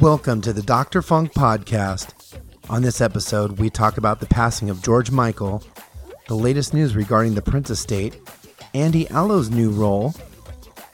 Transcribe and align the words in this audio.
Welcome 0.00 0.40
to 0.42 0.52
the 0.52 0.62
Dr. 0.62 1.02
Funk 1.02 1.32
Podcast. 1.32 2.14
On 2.70 2.82
this 2.82 3.00
episode, 3.00 3.58
we 3.58 3.68
talk 3.68 3.98
about 3.98 4.20
the 4.20 4.26
passing 4.26 4.70
of 4.70 4.80
George 4.80 5.10
Michael, 5.10 5.64
the 6.28 6.36
latest 6.36 6.72
news 6.72 6.94
regarding 6.94 7.34
the 7.34 7.42
Prince 7.42 7.70
estate, 7.70 8.16
Andy 8.74 9.08
Allo's 9.10 9.50
new 9.50 9.70
role, 9.70 10.14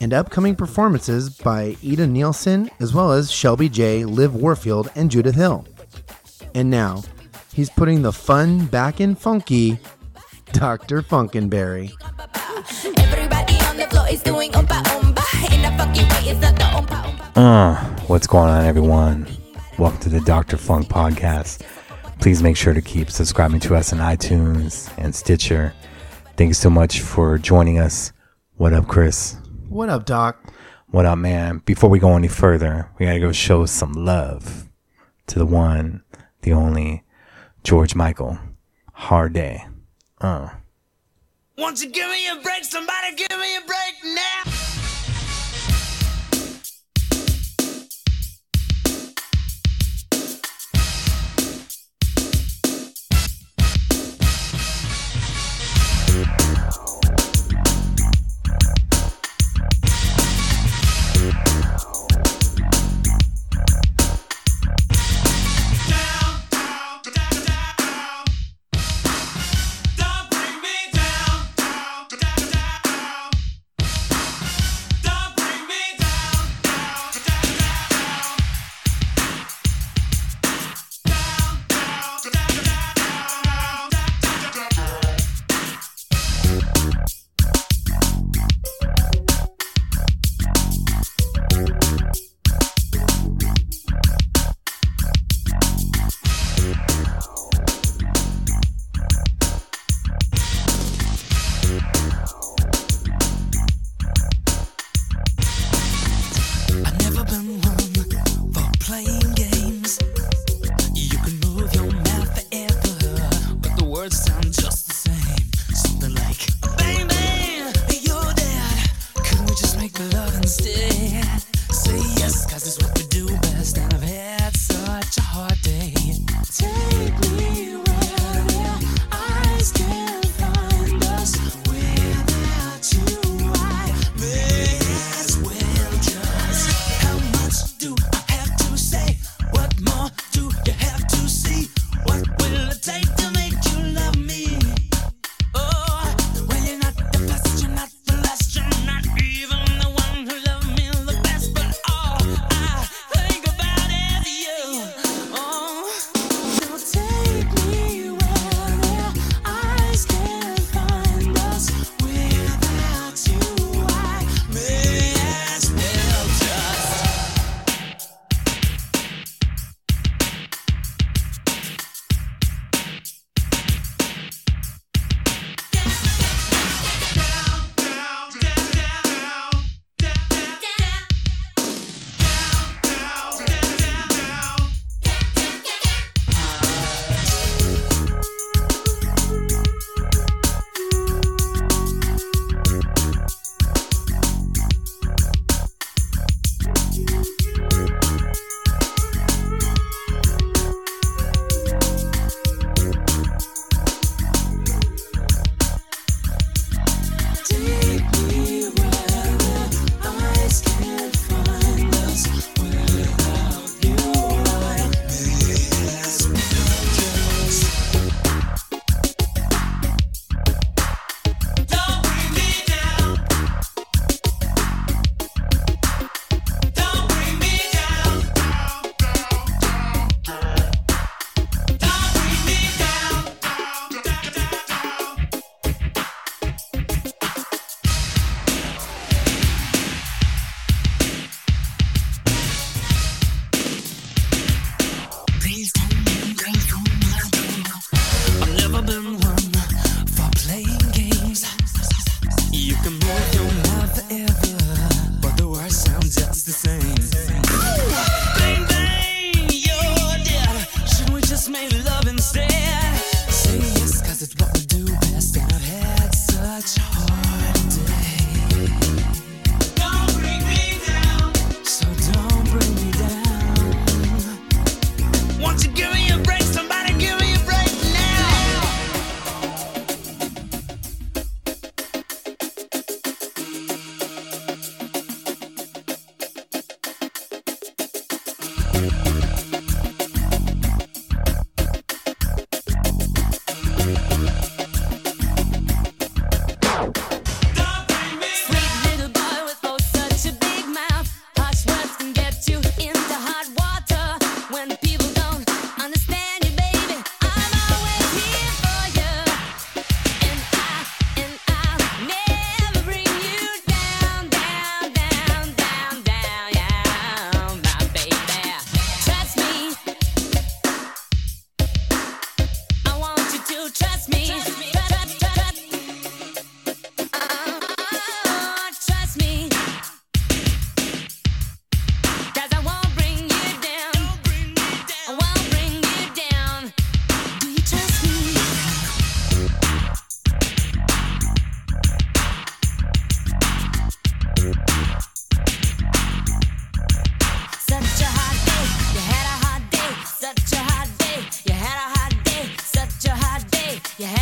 and 0.00 0.14
upcoming 0.14 0.56
performances 0.56 1.28
by 1.28 1.76
Ida 1.86 2.06
Nielsen, 2.06 2.70
as 2.80 2.94
well 2.94 3.12
as 3.12 3.30
Shelby 3.30 3.68
J., 3.68 4.06
Liv 4.06 4.34
Warfield, 4.34 4.90
and 4.94 5.10
Judith 5.10 5.34
Hill. 5.34 5.66
And 6.54 6.70
now, 6.70 7.02
he's 7.52 7.68
putting 7.68 8.00
the 8.00 8.12
fun 8.12 8.64
back 8.66 9.02
in 9.02 9.16
funky, 9.16 9.78
Dr. 10.52 11.02
Funkenberry. 11.02 11.92
Everybody 12.98 13.54
on 13.66 13.76
the 13.76 13.86
floor 13.90 14.08
is 14.08 14.22
doing 14.22 14.50
funky 15.76 16.02
way 16.02 16.30
not 16.30 16.40
the 16.40 16.63
uh, 17.34 17.74
what's 18.06 18.28
going 18.28 18.48
on, 18.48 18.64
everyone? 18.64 19.26
Welcome 19.76 19.98
to 20.02 20.08
the 20.08 20.20
Dr. 20.20 20.56
Funk 20.56 20.86
podcast. 20.86 21.62
Please 22.20 22.42
make 22.42 22.56
sure 22.56 22.72
to 22.72 22.80
keep 22.80 23.10
subscribing 23.10 23.58
to 23.60 23.74
us 23.74 23.92
on 23.92 23.98
iTunes 23.98 24.92
and 24.98 25.12
Stitcher. 25.12 25.74
Thanks 26.36 26.58
so 26.58 26.70
much 26.70 27.00
for 27.00 27.36
joining 27.38 27.80
us. 27.80 28.12
What 28.56 28.72
up, 28.72 28.86
Chris? 28.86 29.36
What 29.68 29.88
up, 29.88 30.06
Doc? 30.06 30.52
What 30.90 31.06
up, 31.06 31.18
man? 31.18 31.58
Before 31.64 31.90
we 31.90 31.98
go 31.98 32.14
any 32.16 32.28
further, 32.28 32.88
we 32.98 33.06
gotta 33.06 33.18
go 33.18 33.32
show 33.32 33.66
some 33.66 33.94
love 33.94 34.68
to 35.26 35.40
the 35.40 35.46
one, 35.46 36.04
the 36.42 36.52
only 36.52 37.02
George 37.64 37.96
Michael. 37.96 38.38
Hard 38.92 39.32
day. 39.32 39.64
Uh. 40.20 40.50
Once 41.58 41.82
you 41.82 41.90
give 41.90 42.08
me 42.08 42.28
a 42.28 42.36
break, 42.42 42.62
somebody 42.62 43.16
give 43.16 43.36
me 43.36 43.56
a 43.56 43.60
break 43.66 44.14
now. 44.14 44.73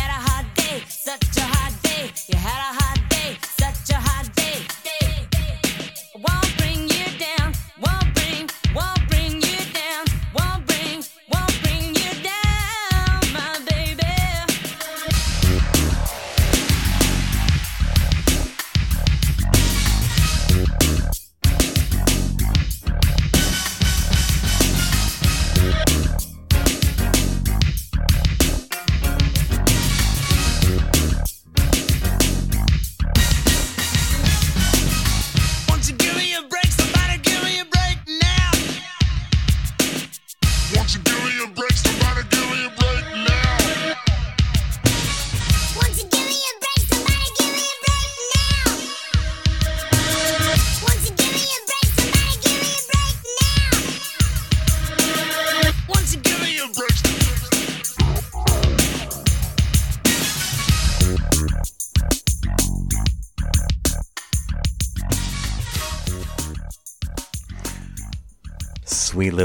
had 0.03 0.09
a 0.09 0.29
hard 0.29 0.53
day, 0.55 0.83
such 0.87 1.37
a 1.37 1.52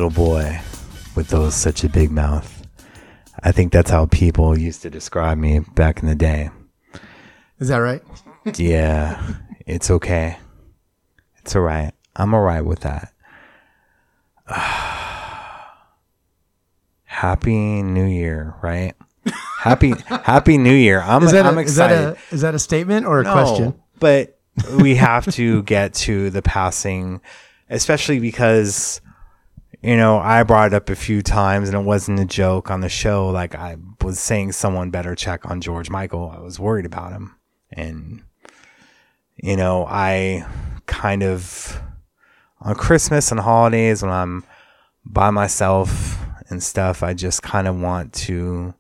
little 0.00 0.10
boy 0.10 0.60
with 1.16 1.26
those 1.26 1.56
such 1.56 1.82
a 1.82 1.88
big 1.88 2.12
mouth. 2.12 2.64
I 3.42 3.50
think 3.50 3.72
that's 3.72 3.90
how 3.90 4.06
people 4.06 4.56
used 4.56 4.82
to 4.82 4.90
describe 4.90 5.38
me 5.38 5.58
back 5.74 6.00
in 6.00 6.08
the 6.08 6.14
day. 6.14 6.50
Is 7.58 7.66
that 7.68 7.78
right? 7.78 8.02
Yeah, 8.56 9.34
it's 9.66 9.90
okay. 9.90 10.38
It's 11.38 11.54
all 11.56 11.62
right. 11.62 11.92
I'm 12.16 12.32
all 12.32 12.40
right 12.42 12.62
with 12.64 12.80
that. 12.80 13.12
Happy 17.04 17.82
New 17.82 18.06
Year, 18.06 18.54
right? 18.62 18.94
Happy 19.58 19.94
Happy 20.06 20.56
New 20.58 20.72
Year. 20.72 21.02
I'm 21.02 21.24
Is 21.24 21.32
that, 21.32 21.44
I'm 21.44 21.58
a, 21.58 21.62
is 21.62 21.74
that 21.74 21.90
excited. 21.90 22.18
a 22.30 22.34
is 22.34 22.40
that 22.42 22.54
a 22.54 22.58
statement 22.60 23.04
or 23.04 23.20
a 23.20 23.24
No, 23.24 23.32
question? 23.32 23.74
But 23.98 24.38
we 24.80 24.94
have 24.94 25.26
to 25.34 25.62
get 25.64 25.92
to 25.94 26.30
the 26.30 26.40
passing, 26.40 27.20
especially 27.68 28.20
because, 28.20 29.00
you 29.82 29.96
know, 29.96 30.18
I 30.18 30.42
brought 30.42 30.72
it 30.72 30.74
up 30.74 30.90
a 30.90 30.96
few 30.96 31.22
times 31.22 31.68
and 31.68 31.78
it 31.78 31.84
wasn't 31.84 32.20
a 32.20 32.24
joke 32.24 32.70
on 32.70 32.80
the 32.80 32.88
show. 32.88 33.28
Like 33.28 33.54
I 33.54 33.76
was 34.02 34.18
saying, 34.18 34.52
someone 34.52 34.90
better 34.90 35.14
check 35.14 35.48
on 35.48 35.60
George 35.60 35.88
Michael. 35.88 36.32
I 36.34 36.40
was 36.40 36.58
worried 36.58 36.86
about 36.86 37.12
him. 37.12 37.36
And, 37.70 38.22
you 39.36 39.56
know, 39.56 39.86
I 39.86 40.46
kind 40.86 41.22
of, 41.22 41.80
on 42.60 42.74
Christmas 42.74 43.30
and 43.30 43.38
holidays 43.38 44.02
when 44.02 44.10
I'm 44.10 44.44
by 45.04 45.30
myself 45.30 46.18
and 46.48 46.62
stuff, 46.62 47.02
I 47.02 47.14
just 47.14 47.42
kind 47.42 47.68
of 47.68 47.80
want 47.80 48.12
to 48.14 48.74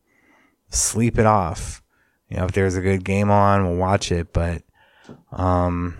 sleep 0.70 1.18
it 1.18 1.26
off. 1.26 1.82
You 2.28 2.38
know, 2.38 2.44
if 2.44 2.52
there's 2.52 2.76
a 2.76 2.82
good 2.82 3.04
game 3.04 3.30
on, 3.30 3.64
we'll 3.64 3.76
watch 3.76 4.10
it, 4.10 4.32
but 4.32 4.62
um 5.32 5.96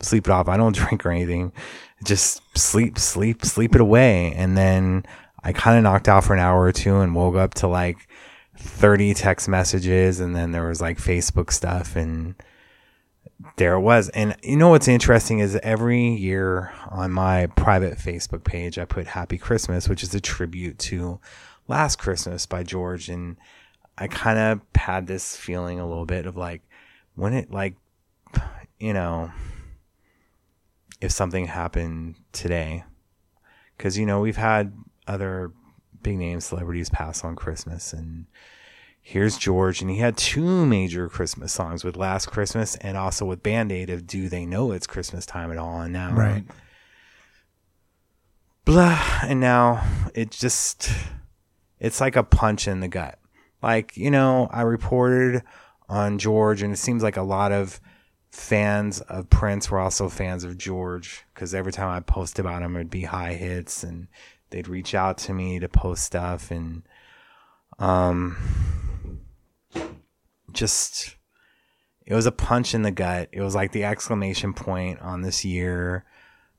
sleep 0.00 0.26
it 0.26 0.30
off. 0.30 0.48
I 0.48 0.56
don't 0.56 0.76
drink 0.76 1.06
or 1.06 1.10
anything. 1.10 1.52
Just 2.02 2.42
sleep, 2.56 2.98
sleep, 2.98 3.44
sleep 3.44 3.74
it 3.74 3.80
away. 3.80 4.32
And 4.32 4.56
then 4.56 5.04
I 5.42 5.52
kind 5.52 5.76
of 5.76 5.82
knocked 5.82 6.08
out 6.08 6.24
for 6.24 6.34
an 6.34 6.40
hour 6.40 6.62
or 6.62 6.72
two 6.72 7.00
and 7.00 7.14
woke 7.14 7.36
up 7.36 7.54
to 7.54 7.66
like 7.66 8.08
30 8.56 9.14
text 9.14 9.48
messages 9.48 10.20
and 10.20 10.36
then 10.36 10.52
there 10.52 10.68
was 10.68 10.80
like 10.80 10.98
Facebook 10.98 11.50
stuff 11.52 11.96
and 11.96 12.34
there 13.56 13.74
it 13.74 13.80
was. 13.80 14.08
And 14.10 14.36
you 14.42 14.56
know 14.56 14.68
what's 14.68 14.88
interesting 14.88 15.40
is 15.40 15.58
every 15.62 16.14
year 16.14 16.72
on 16.88 17.10
my 17.10 17.46
private 17.46 17.98
Facebook 17.98 18.44
page, 18.44 18.78
I 18.78 18.84
put 18.84 19.06
Happy 19.08 19.38
Christmas, 19.38 19.88
which 19.88 20.02
is 20.02 20.14
a 20.14 20.20
tribute 20.20 20.78
to 20.80 21.20
Last 21.68 21.96
Christmas 21.96 22.46
by 22.46 22.62
George. 22.62 23.08
And 23.08 23.36
I 23.98 24.08
kind 24.08 24.38
of 24.38 24.60
had 24.74 25.06
this 25.06 25.36
feeling 25.36 25.80
a 25.80 25.88
little 25.88 26.06
bit 26.06 26.26
of 26.26 26.36
like, 26.36 26.62
when 27.14 27.34
it, 27.34 27.50
like, 27.50 27.74
you 28.78 28.92
know, 28.92 29.30
if 31.02 31.10
something 31.10 31.46
happened 31.46 32.14
today, 32.32 32.84
because, 33.76 33.98
you 33.98 34.06
know, 34.06 34.20
we've 34.20 34.36
had 34.36 34.72
other 35.06 35.52
big 36.02 36.16
name 36.16 36.40
celebrities 36.40 36.88
pass 36.88 37.24
on 37.24 37.36
Christmas 37.36 37.92
and, 37.92 38.26
here's 39.04 39.36
George, 39.36 39.80
and 39.80 39.90
he 39.90 39.98
had 39.98 40.16
two 40.16 40.64
major 40.64 41.08
Christmas 41.08 41.52
songs 41.52 41.82
with 41.82 41.96
Last 41.96 42.26
Christmas 42.26 42.76
and 42.76 42.96
also 42.96 43.24
with 43.26 43.42
Band 43.42 43.72
Aid 43.72 43.90
of 43.90 44.06
Do 44.06 44.28
They 44.28 44.46
Know 44.46 44.70
It's 44.70 44.86
Christmas 44.86 45.26
Time 45.26 45.50
at 45.50 45.58
All? 45.58 45.80
And 45.80 45.92
now, 45.92 46.14
Right. 46.14 46.44
blah, 48.64 49.02
and 49.24 49.40
now 49.40 49.84
it 50.14 50.30
just, 50.30 50.88
it's 51.80 52.00
like 52.00 52.14
a 52.14 52.22
punch 52.22 52.68
in 52.68 52.78
the 52.78 52.86
gut. 52.86 53.18
Like, 53.60 53.96
you 53.96 54.08
know, 54.10 54.48
I 54.52 54.62
reported 54.62 55.42
on 55.88 56.18
George, 56.18 56.62
and 56.62 56.72
it 56.72 56.76
seems 56.76 57.02
like 57.02 57.16
a 57.16 57.22
lot 57.22 57.50
of 57.50 57.80
fans 58.32 59.00
of 59.02 59.30
Prince 59.30 59.70
were 59.70 59.78
also 59.78 60.08
fans 60.08 60.42
of 60.42 60.58
George 60.58 61.24
because 61.32 61.54
every 61.54 61.72
time 61.72 61.90
I 61.90 62.00
post 62.00 62.38
about 62.38 62.62
him, 62.62 62.74
it'd 62.74 62.90
be 62.90 63.04
high 63.04 63.34
hits, 63.34 63.84
and 63.84 64.08
they'd 64.50 64.68
reach 64.68 64.94
out 64.94 65.18
to 65.18 65.32
me 65.32 65.58
to 65.60 65.68
post 65.68 66.04
stuff, 66.04 66.50
and 66.50 66.82
um, 67.78 68.36
just 70.52 71.16
it 72.06 72.14
was 72.14 72.26
a 72.26 72.32
punch 72.32 72.74
in 72.74 72.82
the 72.82 72.90
gut. 72.90 73.28
It 73.32 73.42
was 73.42 73.54
like 73.54 73.72
the 73.72 73.84
exclamation 73.84 74.54
point 74.54 75.00
on 75.00 75.22
this 75.22 75.44
year. 75.44 76.04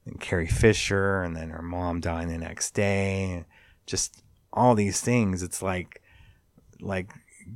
And 0.06 0.20
Carrie 0.20 0.48
Fisher, 0.48 1.24
and 1.24 1.36
then 1.36 1.50
her 1.50 1.62
mom 1.62 2.01
dying 2.01 2.27
the 2.27 2.38
next 2.38 2.72
day. 2.72 3.46
Just 3.86 4.22
all 4.51 4.75
these 4.75 5.00
things. 5.01 5.44
It's 5.44 5.62
like, 5.62 6.01
like 6.82 7.13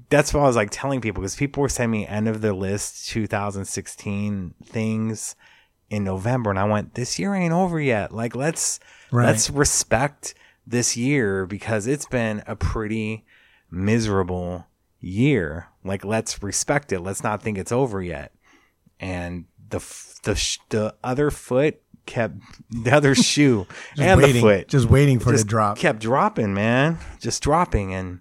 that's 0.10 0.34
what 0.34 0.42
I 0.42 0.48
was 0.48 0.56
like 0.56 0.70
telling 0.72 1.02
people 1.02 1.22
because 1.22 1.36
people 1.36 1.62
were 1.62 1.70
sending 1.70 2.02
me 2.02 2.08
end 2.08 2.28
of 2.28 2.42
the 2.42 2.54
list 2.54 3.10
2016 3.10 4.54
things 4.64 5.36
in 5.90 6.04
November, 6.04 6.50
and 6.50 6.60
I 6.60 6.66
went, 6.66 6.96
this 6.96 7.18
year 7.18 7.34
ain't 7.34 7.54
over 7.54 7.80
yet. 7.80 8.12
Like 8.14 8.36
let's 8.36 8.80
Right. 9.12 9.26
let's 9.28 9.50
respect 9.50 10.34
this 10.66 10.98
year 10.98 11.46
because 11.46 11.88
it's 11.88 12.06
been 12.06 12.44
a 12.46 12.56
pretty 12.58 13.24
miserable 13.72 14.66
year. 15.00 15.68
Like 15.84 16.04
let's 16.04 16.42
respect 16.44 16.92
it. 16.92 17.00
Let's 17.00 17.24
not 17.24 17.42
think 17.42 17.58
it's 17.58 17.72
over 17.72 18.02
yet. 18.02 18.34
And 19.00 19.46
the 19.70 19.80
the 20.24 20.58
the 20.70 20.96
other 21.04 21.32
foot 21.32 21.82
kept 22.06 22.36
the 22.70 22.92
other 22.92 23.16
shoe 23.16 23.66
and 23.98 24.20
waiting, 24.20 24.36
the 24.36 24.42
foot 24.42 24.68
just 24.68 24.90
waiting 24.90 25.20
for 25.20 25.30
it 25.30 25.34
just 25.34 25.46
to 25.46 25.50
drop. 25.50 25.78
kept 25.78 26.00
dropping, 26.00 26.54
man, 26.54 26.98
just 27.20 27.42
dropping. 27.44 27.94
And 27.94 28.20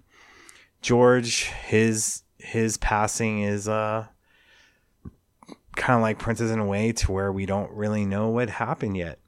George, 0.81 1.45
his 1.45 2.23
his 2.37 2.77
passing 2.77 3.41
is 3.41 3.67
uh 3.67 4.05
kind 5.75 5.95
of 5.95 6.01
like 6.01 6.19
Prince's 6.19 6.51
in 6.51 6.59
a 6.59 6.65
way 6.65 6.91
to 6.91 7.11
where 7.11 7.31
we 7.31 7.45
don't 7.45 7.71
really 7.71 8.05
know 8.05 8.29
what 8.29 8.49
happened 8.49 8.97
yet. 8.97 9.19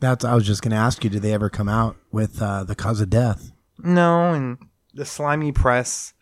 That's 0.00 0.24
I 0.24 0.34
was 0.34 0.46
just 0.46 0.62
going 0.62 0.72
to 0.72 0.76
ask 0.76 1.02
you. 1.02 1.10
Did 1.10 1.22
they 1.22 1.32
ever 1.32 1.48
come 1.48 1.68
out 1.68 1.96
with 2.12 2.40
uh, 2.40 2.64
the 2.64 2.74
cause 2.74 3.00
of 3.00 3.10
death? 3.10 3.52
No, 3.78 4.32
and 4.32 4.58
the 4.94 5.06
slimy 5.06 5.52
press 5.52 6.12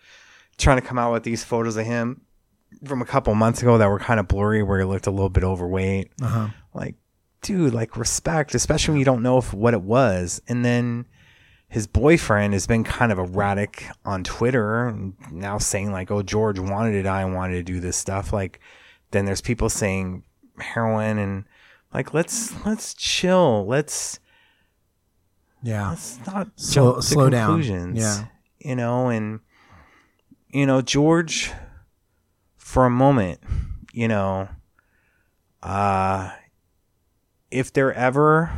trying 0.57 0.81
to 0.81 0.87
come 0.87 0.99
out 0.99 1.13
with 1.13 1.25
these 1.25 1.43
photos 1.43 1.77
of 1.77 1.85
him 1.85 2.21
from 2.85 3.03
a 3.03 3.05
couple 3.05 3.35
months 3.35 3.63
ago 3.63 3.79
that 3.79 3.89
were 3.89 3.99
kind 3.99 4.21
of 4.21 4.29
blurry, 4.29 4.63
where 4.63 4.79
he 4.79 4.85
looked 4.85 5.07
a 5.07 5.11
little 5.11 5.29
bit 5.29 5.43
overweight. 5.43 6.13
Uh-huh. 6.23 6.49
Like, 6.73 6.95
dude, 7.43 7.75
like 7.75 7.97
respect, 7.97 8.55
especially 8.55 8.93
when 8.93 8.99
you 9.01 9.05
don't 9.05 9.23
know 9.23 9.39
if, 9.39 9.53
what 9.53 9.75
it 9.75 9.83
was. 9.83 10.41
And 10.47 10.65
then 10.65 11.07
his 11.75 11.89
boyfriend 11.89 12.53
has 12.53 12.69
been 12.69 12.85
kind 12.85 13.11
of 13.11 13.19
erratic 13.19 13.89
on 14.05 14.23
Twitter, 14.23 14.87
and 14.87 15.15
now 15.33 15.59
saying 15.59 15.91
like, 15.91 16.09
"Oh, 16.09 16.23
George 16.23 16.61
wanted 16.61 16.93
to 16.93 17.03
die 17.03 17.23
and 17.23 17.35
wanted 17.35 17.55
to 17.55 17.65
do 17.65 17.81
this 17.81 17.97
stuff." 17.97 18.33
Like, 18.33 18.61
then 19.11 19.25
there's 19.25 19.41
people 19.41 19.69
saying 19.69 20.23
heroin 20.61 21.19
and 21.19 21.45
like, 21.93 22.15
let's 22.15 22.55
let's 22.65 22.95
chill, 22.95 23.67
let's 23.67 24.21
Yeah. 25.63 25.91
let's 25.91 26.19
not 26.27 26.49
Slow- 26.55 26.93
jump 26.93 26.97
to 26.97 27.03
slow 27.03 27.29
down. 27.31 27.49
conclusions. 27.49 27.99
Yeah. 27.99 28.25
You 28.61 28.77
know, 28.77 29.09
and 29.09 29.41
you 30.51 30.67
know, 30.67 30.81
George 30.81 31.51
for 32.57 32.87
a 32.87 32.91
moment, 32.91 33.41
you 33.93 34.07
know, 34.07 34.49
uh 35.61 36.31
if 37.51 37.73
there 37.73 37.93
ever 37.93 38.53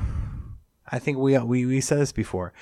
I 0.93 0.99
think 0.99 1.17
we 1.19 1.39
we 1.39 1.65
we 1.65 1.81
said 1.81 1.99
this 1.99 2.13
before. 2.13 2.53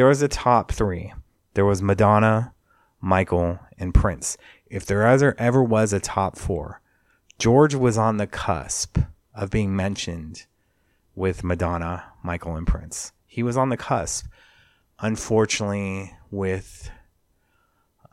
There 0.00 0.08
was 0.08 0.22
a 0.22 0.28
top 0.28 0.72
3. 0.72 1.12
There 1.52 1.66
was 1.66 1.82
Madonna, 1.82 2.54
Michael, 3.02 3.60
and 3.76 3.92
Prince. 3.92 4.38
If 4.66 4.86
there 4.86 5.06
ever 5.06 5.34
ever 5.38 5.62
was 5.62 5.92
a 5.92 6.00
top 6.00 6.38
4, 6.38 6.80
George 7.38 7.74
was 7.74 7.98
on 7.98 8.16
the 8.16 8.26
cusp 8.26 8.96
of 9.34 9.50
being 9.50 9.76
mentioned 9.76 10.46
with 11.14 11.44
Madonna, 11.44 12.04
Michael, 12.22 12.56
and 12.56 12.66
Prince. 12.66 13.12
He 13.26 13.42
was 13.42 13.58
on 13.58 13.68
the 13.68 13.76
cusp. 13.76 14.24
Unfortunately, 15.00 16.14
with 16.30 16.90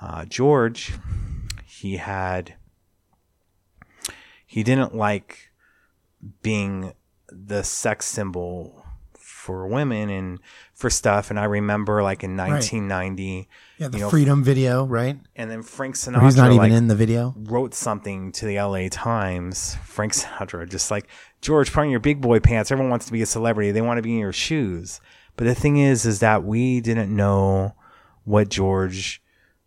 uh, 0.01 0.25
George, 0.25 0.91
he 1.65 1.95
had 1.95 2.55
he 4.45 4.61
didn't 4.61 4.93
like 4.93 5.51
being 6.41 6.91
the 7.29 7.63
sex 7.63 8.07
symbol 8.07 8.76
for 9.47 9.65
women 9.65 10.09
and 10.09 10.39
for 10.73 10.89
stuff. 10.89 11.29
And 11.29 11.39
I 11.39 11.45
remember, 11.45 12.03
like 12.03 12.21
in 12.21 12.35
1990, 12.35 13.47
Yeah, 13.77 13.87
the 13.87 13.97
you 13.97 14.03
know, 14.03 14.09
Freedom 14.09 14.43
video, 14.43 14.85
right? 14.85 15.17
and 15.37 15.49
then 15.49 15.63
Frank 15.63 15.95
Sinatra, 15.95 16.23
he's 16.23 16.35
not 16.35 16.47
even 16.51 16.57
like, 16.57 16.71
in 16.73 16.89
the 16.89 16.95
video. 16.95 17.33
wrote 17.37 17.73
something 17.73 18.33
to 18.33 18.45
the 18.45 18.59
LA 18.59 18.89
Times, 18.91 19.75
Frank 19.85 20.11
Sinatra, 20.11 20.69
just 20.69 20.91
like, 20.91 21.07
George, 21.41 21.71
put 21.71 21.79
on 21.81 21.89
your 21.89 22.01
big 22.01 22.19
boy 22.19 22.41
pants. 22.41 22.71
Everyone 22.71 22.89
wants 22.89 23.05
to 23.05 23.13
be 23.13 23.21
a 23.21 23.25
celebrity. 23.25 23.71
They 23.71 23.81
want 23.81 23.99
to 23.99 24.01
be 24.01 24.11
in 24.11 24.19
your 24.19 24.33
shoes. 24.33 24.99
But 25.37 25.45
the 25.45 25.55
thing 25.55 25.77
is, 25.77 26.05
is 26.05 26.19
that 26.19 26.43
we 26.43 26.81
didn't 26.81 27.15
know 27.15 27.73
what 28.25 28.49
George 28.49 29.21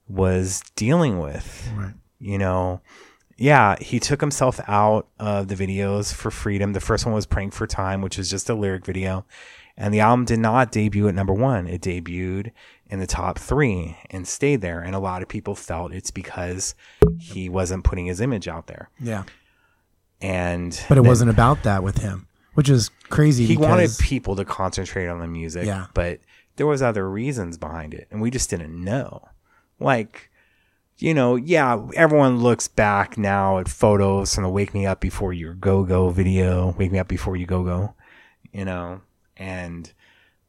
was 0.08 0.62
dealing 0.76 1.20
with. 1.20 1.70
Right. 1.74 1.94
You 2.18 2.36
know, 2.36 2.82
yeah, 3.38 3.76
he 3.80 3.98
took 3.98 4.20
himself 4.20 4.60
out 4.68 5.08
of 5.18 5.48
the 5.48 5.54
videos 5.54 6.12
for 6.12 6.30
freedom. 6.30 6.74
The 6.74 6.80
first 6.80 7.06
one 7.06 7.14
was 7.14 7.24
Praying 7.24 7.52
for 7.52 7.66
Time, 7.66 8.02
which 8.02 8.18
was 8.18 8.28
just 8.28 8.50
a 8.50 8.54
lyric 8.54 8.84
video. 8.84 9.24
And 9.80 9.94
the 9.94 10.00
album 10.00 10.26
did 10.26 10.38
not 10.40 10.70
debut 10.70 11.08
at 11.08 11.14
number 11.14 11.32
one. 11.32 11.66
It 11.66 11.80
debuted 11.80 12.52
in 12.90 13.00
the 13.00 13.06
top 13.06 13.38
three 13.38 13.96
and 14.10 14.28
stayed 14.28 14.60
there. 14.60 14.80
And 14.80 14.94
a 14.94 14.98
lot 14.98 15.22
of 15.22 15.28
people 15.28 15.54
felt 15.54 15.92
it's 15.94 16.10
because 16.10 16.74
he 17.18 17.48
wasn't 17.48 17.82
putting 17.84 18.04
his 18.06 18.20
image 18.20 18.46
out 18.46 18.66
there. 18.66 18.90
Yeah. 19.00 19.22
And 20.20 20.72
But 20.88 20.98
it 20.98 21.02
then- 21.02 21.08
wasn't 21.08 21.30
about 21.30 21.62
that 21.62 21.82
with 21.82 21.98
him. 21.98 22.26
which 22.54 22.68
is 22.68 22.90
crazy. 23.08 23.46
he 23.46 23.56
wanted 23.56 23.90
people 24.00 24.36
to 24.36 24.44
concentrate 24.44 25.06
on 25.06 25.20
the 25.20 25.26
music 25.26 25.64
Yeah. 25.66 25.86
but 25.94 26.18
there 26.56 26.66
was 26.66 26.82
other 26.82 27.08
reasons 27.08 27.56
behind 27.56 27.94
it 27.94 28.06
and 28.10 28.20
we 28.20 28.30
just 28.30 28.50
didn't 28.50 28.74
know 28.84 29.28
like 29.78 30.30
you 30.98 31.14
know 31.14 31.36
yeah 31.36 31.80
everyone 31.94 32.38
looks 32.40 32.66
back 32.68 33.16
now 33.16 33.58
at 33.58 33.68
photos 33.68 34.34
from 34.34 34.42
the 34.44 34.50
wake 34.50 34.74
me 34.74 34.84
up 34.84 35.00
before 35.00 35.32
your 35.32 35.54
go 35.54 35.84
go 35.84 36.10
video 36.10 36.74
wake 36.76 36.90
me 36.92 36.98
up 36.98 37.06
before 37.08 37.36
you 37.36 37.46
go 37.46 37.62
go 37.62 37.94
you 38.52 38.64
know 38.64 39.00
and 39.40 39.92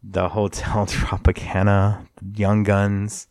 the 0.04 0.30
hotel 0.30 0.86
tropicana 0.88 2.08
young 2.36 2.62
guns. 2.62 3.28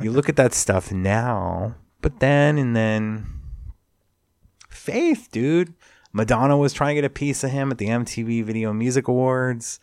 You 0.00 0.10
look 0.10 0.28
at 0.28 0.36
that 0.36 0.54
stuff 0.54 0.90
now 0.90 1.76
but 2.00 2.20
then 2.20 2.58
and 2.58 2.74
then 2.74 3.26
faith 4.68 5.28
dude. 5.30 5.74
Madonna 6.12 6.56
was 6.56 6.72
trying 6.72 6.96
to 6.96 7.02
get 7.02 7.06
a 7.06 7.12
piece 7.12 7.44
of 7.44 7.50
him 7.50 7.70
at 7.70 7.78
the 7.78 7.88
mtv 7.88 8.44
video 8.44 8.72
music 8.72 9.06
awards. 9.06 9.78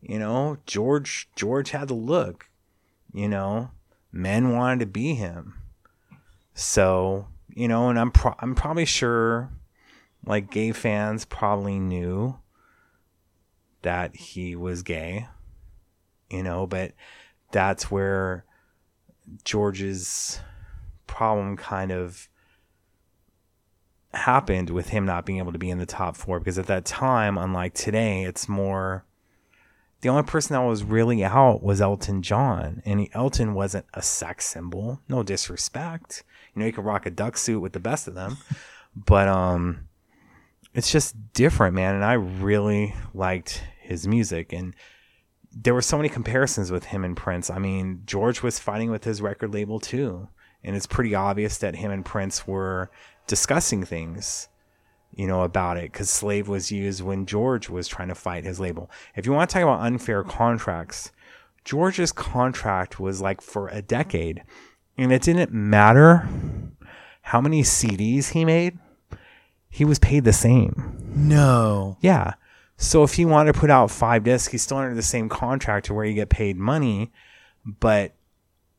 You 0.00 0.18
know 0.18 0.58
george 0.66 1.28
george 1.36 1.70
had 1.70 1.88
the 1.88 1.94
look 1.94 2.48
you 3.12 3.28
know. 3.28 3.70
Men 4.16 4.52
wanted 4.52 4.78
to 4.78 4.86
be 4.86 5.14
him. 5.14 5.54
So 6.54 7.26
you 7.48 7.68
know 7.68 7.88
and 7.88 7.98
i'm 7.98 8.10
pro- 8.10 8.36
i'm 8.40 8.54
probably 8.54 8.84
sure 8.84 9.50
like 10.26 10.50
gay 10.50 10.72
fans 10.72 11.24
probably 11.24 11.78
knew 11.78 12.36
that 13.84 14.14
he 14.16 14.56
was 14.56 14.82
gay 14.82 15.26
you 16.30 16.42
know 16.42 16.66
but 16.66 16.92
that's 17.52 17.90
where 17.90 18.44
george's 19.44 20.40
problem 21.06 21.56
kind 21.56 21.92
of 21.92 22.28
happened 24.12 24.70
with 24.70 24.88
him 24.90 25.04
not 25.04 25.24
being 25.24 25.38
able 25.38 25.52
to 25.52 25.58
be 25.58 25.70
in 25.70 25.78
the 25.78 25.86
top 25.86 26.16
four 26.16 26.38
because 26.38 26.58
at 26.58 26.66
that 26.66 26.84
time 26.84 27.38
unlike 27.38 27.74
today 27.74 28.24
it's 28.24 28.48
more 28.48 29.04
the 30.04 30.10
only 30.10 30.22
person 30.22 30.52
that 30.52 30.60
was 30.60 30.84
really 30.84 31.24
out 31.24 31.62
was 31.62 31.80
Elton 31.80 32.20
John, 32.20 32.82
and 32.84 33.08
Elton 33.14 33.54
wasn't 33.54 33.86
a 33.94 34.02
sex 34.02 34.44
symbol. 34.44 35.00
No 35.08 35.22
disrespect, 35.22 36.24
you 36.54 36.60
know, 36.60 36.66
he 36.66 36.72
could 36.72 36.84
rock 36.84 37.06
a 37.06 37.10
duck 37.10 37.38
suit 37.38 37.60
with 37.60 37.72
the 37.72 37.80
best 37.80 38.06
of 38.06 38.14
them, 38.14 38.36
but 38.94 39.28
um, 39.28 39.88
it's 40.74 40.92
just 40.92 41.32
different, 41.32 41.74
man. 41.74 41.94
And 41.94 42.04
I 42.04 42.12
really 42.12 42.94
liked 43.14 43.62
his 43.84 44.06
music, 44.06 44.52
and 44.52 44.74
there 45.52 45.74
were 45.74 45.82
so 45.82 45.96
many 45.96 46.08
comparisons 46.08 46.70
with 46.72 46.86
him 46.86 47.04
and 47.04 47.16
Prince. 47.16 47.50
I 47.50 47.58
mean, 47.58 48.02
George 48.04 48.42
was 48.42 48.58
fighting 48.58 48.90
with 48.90 49.04
his 49.04 49.22
record 49.22 49.54
label 49.54 49.78
too, 49.78 50.28
and 50.62 50.74
it's 50.74 50.86
pretty 50.86 51.14
obvious 51.14 51.58
that 51.58 51.76
him 51.76 51.90
and 51.90 52.04
Prince 52.04 52.46
were 52.46 52.90
discussing 53.26 53.84
things 53.84 54.48
you 55.16 55.26
know, 55.26 55.42
about 55.42 55.76
it 55.76 55.92
because 55.92 56.10
slave 56.10 56.48
was 56.48 56.72
used 56.72 57.00
when 57.00 57.26
George 57.26 57.68
was 57.68 57.88
trying 57.88 58.08
to 58.08 58.14
fight 58.14 58.44
his 58.44 58.60
label. 58.60 58.90
If 59.14 59.26
you 59.26 59.32
want 59.32 59.50
to 59.50 59.54
talk 59.54 59.62
about 59.62 59.80
unfair 59.80 60.24
contracts, 60.24 61.12
George's 61.64 62.12
contract 62.12 63.00
was 63.00 63.20
like 63.20 63.40
for 63.40 63.68
a 63.68 63.80
decade, 63.80 64.42
and 64.98 65.12
it 65.12 65.22
didn't 65.22 65.52
matter 65.52 66.28
how 67.22 67.40
many 67.40 67.62
CDs 67.62 68.30
he 68.30 68.44
made, 68.44 68.78
he 69.70 69.84
was 69.84 69.98
paid 69.98 70.24
the 70.24 70.32
same. 70.32 70.98
no. 71.14 71.96
Yeah. 72.00 72.34
So 72.76 73.02
if 73.02 73.14
he 73.14 73.24
wanted 73.24 73.52
to 73.52 73.58
put 73.58 73.70
out 73.70 73.90
five 73.90 74.24
discs, 74.24 74.50
he's 74.50 74.62
still 74.62 74.78
under 74.78 74.94
the 74.94 75.02
same 75.02 75.28
contract 75.28 75.86
to 75.86 75.94
where 75.94 76.04
you 76.04 76.14
get 76.14 76.28
paid 76.28 76.56
money, 76.56 77.12
but 77.64 78.14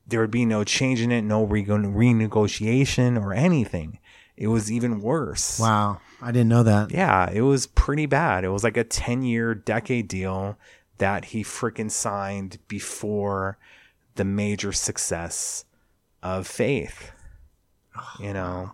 there 0.07 0.21
would 0.21 0.31
be 0.31 0.45
no 0.45 0.63
change 0.63 1.01
in 1.01 1.11
it, 1.11 1.23
no 1.23 1.43
re- 1.43 1.65
renegotiation 1.65 3.19
or 3.19 3.33
anything. 3.33 3.99
It 4.37 4.47
was 4.47 4.71
even 4.71 5.01
worse. 5.01 5.59
Wow, 5.59 6.01
I 6.21 6.31
didn't 6.31 6.49
know 6.49 6.63
that. 6.63 6.91
Yeah, 6.91 7.29
it 7.31 7.41
was 7.41 7.67
pretty 7.67 8.05
bad. 8.05 8.43
It 8.43 8.49
was 8.49 8.63
like 8.63 8.77
a 8.77 8.83
10 8.83 9.23
year 9.23 9.55
decade 9.55 10.07
deal 10.07 10.57
that 10.97 11.25
he 11.25 11.43
freaking 11.43 11.89
signed 11.89 12.57
before 12.67 13.57
the 14.15 14.25
major 14.25 14.71
success 14.71 15.65
of 16.21 16.47
Faith. 16.47 17.11
You 18.19 18.33
know? 18.33 18.73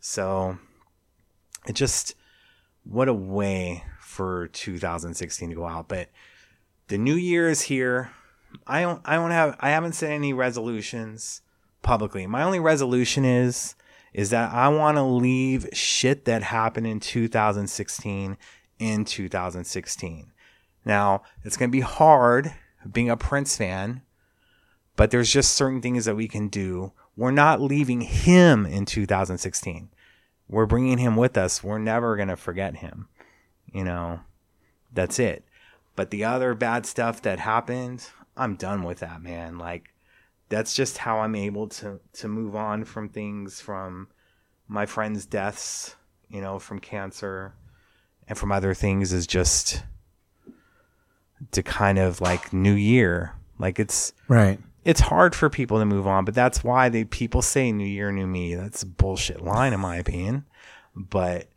So 0.00 0.58
it 1.68 1.74
just, 1.74 2.14
what 2.82 3.08
a 3.08 3.14
way 3.14 3.84
for 4.10 4.48
2016 4.48 5.48
to 5.48 5.54
go 5.54 5.66
out. 5.66 5.88
But 5.88 6.10
the 6.88 6.98
new 6.98 7.14
year 7.14 7.48
is 7.48 7.62
here. 7.62 8.10
I 8.66 8.82
don't, 8.82 9.00
I 9.04 9.14
don't 9.14 9.30
have, 9.30 9.56
I 9.60 9.70
haven't 9.70 9.92
set 9.92 10.10
any 10.10 10.32
resolutions 10.32 11.42
publicly. 11.82 12.26
My 12.26 12.42
only 12.42 12.60
resolution 12.60 13.24
is, 13.24 13.76
is 14.12 14.30
that 14.30 14.52
I 14.52 14.68
want 14.68 14.96
to 14.96 15.02
leave 15.02 15.68
shit 15.72 16.24
that 16.24 16.42
happened 16.42 16.88
in 16.88 16.98
2016 16.98 18.36
in 18.80 19.04
2016. 19.04 20.32
Now, 20.84 21.22
it's 21.44 21.56
going 21.56 21.70
to 21.70 21.72
be 21.76 21.80
hard 21.80 22.52
being 22.90 23.10
a 23.10 23.16
Prince 23.16 23.56
fan, 23.56 24.02
but 24.96 25.12
there's 25.12 25.32
just 25.32 25.52
certain 25.52 25.80
things 25.80 26.06
that 26.06 26.16
we 26.16 26.26
can 26.26 26.48
do. 26.48 26.92
We're 27.16 27.30
not 27.30 27.60
leaving 27.60 28.00
him 28.00 28.66
in 28.66 28.86
2016. 28.86 29.90
We're 30.48 30.66
bringing 30.66 30.98
him 30.98 31.14
with 31.14 31.38
us. 31.38 31.62
We're 31.62 31.78
never 31.78 32.16
going 32.16 32.28
to 32.28 32.36
forget 32.36 32.76
him. 32.76 33.08
You 33.72 33.84
know, 33.84 34.20
that's 34.92 35.18
it. 35.18 35.44
But 35.96 36.10
the 36.10 36.24
other 36.24 36.54
bad 36.54 36.86
stuff 36.86 37.22
that 37.22 37.38
happened, 37.38 38.06
I'm 38.36 38.56
done 38.56 38.82
with 38.82 39.00
that, 39.00 39.22
man. 39.22 39.58
Like, 39.58 39.90
that's 40.48 40.74
just 40.74 40.98
how 40.98 41.20
I'm 41.20 41.34
able 41.34 41.68
to 41.68 42.00
to 42.14 42.28
move 42.28 42.56
on 42.56 42.84
from 42.84 43.08
things 43.08 43.60
from 43.60 44.08
my 44.66 44.86
friends' 44.86 45.26
deaths, 45.26 45.96
you 46.28 46.40
know, 46.40 46.58
from 46.58 46.78
cancer 46.78 47.54
and 48.28 48.38
from 48.38 48.52
other 48.52 48.74
things 48.74 49.12
is 49.12 49.26
just 49.26 49.82
to 51.52 51.62
kind 51.62 51.98
of 51.98 52.20
like 52.20 52.52
new 52.52 52.72
year. 52.74 53.34
Like 53.58 53.78
it's 53.78 54.12
Right. 54.28 54.58
it's 54.84 55.00
hard 55.00 55.34
for 55.34 55.50
people 55.50 55.78
to 55.78 55.84
move 55.84 56.06
on, 56.06 56.24
but 56.24 56.34
that's 56.34 56.64
why 56.64 56.88
they 56.88 57.04
people 57.04 57.42
say 57.42 57.72
new 57.72 57.86
year, 57.86 58.10
new 58.12 58.26
me. 58.26 58.54
That's 58.54 58.82
a 58.82 58.86
bullshit 58.86 59.42
line 59.42 59.72
in 59.72 59.80
my 59.80 59.96
opinion. 59.96 60.44
But 60.94 61.48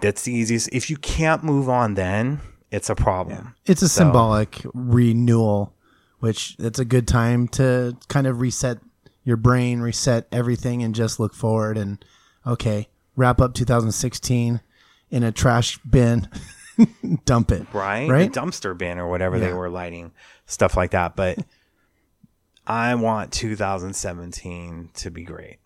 that's 0.00 0.22
the 0.22 0.32
easiest. 0.32 0.68
If 0.72 0.90
you 0.90 0.96
can't 0.96 1.42
move 1.44 1.68
on 1.68 1.94
then, 1.94 2.40
it's 2.70 2.88
a 2.90 2.94
problem. 2.94 3.54
It's 3.66 3.82
a 3.82 3.88
So- 3.88 4.04
symbolic 4.04 4.62
renewal, 4.74 5.74
which 6.20 6.56
it's 6.58 6.78
a 6.78 6.84
good 6.84 7.06
time 7.08 7.48
to 7.48 7.96
kind 8.08 8.26
of 8.26 8.40
reset 8.40 8.78
your 9.24 9.36
brain, 9.36 9.80
reset 9.80 10.26
everything, 10.32 10.82
and 10.82 10.94
just 10.94 11.20
look 11.20 11.34
forward. 11.34 11.76
And 11.76 12.02
okay, 12.46 12.88
wrap 13.16 13.40
up 13.40 13.54
2016 13.54 14.60
in 15.10 15.22
a 15.22 15.32
trash 15.32 15.78
bin, 15.78 16.28
dump 17.24 17.50
it. 17.50 17.66
right? 17.72 18.08
Right? 18.08 18.32
The 18.32 18.40
dumpster 18.40 18.76
bin 18.78 18.98
or 18.98 19.08
whatever 19.08 19.38
they 19.38 19.52
were 19.52 19.68
lighting, 19.68 20.12
stuff 20.46 20.76
like 20.76 20.92
that. 20.92 21.16
But 21.16 21.38
I 22.66 22.94
want 22.94 23.32
2017 23.32 24.90
to 24.94 25.10
be 25.10 25.24
great. 25.24 25.58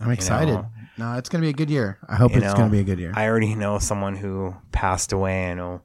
I'm 0.00 0.10
excited. 0.10 0.52
know. 0.54 0.66
No, 0.98 1.14
it's 1.18 1.28
going 1.28 1.40
to 1.42 1.46
be 1.46 1.50
a 1.50 1.54
good 1.54 1.70
year. 1.70 1.98
I 2.08 2.16
hope 2.16 2.32
You 2.32 2.38
it's 2.38 2.46
know, 2.46 2.54
going 2.54 2.68
to 2.68 2.72
be 2.72 2.80
a 2.80 2.84
good 2.84 2.98
year. 2.98 3.12
I 3.14 3.26
already 3.26 3.54
know 3.54 3.78
someone 3.78 4.16
who 4.16 4.54
passed 4.72 5.12
away. 5.12 5.50
I 5.50 5.54
know 5.54 5.82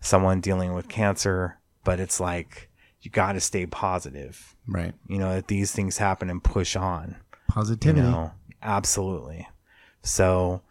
someone 0.00 0.40
dealing 0.40 0.72
with 0.74 0.88
cancer, 0.88 1.58
but 1.84 2.00
it's 2.00 2.20
like 2.20 2.68
you 3.00 3.10
got 3.10 3.32
to 3.32 3.40
stay 3.40 3.66
positive. 3.66 4.54
right. 4.66 4.94
You 5.08 5.18
know 5.18 5.34
that 5.34 5.48
these 5.48 5.72
things 5.72 5.98
happen 5.98 6.30
and 6.30 6.42
push 6.42 6.76
on. 6.76 7.16
You 7.30 7.54
Positivity. 7.54 8.00
know, 8.02 8.32
absolutely. 8.62 9.48
So 10.02 10.62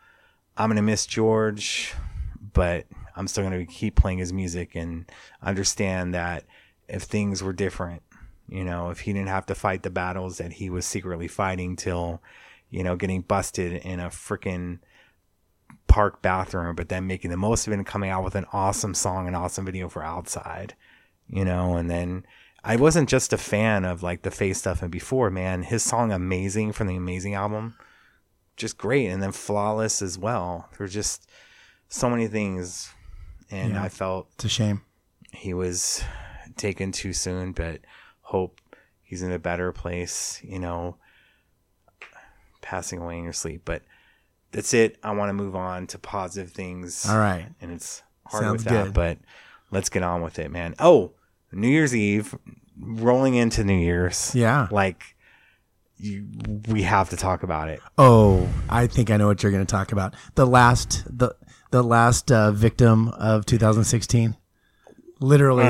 I'm 0.58 0.70
gonna 0.70 0.82
miss 0.82 1.06
George, 1.06 1.94
but 2.54 2.86
I'm 3.16 3.28
still 3.28 3.44
gonna 3.44 3.66
keep 3.66 3.96
playing 3.96 4.18
his 4.18 4.34
music 4.34 4.76
and 4.76 5.06
understand 5.42 6.14
that 6.14 6.46
if 6.88 7.04
things 7.04 7.44
were 7.44 7.54
different, 7.54 8.02
you 8.50 8.64
know, 8.64 8.90
if 8.90 9.02
he 9.02 9.14
didn't 9.14 9.28
have 9.30 9.46
to 9.48 9.56
fight 9.56 9.84
the 9.84 9.90
battles 9.90 10.38
that 10.40 10.54
he 10.54 10.70
was 10.70 10.86
secretly 10.86 11.28
fighting 11.28 11.76
till, 11.76 12.22
you 12.72 12.84
know, 12.84 12.96
getting 12.96 13.22
busted 13.22 13.74
in 13.74 14.00
a 14.00 14.08
freaking 14.10 14.80
park 15.88 16.22
bathroom, 16.22 16.76
but 16.76 16.90
then 16.90 17.06
making 17.06 17.30
the 17.30 17.38
most 17.38 17.68
of 17.68 17.74
it 17.74 17.76
and 17.76 17.86
coming 17.86 18.10
out 18.10 18.24
with 18.24 18.34
an 18.36 18.46
awesome 18.52 18.94
song, 18.94 19.28
an 19.28 19.36
awesome 19.36 19.66
video 19.66 19.88
for 19.90 20.04
outside, 20.04 20.74
you 21.28 21.46
know, 21.46 21.76
and 21.76 21.90
then 21.90 22.26
I 22.64 22.76
wasn't 22.78 23.10
just 23.10 23.34
a 23.34 23.38
fan 23.38 23.86
of 23.86 24.02
like 24.02 24.22
the 24.24 24.32
face 24.32 24.58
stuff 24.60 24.82
and 24.82 24.92
before, 24.92 25.30
man. 25.30 25.64
His 25.64 25.84
song 25.84 26.12
Amazing 26.12 26.72
from 26.74 26.88
the 26.88 26.96
Amazing 26.96 27.34
album, 27.36 27.76
just 28.56 28.78
great. 28.78 29.08
And 29.08 29.22
then 29.22 29.32
Flawless 29.32 30.02
as 30.02 30.18
well. 30.18 30.70
There's 30.78 30.94
just 30.94 31.30
so 31.90 32.10
many 32.10 32.28
things. 32.28 32.94
And 33.50 33.74
Yeah. 33.74 33.84
I 33.84 33.90
felt 33.90 34.30
It's 34.36 34.46
a 34.46 34.50
shame. 34.50 34.82
he 35.34 35.54
was 35.54 36.04
taken 36.56 36.92
too 36.92 37.12
soon, 37.14 37.52
but 37.52 37.82
hope 38.22 38.62
he's 39.02 39.22
in 39.24 39.32
a 39.32 39.40
better 39.40 39.72
place, 39.74 40.40
you 40.44 40.60
know, 40.60 40.96
passing 42.62 43.00
away 43.00 43.18
in 43.18 43.24
your 43.24 43.34
sleep. 43.34 43.62
But 43.66 43.84
that's 44.52 44.74
it. 44.74 44.98
I 45.04 45.12
want 45.12 45.30
to 45.30 45.34
move 45.34 45.56
on 45.56 45.88
to 45.88 46.00
positive 46.00 46.52
things. 46.52 47.08
All 47.10 47.18
right. 47.18 47.48
And 47.62 47.72
it's 47.72 48.04
hard 48.28 48.44
Sounds 48.44 48.64
with 48.64 48.74
that, 48.74 48.86
good. 48.86 48.94
but 48.94 49.18
let's 49.72 49.90
get 49.90 50.04
on 50.04 50.22
with 50.22 50.40
it, 50.40 50.52
man. 50.52 50.76
Oh, 50.80 51.14
New 51.52 51.68
Year's 51.68 51.96
Eve, 51.96 52.36
rolling 52.80 53.36
into 53.36 53.64
New 53.64 53.78
Year's. 53.78 54.34
Yeah. 54.36 54.68
Like, 54.72 55.16
you, 55.98 56.26
we 56.68 56.84
have 56.84 57.10
to 57.12 57.18
talk 57.18 57.44
about 57.44 57.70
it. 57.70 57.80
Oh, 57.98 58.50
I 58.70 58.88
think 58.88 59.12
I 59.12 59.18
know 59.18 59.28
what 59.28 59.44
you're 59.44 59.52
going 59.52 59.66
to 59.66 59.72
talk 59.72 59.92
about. 59.92 60.16
The 60.36 60.48
last 60.48 61.04
the 61.08 61.36
the 61.70 61.84
last 61.84 62.32
uh, 62.32 62.52
victim 62.52 63.10
of 63.10 63.46
2016. 63.46 64.36
Literally, 65.20 65.66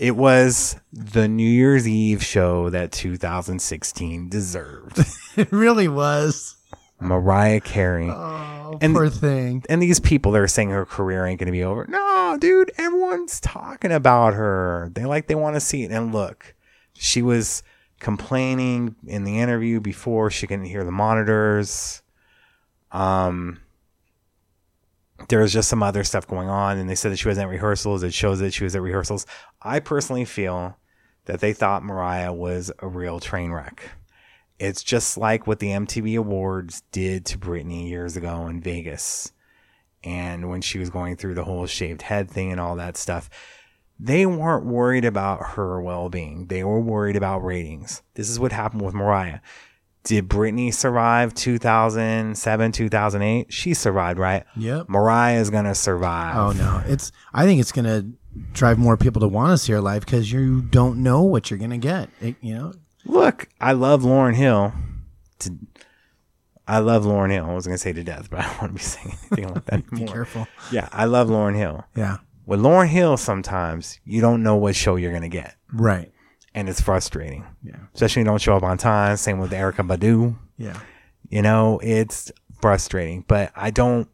It 0.00 0.16
was 0.16 0.76
the 0.94 1.28
New 1.28 1.46
Year's 1.48 1.86
Eve 1.86 2.24
show 2.24 2.70
that 2.70 2.90
2016 2.90 4.30
deserved. 4.30 4.98
it 5.36 5.52
really 5.52 5.88
was. 5.88 6.56
Mariah 6.98 7.60
Carey. 7.60 8.08
Oh, 8.08 8.78
And- 8.80 8.94
poor 8.94 9.10
thing. 9.10 9.62
and 9.68 9.82
these 9.82 10.00
people 10.00 10.32
that 10.32 10.40
are 10.40 10.48
saying 10.48 10.70
her 10.70 10.86
career 10.86 11.26
ain't 11.26 11.38
going 11.38 11.46
to 11.46 11.52
be 11.52 11.62
over. 11.62 11.84
No, 11.86 12.38
dude, 12.40 12.72
everyone's 12.78 13.40
talking 13.40 13.92
about 13.92 14.32
her. 14.32 14.90
They 14.94 15.04
like 15.04 15.26
they 15.26 15.34
want 15.34 15.56
to 15.56 15.60
see 15.60 15.82
it. 15.84 15.90
And 15.90 16.14
look, 16.14 16.54
she 16.94 17.20
was 17.20 17.62
complaining 17.98 18.96
in 19.06 19.24
the 19.24 19.38
interview 19.38 19.80
before 19.80 20.30
she 20.30 20.46
couldn't 20.46 20.64
hear 20.64 20.82
the 20.84 20.90
monitors. 20.90 22.00
Um, 22.90 23.60
there 25.28 25.40
was 25.40 25.52
just 25.52 25.68
some 25.68 25.82
other 25.82 26.04
stuff 26.04 26.26
going 26.26 26.48
on, 26.48 26.78
and 26.78 26.88
they 26.88 26.94
said 26.94 27.12
that 27.12 27.18
she 27.18 27.28
wasn't 27.28 27.46
at 27.46 27.50
rehearsals. 27.50 28.02
It 28.02 28.14
shows 28.14 28.40
that 28.40 28.52
she 28.52 28.64
was 28.64 28.74
at 28.74 28.82
rehearsals. 28.82 29.26
I 29.62 29.80
personally 29.80 30.24
feel 30.24 30.76
that 31.26 31.40
they 31.40 31.52
thought 31.52 31.84
Mariah 31.84 32.32
was 32.32 32.72
a 32.80 32.88
real 32.88 33.20
train 33.20 33.52
wreck. 33.52 33.90
It's 34.58 34.82
just 34.82 35.16
like 35.16 35.46
what 35.46 35.58
the 35.58 35.68
MTV 35.68 36.18
Awards 36.18 36.82
did 36.92 37.24
to 37.26 37.38
Britney 37.38 37.88
years 37.88 38.16
ago 38.16 38.46
in 38.46 38.60
Vegas. 38.60 39.32
And 40.02 40.48
when 40.48 40.62
she 40.62 40.78
was 40.78 40.90
going 40.90 41.16
through 41.16 41.34
the 41.34 41.44
whole 41.44 41.66
shaved 41.66 42.02
head 42.02 42.30
thing 42.30 42.50
and 42.50 42.60
all 42.60 42.76
that 42.76 42.96
stuff, 42.96 43.30
they 43.98 44.24
weren't 44.24 44.64
worried 44.64 45.04
about 45.04 45.50
her 45.50 45.80
well 45.80 46.08
being. 46.08 46.46
They 46.46 46.64
were 46.64 46.80
worried 46.80 47.16
about 47.16 47.44
ratings. 47.44 48.02
This 48.14 48.30
is 48.30 48.40
what 48.40 48.52
happened 48.52 48.82
with 48.82 48.94
Mariah. 48.94 49.40
Did 50.04 50.28
Britney 50.28 50.72
survive 50.72 51.34
2007, 51.34 52.72
2008? 52.72 53.52
She 53.52 53.74
survived, 53.74 54.18
right? 54.18 54.44
Yep. 54.56 54.88
Mariah 54.88 55.38
is 55.40 55.50
going 55.50 55.66
to 55.66 55.74
survive. 55.74 56.36
Oh 56.36 56.52
no, 56.52 56.82
it's. 56.86 57.12
I 57.34 57.44
think 57.44 57.60
it's 57.60 57.72
gonna 57.72 58.04
drive 58.52 58.78
more 58.78 58.96
people 58.96 59.20
to 59.20 59.28
want 59.28 59.50
to 59.52 59.58
see 59.58 59.72
her 59.72 59.80
live 59.80 60.04
because 60.04 60.30
you 60.32 60.62
don't 60.62 61.02
know 61.02 61.22
what 61.22 61.50
you're 61.50 61.58
gonna 61.58 61.78
get. 61.78 62.08
It- 62.20 62.36
you 62.40 62.54
know, 62.54 62.72
Look, 63.04 63.48
I 63.60 63.72
love 63.72 64.02
Lauryn 64.02 64.34
Hill. 64.34 64.72
To, 65.40 65.56
I 66.68 66.78
love 66.78 67.04
Lauryn 67.04 67.30
Hill. 67.32 67.46
I 67.46 67.54
was 67.54 67.66
going 67.66 67.74
to 67.74 67.82
say 67.82 67.92
to 67.94 68.04
death, 68.04 68.28
but 68.30 68.40
I 68.40 68.42
don't 68.44 68.60
want 68.60 68.70
to 68.72 68.74
be 68.74 68.80
saying 68.84 69.16
anything 69.32 69.54
like 69.54 69.64
that 69.64 69.72
anymore. 69.90 70.06
be 70.06 70.12
careful. 70.12 70.46
Yeah, 70.70 70.88
I 70.92 71.06
love 71.06 71.28
Lauryn 71.28 71.56
Hill. 71.56 71.84
Yeah, 71.96 72.18
With 72.46 72.60
Lauryn 72.60 72.88
Hill, 72.88 73.16
sometimes 73.16 73.98
you 74.04 74.20
don't 74.20 74.42
know 74.42 74.54
what 74.56 74.76
show 74.76 74.96
you're 74.96 75.10
going 75.12 75.22
to 75.22 75.28
get, 75.28 75.56
right. 75.72 76.12
And 76.54 76.68
it's 76.68 76.80
frustrating. 76.80 77.46
Yeah, 77.62 77.76
Especially 77.94 78.20
when 78.20 78.26
you 78.26 78.30
don't 78.32 78.40
show 78.42 78.56
up 78.56 78.62
on 78.64 78.76
time. 78.78 79.16
Same 79.16 79.38
with 79.38 79.52
Erykah 79.52 79.86
Badu. 79.86 80.36
yeah. 80.58 80.78
You 81.28 81.42
know, 81.42 81.78
it's 81.80 82.32
frustrating, 82.60 83.24
but 83.28 83.52
I 83.54 83.70
don't. 83.70 84.08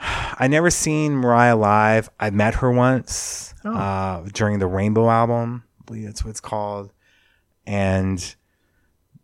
I 0.00 0.48
never 0.48 0.70
seen 0.70 1.12
Mariah 1.14 1.54
live. 1.56 2.10
I 2.18 2.30
met 2.30 2.56
her 2.56 2.70
once 2.72 3.54
Oh. 3.64 3.72
uh, 3.72 4.26
during 4.32 4.58
the 4.58 4.66
Rainbow 4.66 5.08
album. 5.08 5.62
I 5.80 5.84
believe 5.86 6.04
that's 6.06 6.24
what 6.24 6.30
it's 6.30 6.40
called. 6.40 6.92
And 7.66 8.34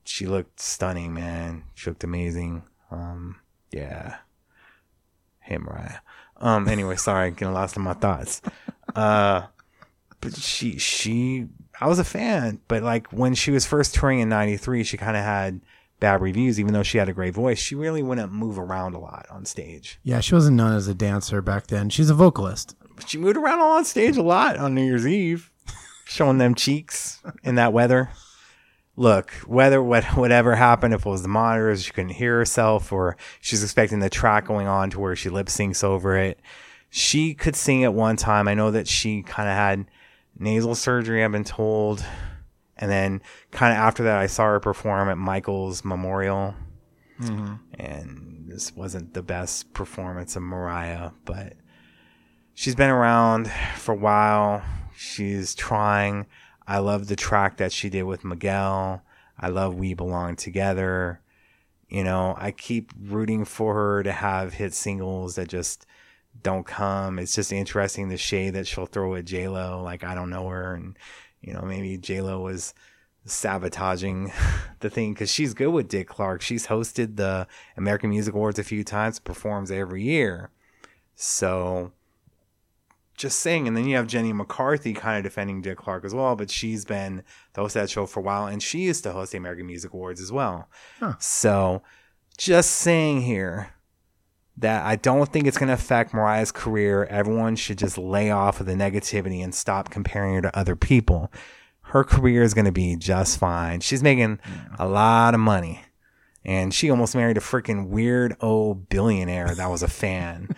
she 0.05 0.27
looked 0.27 0.61
stunning, 0.61 1.13
man. 1.13 1.65
She 1.75 1.91
looked 1.91 2.05
amazing. 2.05 2.63
Um, 2.91 3.41
yeah. 3.73 4.19
Hey, 5.41 5.59
Mariah. 5.59 5.99
Um, 6.37 6.69
anyway, 6.69 6.97
sorry, 6.97 7.33
getting 7.33 7.53
lost 7.53 7.77
in 7.77 7.83
my 7.83 7.95
thoughts. 7.95 8.41
Uh, 8.95 9.43
but 10.21 10.37
she, 10.37 10.79
she, 10.79 11.49
I 11.81 11.89
was 11.89 11.99
a 11.99 12.05
fan, 12.05 12.61
but 12.69 12.83
like 12.83 13.11
when 13.11 13.35
she 13.35 13.51
was 13.51 13.67
first 13.67 13.95
touring 13.95 14.21
in 14.21 14.29
'93, 14.29 14.85
she 14.85 14.97
kind 14.97 15.17
of 15.17 15.25
had 15.25 15.61
bad 15.99 16.21
reviews, 16.21 16.59
even 16.59 16.73
though 16.73 16.83
she 16.83 16.99
had 16.99 17.09
a 17.09 17.13
great 17.13 17.35
voice. 17.35 17.59
She 17.59 17.75
really 17.75 18.03
wouldn't 18.03 18.33
move 18.33 18.59
around 18.59 18.95
a 18.95 18.99
lot 18.99 19.27
on 19.31 19.45
stage. 19.45 19.99
Yeah, 20.03 20.21
she 20.21 20.35
wasn't 20.35 20.57
known 20.57 20.73
as 20.73 20.89
a 20.89 20.95
dancer 20.95 21.41
back 21.43 21.69
then. 21.69 21.91
She's 21.91 22.11
a 22.11 22.15
vocalist. 22.15 22.75
But 22.97 23.09
she 23.09 23.19
moved 23.19 23.37
around 23.37 23.61
on 23.61 23.85
stage 23.85 24.17
a 24.17 24.23
lot 24.23 24.57
on 24.57 24.75
New 24.75 24.85
Year's 24.85 25.07
Eve, 25.07 25.51
showing 26.05 26.39
them 26.39 26.55
cheeks 26.55 27.23
in 27.43 27.55
that 27.55 27.73
weather. 27.73 28.11
Look, 28.97 29.33
whether 29.47 29.83
what 29.83 30.05
whatever 30.17 30.57
happened, 30.57 30.93
if 30.93 31.07
it 31.07 31.09
was 31.09 31.23
the 31.23 31.29
monitors, 31.29 31.85
she 31.85 31.93
couldn't 31.93 32.11
hear 32.11 32.37
herself, 32.39 32.93
or 32.93 33.17
she's 33.41 33.63
expecting 33.63 34.01
the 34.01 34.11
track 34.11 34.47
going 34.47 34.67
on 34.67 34.91
to 34.91 35.01
where 35.01 35.17
she 35.17 35.31
lip 35.31 35.47
syncs 35.47 35.85
over 35.85 36.17
it. 36.17 36.41
She 36.91 37.35
could 37.35 37.57
sing 37.57 37.85
at 37.85 37.95
one 37.95 38.17
time. 38.17 38.49
I 38.49 38.55
know 38.55 38.71
that 38.73 38.89
she 38.89 39.23
kind 39.23 39.49
of 39.49 39.55
had 39.55 39.87
nasal 40.41 40.75
surgery, 40.75 41.23
I've 41.23 41.31
been 41.31 41.45
told. 41.45 42.05
And 42.77 42.91
then 42.91 43.23
kind 43.53 43.73
of 43.73 43.79
after 43.79 44.03
that, 44.05 44.19
I 44.19 44.27
saw 44.27 44.47
her 44.47 44.59
perform 44.59 45.09
at 45.09 45.19
Michael's 45.19 45.85
Memorial. 45.85 46.55
Mm-hmm. 47.21 47.55
And 47.79 48.45
this 48.49 48.75
wasn't 48.75 49.15
the 49.15 49.23
best 49.23 49.73
performance 49.75 50.35
of 50.35 50.43
Mariah, 50.43 51.11
but 51.25 51.53
she's 52.55 52.75
been 52.75 52.91
around 52.91 53.51
for 53.77 53.93
a 53.93 53.99
while. 53.99 54.63
She's 54.97 55.55
trying. 55.55 56.27
I 56.67 56.79
love 56.79 57.09
the 57.09 57.17
track 57.17 57.59
that 57.59 57.73
she 57.73 57.91
did 57.91 58.05
with 58.05 58.25
Miguel. 58.25 59.03
I 59.39 59.49
love 59.49 59.75
We 59.75 59.95
Belong 59.95 60.37
Together. 60.37 61.21
You 61.89 62.05
know, 62.05 62.35
I 62.39 62.51
keep 62.53 62.93
rooting 62.99 63.45
for 63.45 63.75
her 63.75 64.03
to 64.03 64.13
have 64.13 64.55
hit 64.55 64.73
singles 64.73 65.35
that 65.35 65.49
just 65.49 65.85
don't 66.43 66.67
come. 66.67 67.19
It's 67.19 67.35
just 67.35 67.53
interesting 67.53 68.09
the 68.09 68.17
shade 68.17 68.55
that 68.55 68.67
she'll 68.67 68.87
throw 68.87 69.15
at 69.15 69.25
J 69.25 69.49
Lo. 69.49 69.83
Like 69.83 70.05
I 70.05 70.15
don't 70.15 70.31
know 70.31 70.49
her, 70.49 70.75
and 70.75 70.97
you 71.41 71.53
know 71.53 71.63
maybe 71.63 71.97
J 71.99 72.21
Lo 72.21 72.41
was 72.41 72.75
sabotaging 73.25 74.33
the 74.81 74.91
thing 74.91 75.13
because 75.13 75.31
she's 75.31 75.55
good 75.55 75.71
with 75.71 75.89
Dick 75.89 76.09
Clark. 76.09 76.43
She's 76.43 76.67
hosted 76.67 77.17
the 77.17 77.47
American 77.77 78.11
Music 78.11 78.35
Awards 78.35 78.59
a 78.59 78.65
few 78.65 78.85
times, 78.85 79.19
performs 79.19 79.71
every 79.71 80.03
year. 80.03 80.51
So 81.15 81.93
just 83.21 83.41
saying, 83.41 83.69
and 83.69 83.77
then 83.77 83.85
you 83.87 83.97
have 83.97 84.07
Jenny 84.07 84.33
McCarthy 84.33 84.95
kind 84.95 85.19
of 85.19 85.25
defending 85.25 85.61
Dick 85.61 85.77
Clark 85.77 86.07
as 86.07 86.15
well, 86.15 86.37
but 86.37 86.51
she's 86.51 86.87
been 86.87 87.23
the 87.53 87.61
host 87.61 87.77
of 87.77 87.83
that 87.83 87.91
show 87.91 88.07
for 88.07 88.21
a 88.21 88.23
while, 88.23 88.47
and 88.47 88.63
she 88.63 88.81
used 88.81 89.03
to 89.05 89.13
host 89.13 89.33
the 89.33 89.39
American 89.39 89.67
Music 89.67 89.93
Awards 89.93 90.23
as 90.23 90.33
well. 90.33 90.71
Huh. 90.99 91.15
So 91.19 91.83
just 92.39 92.71
saying 92.71 93.21
here 93.21 93.75
that 94.61 94.85
I 94.85 94.97
don't 94.97 95.31
think 95.31 95.47
it's 95.47 95.59
going 95.59 95.69
to 95.69 95.75
affect 95.75 96.15
Mariah's 96.15 96.53
career. 96.53 97.05
Everyone 97.07 97.57
should 97.57 97.79
just 97.79 97.99
lay 97.99 98.31
off 98.31 98.61
of 98.61 98.67
the 98.67 98.75
negativity 98.75 99.43
and 99.43 99.55
stop 99.55 99.91
comparing 99.91 100.35
her 100.35 100.43
to 100.43 100.59
other 100.59 100.77
people. 100.77 101.33
Her 101.83 102.05
career 102.05 102.43
is 102.43 102.55
going 102.55 102.67
to 102.67 102.73
be 102.73 102.97
just 102.97 103.39
fine. 103.39 103.81
She's 103.81 104.03
making 104.03 104.39
a 104.79 104.87
lot 104.87 105.35
of 105.35 105.41
money. 105.41 105.83
And 106.45 106.73
she 106.73 106.91
almost 106.91 107.15
married 107.15 107.37
a 107.37 107.41
freaking 107.41 107.89
weird 107.89 108.37
old 108.41 108.89
billionaire 108.89 109.55
that 109.55 109.71
was 109.71 109.83
a 109.83 109.89
fan. 109.89 110.55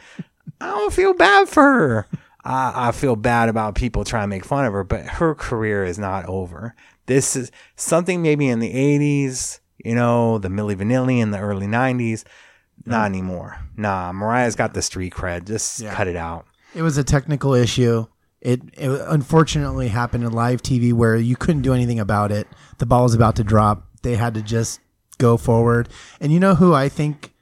I 0.61 0.67
don't 0.67 0.93
feel 0.93 1.15
bad 1.15 1.49
for 1.49 1.63
her. 1.63 2.09
I, 2.45 2.89
I 2.89 2.93
feel 2.93 3.17
bad 3.17 3.49
about 3.49 3.75
people 3.75 4.05
trying 4.05 4.25
to 4.25 4.29
make 4.29 4.45
fun 4.45 4.65
of 4.65 4.73
her, 4.73 4.85
but 4.85 5.07
her 5.07 5.35
career 5.35 5.85
is 5.85 5.99
not 5.99 6.27
over. 6.27 6.75
This 7.07 7.35
is 7.35 7.51
something 7.77 8.23
maybe 8.23 8.49
in 8.49 8.61
the 8.61 8.73
80s, 8.73 9.61
you 9.79 9.95
know, 9.95 10.39
the 10.39 10.49
Milli 10.49 10.77
Vanilli 10.77 11.19
in 11.19 11.31
the 11.31 11.39
early 11.39 11.67
90s. 11.67 12.25
Not 12.85 13.07
anymore. 13.07 13.59
Nah, 13.77 14.13
Mariah's 14.13 14.57
got 14.57 14.75
the 14.75 14.83
street 14.83 15.13
cred. 15.13 15.47
Just 15.47 15.81
Yeah. 15.81 15.95
cut 15.95 16.09
it 16.09 16.17
out. 16.17 16.47
It 16.75 16.83
was 16.83 16.97
a 16.99 17.05
technical 17.05 17.55
issue. 17.55 18.07
It, 18.41 18.61
it 18.75 18.89
unfortunately 19.09 19.89
happened 19.89 20.25
in 20.25 20.33
live 20.33 20.63
TV 20.63 20.93
where 20.93 21.17
you 21.17 21.37
couldn't 21.37 21.63
do 21.63 21.73
anything 21.73 22.01
about 22.01 22.33
it. 22.33 22.49
The 22.79 22.87
ball 22.87 23.05
was 23.05 23.15
about 23.15 23.37
to 23.37 23.45
drop. 23.45 23.87
They 24.03 24.17
had 24.17 24.35
to 24.35 24.43
just 24.43 24.81
go 25.19 25.37
forward. 25.37 25.89
And 26.21 26.33
you 26.33 26.41
know 26.41 26.57
who 26.57 26.75
I 26.75 26.89
think 26.89 27.33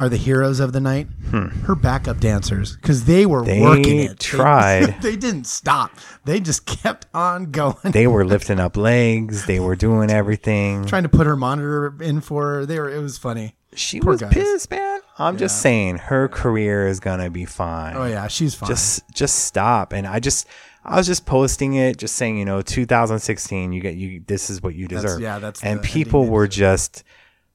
are 0.00 0.08
the 0.08 0.16
heroes 0.16 0.58
of 0.58 0.72
the 0.72 0.80
night? 0.80 1.06
Her 1.30 1.76
backup 1.76 2.18
dancers, 2.18 2.74
because 2.74 3.04
they 3.04 3.24
were 3.24 3.40
Hmm. 3.42 3.46
They 3.46 3.60
working 3.62 3.98
it. 4.00 4.08
They- 4.08 4.14
tried. 4.16 4.96
They, 5.02 5.14
didn't 5.14 5.46
stop. 5.46 5.92
They 6.24 6.40
just 6.40 6.66
kept 6.66 7.06
on 7.14 7.52
going. 7.52 7.76
They 7.92 8.08
were 8.08 8.24
lifting 8.24 8.58
up 8.58 8.76
legs. 8.76 9.46
They 9.46 9.60
were 9.60 9.76
doing 9.76 10.10
everything. 10.10 10.86
trying 10.86 11.04
to 11.04 11.08
put 11.08 11.28
her 11.28 11.36
monitor 11.36 11.94
in 12.02 12.20
for 12.20 12.54
her. 12.54 12.66
They 12.66 12.80
were. 12.80 12.90
It 12.90 13.00
was 13.00 13.16
funny. 13.16 13.54
She 13.74 14.00
Poor 14.00 14.12
was 14.14 14.20
guys. 14.22 14.32
pissed, 14.32 14.70
man. 14.72 15.00
I'm 15.22 15.38
just 15.38 15.60
saying 15.62 15.98
her 15.98 16.28
career 16.28 16.86
is 16.86 17.00
gonna 17.00 17.30
be 17.30 17.44
fine. 17.44 17.96
Oh 17.96 18.04
yeah, 18.04 18.26
she's 18.28 18.54
fine. 18.54 18.68
just 18.68 19.02
just 19.12 19.44
stop 19.44 19.92
and 19.92 20.06
i 20.06 20.18
just 20.20 20.46
i 20.84 20.96
was 20.96 21.06
just 21.06 21.26
posting 21.26 21.74
it 21.74 21.96
just 21.96 22.16
saying 22.16 22.38
you 22.38 22.44
know 22.44 22.60
2016 22.62 23.72
you 23.72 23.80
get 23.80 23.94
you 23.94 24.22
this 24.26 24.50
is 24.50 24.62
what 24.62 24.74
you 24.74 24.88
That's- 24.88 25.02
deserve 25.04 25.20
yeah, 25.20 25.38
that's 25.38 25.62
and 25.62 25.80
people 25.82 26.26
were 26.26 26.48
just 26.48 27.04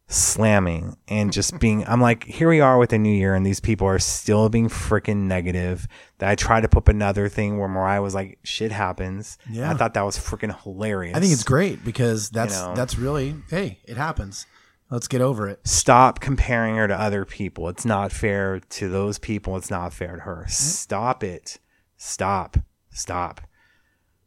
slamming 0.10 0.95
and 1.10 1.34
just 1.34 1.60
being 1.60 1.86
i'm 1.86 1.99
like 1.99 2.23
here 2.23 2.47
we 2.47 2.62
are 2.62 2.77
with 2.77 2.91
the 2.91 2.97
new 2.97 3.12
year 3.13 3.36
and 3.36 3.45
these 3.45 3.60
people 3.60 3.86
are 3.88 3.99
still 3.99 4.47
being 4.47 4.69
freaking 4.69 5.23
negative 5.27 5.86
that 6.19 6.30
i 6.30 6.36
tried 6.36 6.62
to 6.62 6.69
put 6.69 6.77
up 6.84 6.88
another 6.88 7.27
thing 7.27 7.58
where 7.60 7.67
mariah 7.67 8.01
was 8.01 8.15
like 8.15 8.39
shit 8.43 8.71
happens 8.71 9.38
Yeah. 9.51 9.69
i 9.69 9.73
thought 9.73 9.93
that 9.95 10.03
was 10.03 10.17
freaking 10.17 10.58
hilarious 10.63 11.17
I 11.17 11.19
think 11.19 11.34
it's 11.34 11.43
great 11.43 11.84
because 11.84 12.30
that's 12.30 12.58
know. 12.58 12.73
that's 12.73 12.97
really 12.97 13.36
hey, 13.49 13.80
it 13.84 13.97
happens. 13.97 14.45
Let's 14.89 15.08
get 15.08 15.19
over 15.21 15.47
it. 15.50 15.60
stop 15.67 16.19
comparing 16.21 16.76
her 16.78 16.88
to 16.88 16.95
other 17.00 17.26
people. 17.26 17.67
It's 17.69 17.86
not 17.86 18.12
fair 18.12 18.60
to 18.60 18.88
those 18.89 19.19
people. 19.19 19.58
It's 19.58 19.69
not 19.69 19.93
fair 19.93 20.15
to 20.15 20.21
her. 20.21 20.45
Stop 20.47 21.23
it. 21.23 21.60
Stop. 21.97 22.58
Stop. 22.91 23.41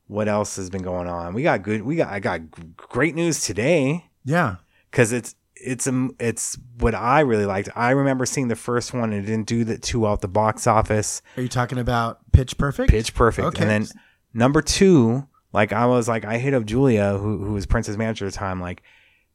What 0.06 0.28
else 0.28 0.56
has 0.56 0.68
been 0.70 0.82
going 0.82 1.08
on? 1.08 1.34
We 1.34 1.42
got 1.42 1.62
good. 1.62 1.82
We 1.82 1.96
got. 1.96 2.08
I 2.12 2.18
got 2.20 2.40
great 2.76 3.14
news 3.14 3.40
today 3.42 4.06
Yeah. 4.24 4.56
because 4.90 5.12
it's 5.12 5.34
it's 5.54 5.86
a 5.86 6.08
it's 6.18 6.58
what 6.78 6.94
I 6.94 7.20
really 7.20 7.46
liked. 7.46 7.68
I 7.76 7.90
remember 7.90 8.26
seeing 8.26 8.48
the 8.48 8.56
first 8.56 8.92
one 8.92 9.12
and 9.12 9.22
it 9.24 9.26
didn't 9.26 9.46
do 9.46 9.64
that 9.64 9.82
too 9.82 10.00
well 10.00 10.14
at 10.14 10.20
the 10.20 10.28
box 10.28 10.66
office. 10.66 11.22
Are 11.36 11.42
you 11.42 11.48
talking 11.48 11.78
about 11.78 12.18
Pitch 12.32 12.58
Perfect? 12.58 12.90
Pitch 12.90 13.14
Perfect. 13.14 13.46
Okay. 13.48 13.62
And 13.62 13.70
then 13.70 13.86
number 14.34 14.62
two, 14.62 15.26
like 15.52 15.72
I 15.72 15.86
was 15.86 16.08
like 16.08 16.24
I 16.24 16.38
hit 16.38 16.54
up 16.54 16.64
Julia, 16.66 17.16
who 17.16 17.44
who 17.44 17.52
was 17.52 17.66
Prince's 17.66 17.96
manager 17.96 18.26
at 18.26 18.32
the 18.32 18.38
time, 18.38 18.60
like, 18.60 18.82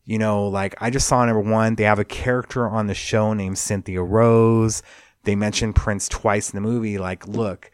you 0.05 0.17
know, 0.19 0.47
like 0.47 0.75
I 0.79 0.89
just 0.89 1.07
saw 1.07 1.25
number 1.25 1.41
one, 1.41 1.75
they 1.75 1.83
have 1.83 1.99
a 1.99 2.05
character 2.05 2.67
on 2.67 2.87
the 2.87 2.93
show 2.93 3.33
named 3.33 3.57
Cynthia 3.57 4.01
Rose. 4.03 4.83
They 5.23 5.35
mentioned 5.35 5.75
Prince 5.75 6.07
twice 6.07 6.51
in 6.51 6.57
the 6.57 6.67
movie. 6.67 6.99
Like, 6.99 7.27
look, 7.27 7.71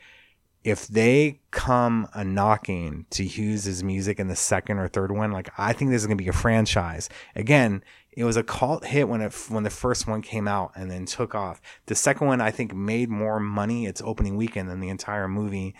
if 0.64 0.88
they 0.88 1.42
come 1.52 2.08
a 2.14 2.24
knocking 2.24 3.06
to 3.10 3.26
Hughes's 3.26 3.84
music 3.84 4.20
in 4.20 4.28
the 4.28 4.36
second 4.36 4.78
or 4.78 4.88
third 4.88 5.12
one, 5.12 5.32
like 5.32 5.50
I 5.58 5.74
think 5.74 5.92
this 5.92 6.02
is 6.02 6.08
gonna 6.08 6.16
be 6.16 6.30
a 6.30 6.34
franchise. 6.34 7.10
Again, 7.36 7.84
it 8.12 8.24
was 8.24 8.38
a 8.38 8.44
cult 8.44 8.86
hit 8.86 9.10
when 9.10 9.22
it 9.22 9.34
when 9.50 9.64
the 9.64 9.70
first 9.70 10.08
one 10.08 10.22
came 10.22 10.48
out 10.48 10.72
and 10.76 10.90
then 10.90 11.06
took 11.06 11.36
off. 11.36 11.62
The 11.88 11.96
second 11.96 12.28
one 12.28 12.42
I 12.42 12.52
think 12.52 12.74
made 12.74 13.10
more 13.10 13.40
money 13.40 13.86
its 13.86 14.02
opening 14.02 14.38
weekend 14.38 14.70
than 14.70 14.80
the 14.80 14.90
entire 14.90 15.28
movie. 15.28 15.76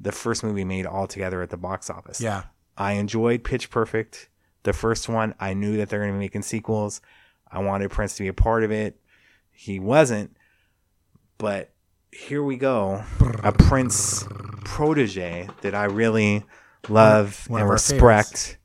The 0.00 0.12
first 0.12 0.42
movie 0.42 0.64
made 0.64 0.86
altogether 0.86 1.40
at 1.40 1.50
the 1.50 1.56
box 1.56 1.88
office. 1.88 2.20
Yeah. 2.20 2.44
I 2.76 2.92
enjoyed 2.92 3.44
Pitch 3.44 3.70
Perfect. 3.70 4.28
The 4.64 4.72
first 4.72 5.08
one, 5.08 5.34
I 5.38 5.54
knew 5.54 5.76
that 5.76 5.88
they're 5.88 6.00
going 6.00 6.12
to 6.12 6.18
be 6.18 6.24
making 6.24 6.42
sequels. 6.42 7.00
I 7.50 7.60
wanted 7.60 7.90
Prince 7.90 8.16
to 8.16 8.22
be 8.22 8.28
a 8.28 8.34
part 8.34 8.64
of 8.64 8.72
it. 8.72 9.00
He 9.52 9.78
wasn't, 9.78 10.36
but 11.38 11.72
here 12.10 12.42
we 12.42 12.56
go. 12.56 13.04
A 13.42 13.52
Prince 13.52 14.24
protege 14.64 15.48
that 15.62 15.74
I 15.74 15.84
really 15.84 16.44
love 16.88 17.48
One 17.48 17.60
and 17.60 17.66
of 17.66 17.70
our 17.70 17.76
mm-hmm. 17.76 17.92
respect. 17.92 18.58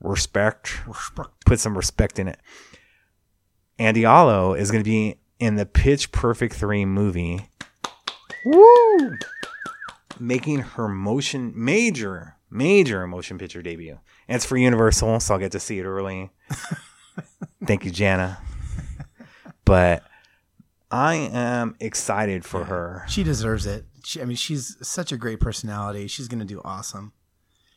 Respect. 0.00 0.76
Put 1.46 1.60
some 1.60 1.76
respect 1.76 2.18
in 2.18 2.28
it. 2.28 2.38
Andy 3.78 4.04
Allo 4.04 4.54
is 4.54 4.70
going 4.70 4.82
to 4.82 4.90
be 4.90 5.18
in 5.38 5.54
the 5.54 5.66
Pitch 5.66 6.10
Perfect 6.12 6.54
3 6.54 6.84
movie. 6.84 7.48
Woo! 8.44 9.16
Making 10.18 10.60
her 10.60 10.88
motion 10.88 11.52
major, 11.54 12.36
major 12.50 13.06
motion 13.06 13.38
picture 13.38 13.62
debut. 13.62 14.00
And 14.28 14.36
it's 14.36 14.44
for 14.44 14.56
Universal, 14.56 15.20
so 15.20 15.34
I'll 15.34 15.40
get 15.40 15.52
to 15.52 15.60
see 15.60 15.78
it 15.78 15.84
early. 15.84 16.30
Thank 17.64 17.84
you, 17.84 17.90
Jana. 17.90 18.38
But 19.64 20.02
I 20.90 21.14
am 21.14 21.76
excited 21.80 22.44
for 22.44 22.64
her. 22.64 23.04
She 23.08 23.22
deserves 23.22 23.66
it. 23.66 23.86
She, 24.04 24.20
I 24.22 24.24
mean, 24.24 24.36
she's 24.36 24.76
such 24.86 25.12
a 25.12 25.16
great 25.16 25.40
personality. 25.40 26.06
She's 26.06 26.28
going 26.28 26.38
to 26.40 26.46
do 26.46 26.60
awesome. 26.64 27.12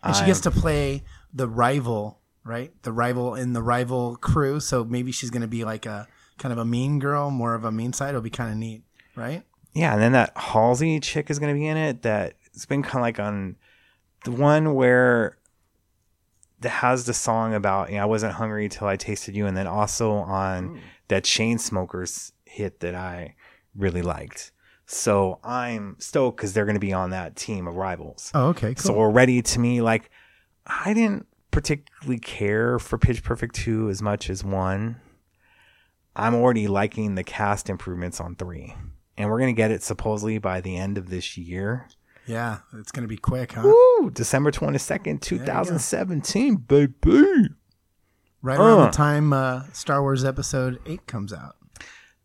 And 0.04 0.16
she 0.16 0.26
gets 0.26 0.40
to 0.42 0.52
play 0.52 1.04
the 1.34 1.48
rival, 1.48 2.22
right? 2.44 2.72
The 2.82 2.92
rival 2.92 3.36
in 3.36 3.54
the 3.54 3.62
rival 3.62 4.16
crew. 4.16 4.60
So 4.60 4.84
maybe 4.84 5.12
she's 5.12 5.30
going 5.30 5.44
to 5.44 5.48
be 5.48 5.64
like 5.64 5.86
a 5.86 6.08
kind 6.38 6.52
of 6.52 6.58
a 6.58 6.66
mean 6.66 7.00
girl, 7.00 7.30
more 7.30 7.54
of 7.54 7.64
a 7.64 7.72
mean 7.72 7.94
side. 7.94 8.10
It'll 8.10 8.22
be 8.22 8.30
kind 8.32 8.52
of 8.52 8.58
neat, 8.58 8.84
right? 9.16 9.44
Yeah, 9.74 9.94
and 9.94 10.02
then 10.02 10.12
that 10.14 10.34
Halsey 10.36 11.00
chick 11.00 11.30
is 11.30 11.40
going 11.40 11.54
to 11.54 11.60
be 11.60 11.68
in 11.68 11.78
it. 11.78 12.02
That 12.02 12.34
it's 12.54 12.66
been 12.66 12.82
kind 12.82 12.96
of 12.96 13.02
like 13.02 13.20
on 13.20 13.58
the 14.26 14.32
one 14.32 14.74
where 14.74 15.38
has 16.70 17.06
the 17.06 17.14
song 17.14 17.54
about 17.54 17.90
you 17.90 17.98
know, 17.98 18.04
I 18.04 18.06
wasn't 18.06 18.34
hungry 18.34 18.70
till 18.70 18.88
I 18.88 18.96
tasted 18.96 19.36
you, 19.36 19.46
and 19.46 19.56
then 19.56 19.68
also 19.68 20.12
on 20.12 20.70
mm. 20.70 20.80
that 21.08 21.24
Chainsmokers 21.24 22.32
hit 22.46 22.80
that 22.82 22.96
I 22.96 23.36
really 23.76 24.02
liked. 24.02 24.52
So 24.86 25.40
I'm 25.44 25.96
stoked 26.00 26.38
because 26.38 26.54
they're 26.54 26.66
going 26.66 26.76
to 26.76 26.80
be 26.80 26.94
on 26.94 27.12
that 27.12 27.36
team 27.36 27.66
of 27.66 27.76
rivals. 27.76 28.30
Oh, 28.34 28.50
okay. 28.50 28.74
Cool. 28.76 28.84
So 28.84 28.96
already 28.96 29.42
to 29.42 29.60
me, 29.60 29.82
like 29.82 30.12
I 30.66 30.94
didn't 30.94 31.28
particularly 31.50 32.20
care 32.20 32.78
for 32.78 32.98
Pitch 32.98 33.24
Perfect 33.24 33.56
two 33.56 33.90
as 33.90 34.02
much 34.02 34.30
as 34.30 34.44
one. 34.44 35.00
I'm 36.16 36.36
already 36.36 36.68
liking 36.68 37.16
the 37.16 37.24
cast 37.24 37.70
improvements 37.70 38.20
on 38.20 38.36
three, 38.36 38.76
and 39.18 39.30
we're 39.30 39.40
gonna 39.40 39.54
get 39.54 39.72
it 39.72 39.82
supposedly 39.82 40.40
by 40.40 40.60
the 40.60 40.76
end 40.76 40.98
of 40.98 41.10
this 41.10 41.38
year. 41.38 41.88
Yeah, 42.28 42.60
it's 42.78 42.92
going 42.92 43.04
to 43.04 43.08
be 43.08 43.18
quick, 43.18 43.54
huh? 43.54 43.64
Woo! 43.64 44.10
December 44.12 44.52
twenty 44.52 44.78
second, 44.78 45.22
two 45.22 45.40
thousand 45.40 45.80
seventeen, 45.80 46.56
baby. 46.56 47.50
Right 48.44 48.58
around 48.60 48.80
Uh. 48.80 48.86
the 48.88 48.92
time 48.92 49.34
uh, 49.34 49.64
Star 49.72 50.02
Wars 50.02 50.26
Episode 50.26 50.80
8 50.88 51.06
comes 51.06 51.32
out. 51.32 51.58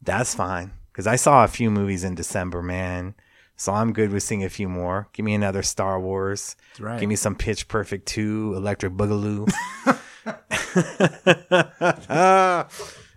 That's 0.00 0.34
fine 0.34 0.70
because 0.90 1.06
I 1.06 1.16
saw 1.16 1.44
a 1.44 1.48
few 1.48 1.70
movies 1.70 2.04
in 2.04 2.14
December, 2.14 2.62
man. 2.62 3.14
So 3.56 3.72
I'm 3.74 3.92
good 3.92 4.10
with 4.12 4.22
seeing 4.22 4.42
a 4.44 4.48
few 4.48 4.66
more. 4.68 5.08
Give 5.12 5.24
me 5.26 5.34
another 5.34 5.62
Star 5.62 6.00
Wars. 6.00 6.56
That's 6.70 6.80
right. 6.80 7.00
Give 7.00 7.08
me 7.08 7.16
some 7.16 7.34
Pitch 7.34 7.68
Perfect 7.68 8.06
2, 8.08 8.54
Electric 8.56 8.94
Boogaloo. 8.94 9.50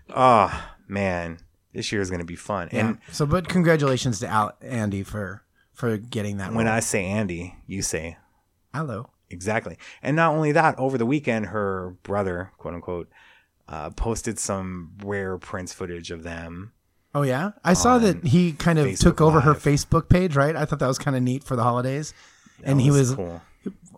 oh, 0.10 0.70
man. 0.88 1.38
This 1.74 1.92
year 1.92 2.02
is 2.02 2.10
going 2.10 2.20
to 2.20 2.26
be 2.26 2.36
fun. 2.36 2.70
Yeah. 2.72 2.80
And 2.88 2.98
so, 3.12 3.26
but 3.26 3.48
congratulations 3.48 4.20
to 4.22 4.28
Al- 4.28 4.58
Andy 4.62 5.04
for 5.04 5.44
for 5.80 5.98
getting 5.98 6.38
that. 6.38 6.54
when 6.54 6.65
role. 6.65 6.76
I 6.76 6.80
say 6.82 7.06
Andy, 7.06 7.56
you 7.65 7.82
say 7.82 8.18
hello, 8.74 9.10
exactly. 9.30 9.78
And 10.04 10.15
not 10.15 10.34
only 10.36 10.52
that, 10.52 10.78
over 10.78 10.98
the 10.98 11.06
weekend, 11.06 11.48
her 11.48 11.96
brother, 12.04 12.52
quote 12.58 12.74
unquote, 12.74 13.10
uh, 13.68 13.89
posted 13.92 14.38
some 14.39 14.92
rare 15.04 15.38
Prince 15.38 15.74
footage 15.74 16.12
of 16.12 16.24
them. 16.24 16.74
oh 17.15 17.22
yeah, 17.24 17.52
I 17.63 17.74
saw 17.74 17.98
that 18.00 18.24
he 18.26 18.52
kind 18.54 18.78
of 18.80 18.88
Facebook 18.88 19.00
took 19.00 19.22
over 19.22 19.42
her 19.42 19.54
Facebook 19.54 20.10
page, 20.10 20.36
right? 20.36 20.56
I 20.56 20.65
thought 20.65 20.80
that 20.80 20.88
was 20.88 21.00
kind 21.00 21.15
of 21.15 21.24
neat 21.24 21.44
for 21.44 21.56
the 21.56 21.63
holidays, 21.63 22.13
and 22.63 22.80
That 22.80 22.84
he 22.84 22.92
was. 22.92 23.15
cool. 23.15 23.42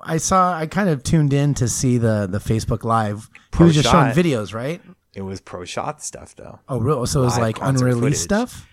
I 0.03 0.17
saw. 0.17 0.53
I 0.57 0.65
kind 0.65 0.89
of 0.89 1.03
tuned 1.03 1.31
in 1.33 1.53
to 1.55 1.67
see 1.67 1.97
the 1.97 2.27
the 2.29 2.39
Facebook 2.39 2.83
Live. 2.83 3.29
he 3.57 3.63
was 3.63 3.75
just 3.75 3.89
Pro 3.89 4.01
showing 4.11 4.13
videos, 4.15 4.53
right? 4.53 4.81
It 5.13 5.21
was 5.23 5.41
pro 5.41 5.65
shot 5.65 6.01
stuff, 6.01 6.35
though. 6.35 6.59
Oh, 6.69 6.79
real. 6.79 7.05
So 7.05 7.21
it 7.21 7.25
was 7.25 7.33
Live 7.37 7.41
like 7.41 7.57
unreleased 7.61 8.01
footage. 8.29 8.49
stuff. 8.49 8.67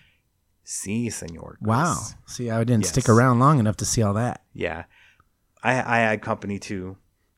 See, 0.71 1.09
senor. 1.09 1.57
Chris. 1.57 1.67
Wow. 1.67 1.97
See, 2.27 2.51
I 2.51 2.63
didn't 2.63 2.85
stick 2.85 3.09
around 3.09 3.39
long 3.39 3.57
enough 3.57 3.77
to 3.77 3.85
see 3.85 4.03
all 4.03 4.13
that. 4.13 4.43
Yeah. 4.53 4.83
I 5.63 5.71
I 5.71 5.97
had 6.01 6.21
company 6.21 6.59
too. 6.59 6.95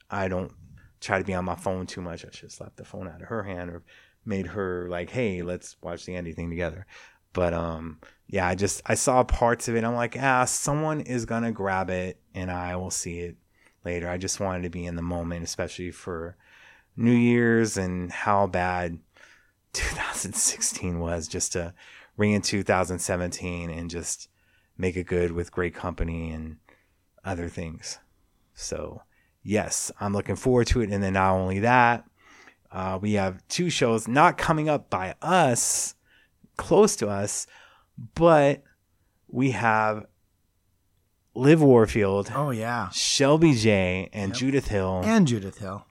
I 0.09 0.27
don't 0.27 0.51
try 0.99 1.17
to 1.17 1.23
be 1.23 1.33
on 1.33 1.45
my 1.45 1.55
phone 1.55 1.85
too 1.85 2.01
much. 2.01 2.25
I 2.25 2.29
should 2.31 2.41
have 2.41 2.51
slapped 2.51 2.75
the 2.75 2.83
phone 2.83 3.07
out 3.07 3.21
of 3.21 3.29
her 3.29 3.43
hand 3.43 3.69
or 3.69 3.83
made 4.25 4.47
her 4.47 4.89
like, 4.89 5.11
hey, 5.11 5.43
let's 5.43 5.77
watch 5.81 6.05
the 6.05 6.15
Andy 6.17 6.33
thing 6.33 6.49
together. 6.49 6.85
But 7.31 7.53
um 7.53 8.01
yeah, 8.27 8.45
I 8.45 8.55
just 8.55 8.81
I 8.85 8.95
saw 8.95 9.23
parts 9.23 9.69
of 9.69 9.77
it. 9.77 9.85
I'm 9.85 9.95
like, 9.95 10.17
ah, 10.19 10.43
someone 10.43 10.99
is 10.99 11.23
gonna 11.23 11.53
grab 11.53 11.89
it 11.89 12.19
and 12.35 12.51
I 12.51 12.75
will 12.75 12.91
see 12.91 13.19
it 13.19 13.37
later. 13.85 14.09
I 14.09 14.17
just 14.17 14.41
wanted 14.41 14.63
to 14.63 14.69
be 14.69 14.85
in 14.85 14.97
the 14.97 15.01
moment, 15.01 15.45
especially 15.45 15.91
for 15.91 16.35
New 16.97 17.13
Year's 17.13 17.77
and 17.77 18.11
how 18.11 18.47
bad 18.47 18.99
2016 19.71 20.99
was 20.99 21.29
just 21.29 21.53
to 21.53 21.73
ring 22.17 22.33
in 22.33 22.41
2017 22.41 23.69
and 23.69 23.89
just 23.89 24.27
make 24.77 24.95
it 24.95 25.05
good 25.07 25.31
with 25.31 25.51
great 25.51 25.73
company 25.75 26.31
and 26.31 26.57
other 27.23 27.47
things. 27.49 27.99
So, 28.53 29.01
yes, 29.43 29.91
I'm 29.99 30.13
looking 30.13 30.35
forward 30.35 30.67
to 30.67 30.81
it. 30.81 30.89
And 30.91 31.03
then 31.03 31.13
not 31.13 31.33
only 31.33 31.59
that, 31.59 32.05
uh, 32.71 32.97
we 33.01 33.13
have 33.13 33.45
two 33.47 33.69
shows 33.69 34.07
not 34.07 34.37
coming 34.37 34.69
up 34.69 34.89
by 34.89 35.15
us, 35.21 35.95
close 36.57 36.95
to 36.97 37.07
us, 37.09 37.47
but 38.15 38.63
we 39.27 39.51
have 39.51 40.05
Liv 41.33 41.61
Warfield, 41.61 42.31
Oh 42.35 42.51
yeah, 42.51 42.89
Shelby 42.89 43.53
J, 43.53 44.09
and 44.11 44.33
Judith 44.35 44.67
Hill 44.67 45.01
and 45.05 45.25
Judith 45.27 45.59
Hill. 45.59 45.85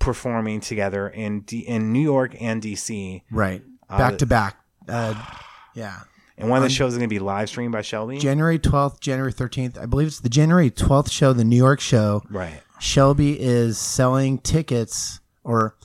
performing 0.00 0.60
together 0.60 1.08
in 1.08 1.40
D- 1.42 1.60
in 1.60 1.92
New 1.92 2.00
York 2.02 2.34
and 2.40 2.60
DC. 2.62 3.22
Right, 3.30 3.62
Uh, 3.88 3.98
back 3.98 4.18
to 4.18 4.26
back. 4.26 4.56
Uh, 4.88 5.14
yeah. 5.74 6.00
And 6.38 6.50
one 6.50 6.58
of 6.58 6.62
the 6.64 6.68
shows 6.68 6.92
is 6.92 6.98
going 6.98 7.08
to 7.08 7.14
be 7.14 7.18
live 7.18 7.48
streamed 7.48 7.72
by 7.72 7.80
Shelby. 7.80 8.18
January 8.18 8.58
12th, 8.58 9.00
January 9.00 9.32
13th. 9.32 9.78
I 9.78 9.86
believe 9.86 10.08
it's 10.08 10.20
the 10.20 10.28
January 10.28 10.70
12th 10.70 11.10
show, 11.10 11.32
the 11.32 11.44
New 11.44 11.56
York 11.56 11.80
show. 11.80 12.22
right. 12.30 12.60
Shelby 12.78 13.40
is 13.40 13.78
selling 13.78 14.36
tickets 14.36 15.20
or 15.44 15.76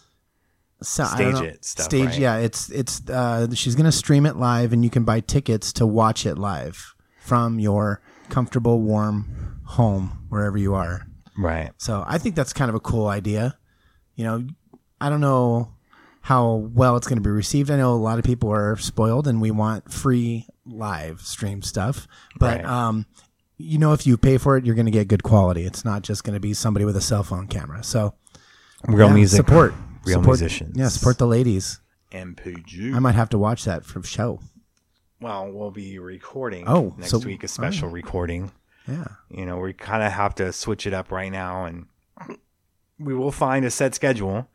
don't 0.81 1.07
Stage 1.07 1.33
know. 1.35 1.41
it 1.43 1.63
stuff, 1.63 1.85
Stage, 1.85 2.05
right? 2.05 2.19
yeah. 2.19 2.37
It's 2.37 2.69
it's 2.69 3.07
uh, 3.09 3.47
she's 3.53 3.75
gonna 3.75 3.91
stream 3.91 4.25
it 4.25 4.35
live, 4.35 4.73
and 4.73 4.83
you 4.83 4.89
can 4.89 5.03
buy 5.03 5.19
tickets 5.19 5.71
to 5.73 5.85
watch 5.85 6.25
it 6.25 6.37
live 6.37 6.95
from 7.19 7.59
your 7.59 8.01
comfortable, 8.29 8.81
warm 8.81 9.61
home 9.63 10.25
wherever 10.29 10.57
you 10.57 10.73
are. 10.73 11.07
Right. 11.37 11.71
So 11.77 12.03
I 12.07 12.17
think 12.17 12.35
that's 12.35 12.51
kind 12.51 12.67
of 12.67 12.75
a 12.75 12.79
cool 12.79 13.07
idea. 13.07 13.57
You 14.15 14.25
know, 14.25 14.47
I 14.99 15.09
don't 15.09 15.21
know 15.21 15.71
how 16.21 16.53
well 16.73 16.95
it's 16.97 17.07
going 17.07 17.17
to 17.17 17.23
be 17.23 17.29
received. 17.31 17.71
I 17.71 17.77
know 17.77 17.93
a 17.93 17.95
lot 17.95 18.19
of 18.19 18.25
people 18.25 18.51
are 18.51 18.77
spoiled 18.77 19.27
and 19.27 19.41
we 19.41 19.51
want 19.51 19.91
free 19.91 20.45
live 20.65 21.21
stream 21.21 21.61
stuff, 21.61 22.07
but 22.39 22.57
Right. 22.57 22.65
um, 22.65 23.05
you 23.57 23.77
know, 23.77 23.93
if 23.93 24.05
you 24.07 24.17
pay 24.17 24.37
for 24.37 24.57
it, 24.57 24.65
you're 24.65 24.75
going 24.75 24.85
to 24.85 24.91
get 24.91 25.07
good 25.07 25.23
quality. 25.23 25.65
It's 25.65 25.83
not 25.85 26.01
just 26.03 26.23
going 26.23 26.33
to 26.35 26.39
be 26.39 26.53
somebody 26.53 26.85
with 26.85 26.95
a 26.95 27.01
cell 27.01 27.23
phone 27.23 27.47
camera. 27.47 27.83
So 27.83 28.13
Real 28.87 29.07
yeah, 29.09 29.13
music. 29.13 29.37
support, 29.37 29.73
Real 30.05 30.19
support, 30.19 30.39
musicians. 30.39 30.75
Yeah, 30.77 30.87
support 30.89 31.17
the 31.19 31.27
ladies. 31.27 31.79
NPG. 32.11 32.93
I 32.95 32.99
might 32.99 33.15
have 33.15 33.29
to 33.29 33.37
watch 33.37 33.63
that 33.65 33.85
for 33.85 34.01
show. 34.03 34.39
well, 35.19 35.51
we'll 35.51 35.69
be 35.71 35.99
recording 35.99 36.67
Oh, 36.67 36.93
next 36.97 37.11
so- 37.11 37.19
week, 37.19 37.43
a 37.43 37.47
special 37.47 37.89
recording. 37.89 38.51
Yeah. 38.87 39.05
You 39.29 39.45
know, 39.45 39.59
we 39.59 39.73
kind 39.73 40.01
of 40.01 40.11
have 40.11 40.33
to 40.35 40.51
switch 40.51 40.87
it 40.87 40.93
up 40.93 41.11
right 41.11 41.31
now 41.31 41.65
and 41.65 41.85
we 42.99 43.13
will 43.13 43.31
find 43.31 43.63
a 43.65 43.69
set 43.71 43.93
schedule. 43.95 44.47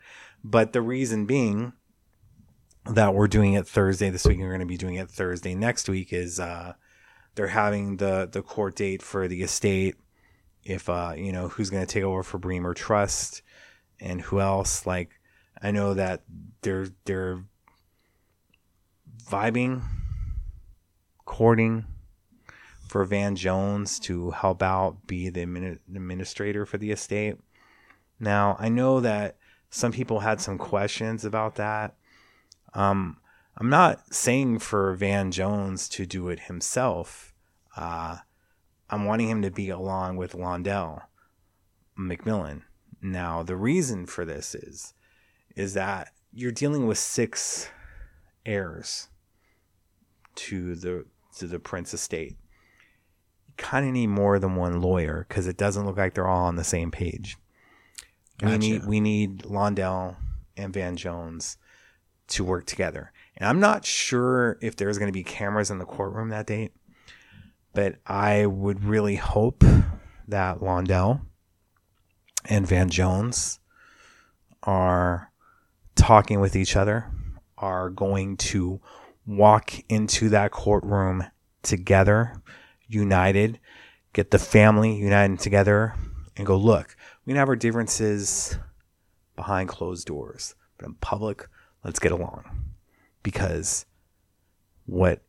But 0.48 0.72
the 0.72 0.80
reason 0.80 1.26
being, 1.26 1.72
that 2.88 3.14
we're 3.14 3.26
doing 3.26 3.54
it 3.54 3.66
Thursday 3.66 4.10
this 4.10 4.24
week. 4.24 4.38
We're 4.38 4.48
going 4.48 4.60
to 4.60 4.66
be 4.66 4.76
doing 4.76 4.94
it 4.94 5.10
Thursday 5.10 5.56
next 5.56 5.88
week. 5.88 6.12
Is 6.12 6.38
uh, 6.38 6.74
they're 7.34 7.48
having 7.48 7.96
the 7.96 8.28
the 8.30 8.42
court 8.42 8.76
date 8.76 9.02
for 9.02 9.26
the 9.26 9.42
estate. 9.42 9.96
If 10.62 10.88
uh, 10.88 11.14
you 11.16 11.32
know 11.32 11.48
who's 11.48 11.70
going 11.70 11.84
to 11.84 11.92
take 11.92 12.04
over 12.04 12.22
for 12.22 12.38
Bremer 12.38 12.74
Trust 12.74 13.42
and 14.00 14.20
who 14.20 14.40
else. 14.40 14.86
Like 14.86 15.10
I 15.60 15.72
know 15.72 15.94
that 15.94 16.22
they're 16.62 16.88
they're 17.04 17.42
vibing, 19.28 19.82
courting 21.24 21.86
for 22.86 23.04
Van 23.04 23.34
Jones 23.34 23.98
to 23.98 24.30
help 24.30 24.62
out, 24.62 25.08
be 25.08 25.28
the 25.28 25.42
administrator 25.42 26.64
for 26.64 26.78
the 26.78 26.92
estate. 26.92 27.36
Now, 28.20 28.56
I 28.60 28.68
know 28.68 29.00
that 29.00 29.36
some 29.70 29.92
people 29.92 30.20
had 30.20 30.40
some 30.40 30.58
questions 30.58 31.24
about 31.24 31.56
that. 31.56 31.96
Um, 32.74 33.18
I'm 33.56 33.70
not 33.70 34.14
saying 34.14 34.58
for 34.58 34.94
Van 34.94 35.30
Jones 35.30 35.88
to 35.90 36.06
do 36.06 36.28
it 36.28 36.40
himself. 36.40 37.32
Uh, 37.76 38.18
I'm 38.90 39.04
wanting 39.04 39.28
him 39.28 39.42
to 39.42 39.50
be 39.50 39.70
along 39.70 40.16
with 40.16 40.32
Londell 40.32 41.02
McMillan. 41.98 42.62
Now, 43.02 43.42
the 43.42 43.56
reason 43.56 44.06
for 44.06 44.24
this 44.24 44.54
is 44.54 44.94
is 45.54 45.72
that 45.74 46.08
you're 46.32 46.52
dealing 46.52 46.86
with 46.86 46.98
six 46.98 47.70
heirs 48.44 49.08
to 50.34 50.74
the 50.74 51.06
to 51.38 51.46
the 51.46 51.58
Prince 51.58 51.94
estate. 51.94 52.36
You 53.48 53.54
kind 53.56 53.86
of 53.86 53.92
need 53.92 54.08
more 54.08 54.38
than 54.38 54.56
one 54.56 54.80
lawyer 54.80 55.24
because 55.28 55.46
it 55.46 55.56
doesn't 55.56 55.86
look 55.86 55.96
like 55.96 56.14
they're 56.14 56.28
all 56.28 56.46
on 56.46 56.56
the 56.56 56.64
same 56.64 56.90
page. 56.90 57.38
We 58.42 58.58
need 58.58 58.84
we 58.84 59.00
need 59.00 59.42
Londell 59.44 60.16
and 60.56 60.72
Van 60.72 60.96
Jones 60.96 61.56
to 62.28 62.44
work 62.44 62.66
together. 62.66 63.12
And 63.36 63.48
I'm 63.48 63.60
not 63.60 63.84
sure 63.84 64.58
if 64.60 64.76
there's 64.76 64.98
going 64.98 65.08
to 65.08 65.12
be 65.12 65.24
cameras 65.24 65.70
in 65.70 65.78
the 65.78 65.84
courtroom 65.84 66.30
that 66.30 66.46
date, 66.46 66.72
but 67.72 67.96
I 68.06 68.46
would 68.46 68.84
really 68.84 69.16
hope 69.16 69.62
that 70.28 70.58
Londell 70.58 71.20
and 72.44 72.66
Van 72.66 72.88
Jones 72.90 73.60
are 74.62 75.30
talking 75.94 76.40
with 76.40 76.56
each 76.56 76.76
other, 76.76 77.10
are 77.58 77.90
going 77.90 78.36
to 78.36 78.80
walk 79.26 79.72
into 79.88 80.28
that 80.30 80.50
courtroom 80.50 81.24
together, 81.62 82.40
united, 82.88 83.58
get 84.12 84.30
the 84.30 84.38
family 84.38 84.94
united 84.94 85.38
together, 85.38 85.94
and 86.36 86.46
go, 86.46 86.56
look, 86.56 86.95
we 87.26 87.32
can 87.32 87.38
have 87.38 87.48
our 87.48 87.56
differences 87.56 88.56
behind 89.34 89.68
closed 89.68 90.06
doors, 90.06 90.54
but 90.78 90.86
in 90.86 90.94
public, 90.94 91.48
let's 91.84 91.98
get 91.98 92.12
along. 92.12 92.44
Because 93.22 93.84
what 94.86 95.22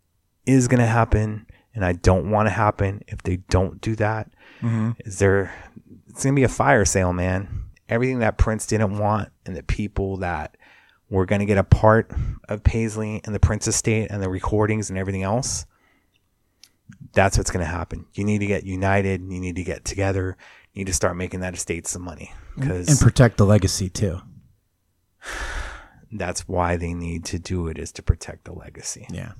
is 0.45 0.67
going 0.67 0.79
to 0.79 0.85
happen, 0.85 1.47
and 1.73 1.83
I 1.83 1.93
don't 1.93 2.29
want 2.29 2.47
to 2.47 2.51
happen 2.51 3.01
if 3.07 3.23
they 3.23 3.37
don't 3.37 3.81
do 3.81 3.95
that, 3.95 4.31
mm-hmm. 4.61 4.91
is 4.99 5.17
there, 5.19 5.53
it's 6.07 6.23
going 6.23 6.35
to 6.35 6.39
be 6.39 6.43
a 6.43 6.49
fire 6.49 6.85
sale, 6.85 7.13
man. 7.13 7.63
Everything 7.89 8.19
that 8.19 8.37
Prince 8.37 8.67
didn't 8.67 8.99
want, 8.99 9.29
and 9.45 9.55
the 9.55 9.63
people 9.63 10.17
that 10.17 10.55
were 11.09 11.25
going 11.25 11.39
to 11.39 11.45
get 11.45 11.57
a 11.57 11.63
part 11.63 12.11
of 12.49 12.63
Paisley 12.63 13.21
and 13.23 13.33
the 13.33 13.39
Prince 13.39 13.67
estate 13.67 14.09
and 14.11 14.21
the 14.21 14.29
recordings 14.29 14.89
and 14.89 14.99
everything 14.99 15.23
else, 15.23 15.65
that's 17.13 17.37
what's 17.37 17.49
going 17.49 17.65
to 17.65 17.71
happen. 17.71 18.05
You 18.13 18.23
need 18.23 18.39
to 18.39 18.45
get 18.45 18.63
united. 18.63 19.21
You 19.21 19.39
need 19.39 19.55
to 19.55 19.63
get 19.63 19.85
together. 19.85 20.37
Need 20.77 20.87
to 20.87 20.93
start 20.93 21.17
making 21.17 21.39
that 21.39 21.55
estate 21.55 21.87
some 21.87 22.03
money 22.03 22.31
because 22.55 22.87
and 22.87 22.99
protect 22.99 23.37
the 23.37 23.45
legacy 23.45 23.89
too. 23.89 24.21
that's 26.11 26.47
why 26.47 26.77
they 26.77 26.93
need 26.93 27.25
to 27.25 27.39
do 27.39 27.67
it 27.67 27.79
is 27.79 27.91
to 27.93 28.03
protect 28.03 28.45
the 28.45 28.53
legacy. 28.53 29.07
Yeah. 29.09 29.31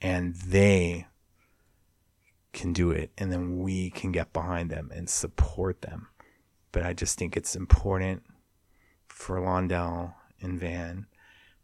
And 0.00 0.34
they 0.34 1.08
can 2.54 2.72
do 2.72 2.90
it 2.90 3.10
and 3.18 3.30
then 3.30 3.58
we 3.58 3.90
can 3.90 4.12
get 4.12 4.32
behind 4.32 4.70
them 4.70 4.90
and 4.94 5.10
support 5.10 5.82
them. 5.82 6.08
But 6.72 6.84
I 6.84 6.94
just 6.94 7.18
think 7.18 7.36
it's 7.36 7.54
important 7.54 8.22
for 9.08 9.38
Londell 9.40 10.14
and 10.40 10.58
Van 10.58 11.06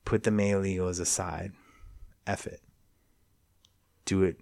put 0.05 0.25
the 0.25 0.31
male 0.31 0.67
egos 0.67 0.99
aside. 0.99 1.53
F 2.27 2.47
it. 2.47 2.61
Do 4.05 4.23
it 4.23 4.37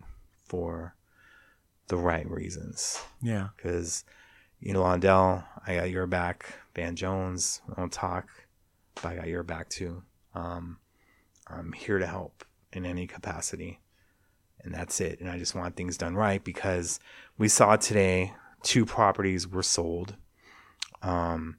for 0.45 0.97
the 1.87 1.97
right 1.97 2.29
reasons. 2.29 3.01
Yeah. 3.23 3.51
Because, 3.57 4.05
you 4.67 4.73
know, 4.73 4.83
Londell, 4.83 5.45
I 5.65 5.77
got 5.77 5.91
your 5.91 6.09
back. 6.09 6.59
Van 6.75 6.97
Jones, 6.97 7.63
I 7.71 7.79
don't 7.79 7.93
talk, 7.93 8.29
but 8.97 9.07
I 9.07 9.15
got 9.15 9.29
your 9.29 9.45
back 9.45 9.69
too. 9.69 10.03
Um, 10.35 10.79
I'm 11.47 11.73
here 11.73 12.01
to 12.01 12.07
help 12.07 12.45
in 12.73 12.85
any 12.85 13.07
capacity. 13.07 13.79
And 14.65 14.75
that's 14.75 15.01
it. 15.01 15.21
And 15.21 15.31
I 15.31 15.39
just 15.39 15.55
want 15.55 15.77
things 15.77 15.97
done 15.97 16.17
right 16.17 16.43
because 16.43 16.99
we 17.39 17.47
saw 17.47 17.77
today 17.77 18.35
two 18.65 18.85
properties 18.85 19.47
were 19.47 19.63
sold. 19.63 20.17
Um, 21.01 21.59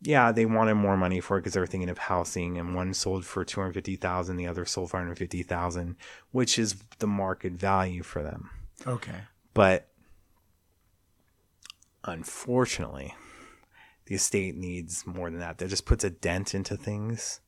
yeah, 0.00 0.30
they 0.30 0.46
wanted 0.46 0.74
more 0.74 0.96
money 0.96 1.18
for 1.18 1.36
it 1.36 1.40
because 1.40 1.54
they 1.54 1.60
were 1.60 1.66
thinking 1.66 1.90
of 1.90 1.98
housing, 1.98 2.56
and 2.56 2.76
one 2.76 2.94
sold 2.94 3.24
for 3.24 3.44
two 3.44 3.60
hundred 3.60 3.72
fifty 3.72 3.96
thousand, 3.96 4.36
the 4.36 4.46
other 4.46 4.64
sold 4.64 4.90
for 4.90 4.98
hundred 4.98 5.18
fifty 5.18 5.42
thousand, 5.42 5.96
which 6.30 6.56
is 6.58 6.76
the 7.00 7.08
market 7.08 7.54
value 7.54 8.04
for 8.04 8.22
them. 8.22 8.50
Okay. 8.86 9.22
But 9.54 9.88
unfortunately, 12.04 13.14
the 14.06 14.14
estate 14.14 14.54
needs 14.54 15.06
more 15.06 15.30
than 15.30 15.40
that. 15.40 15.58
That 15.58 15.68
just 15.68 15.86
puts 15.86 16.04
a 16.04 16.10
dent 16.10 16.54
into 16.54 16.76
things. 16.76 17.40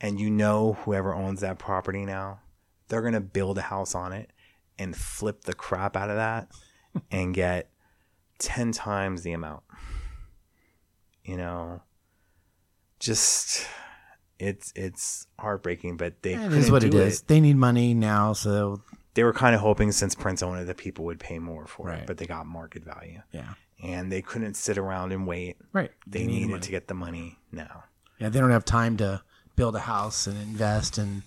And 0.00 0.18
you 0.18 0.30
know, 0.30 0.74
whoever 0.84 1.14
owns 1.14 1.40
that 1.40 1.58
property 1.58 2.04
now, 2.06 2.40
they're 2.88 3.02
going 3.02 3.12
to 3.14 3.20
build 3.20 3.58
a 3.58 3.62
house 3.62 3.94
on 3.94 4.12
it 4.12 4.30
and 4.78 4.96
flip 4.96 5.42
the 5.42 5.52
crap 5.54 5.96
out 5.96 6.08
of 6.10 6.16
that 6.16 6.48
and 7.10 7.34
get 7.34 7.70
10 8.38 8.72
times 8.72 9.22
the 9.22 9.32
amount. 9.32 9.62
You 11.24 11.36
know, 11.36 11.82
just 12.98 13.66
it's 14.38 14.72
it's 14.74 15.26
heartbreaking, 15.38 15.96
but 15.98 16.22
they 16.22 16.32
It 16.34 16.38
couldn't 16.38 16.58
is 16.58 16.70
what 16.70 16.82
it. 16.82 17.22
They 17.26 17.40
need 17.40 17.56
money 17.56 17.92
now, 17.94 18.32
so 18.32 18.82
they 19.14 19.22
were 19.22 19.32
kind 19.34 19.54
of 19.54 19.60
hoping 19.60 19.92
since 19.92 20.14
Prince 20.14 20.42
owned 20.42 20.60
it 20.60 20.64
that 20.66 20.78
people 20.78 21.04
would 21.04 21.20
pay 21.20 21.38
more 21.38 21.66
for 21.66 21.86
Right. 21.88 21.98
it, 22.00 22.06
but 22.06 22.16
they 22.16 22.26
got 22.26 22.46
market 22.46 22.84
value. 22.84 23.20
yeah. 23.32 23.54
And 23.82 24.12
they 24.12 24.22
couldn't 24.22 24.54
sit 24.54 24.78
around 24.78 25.12
and 25.12 25.26
wait. 25.26 25.56
Right. 25.72 25.90
They, 26.06 26.20
need 26.20 26.26
needed 26.26 26.50
money. 26.50 26.60
to 26.62 26.70
get 26.70 26.88
the 26.88 26.94
money 26.94 27.38
now. 27.50 27.84
Yeah, 28.18 28.28
they 28.28 28.38
don't 28.38 28.50
have 28.50 28.64
time 28.64 28.96
to 28.98 29.22
build 29.56 29.74
a 29.74 29.80
house 29.80 30.26
and 30.26 30.36
invest 30.40 30.98
and 30.98 31.22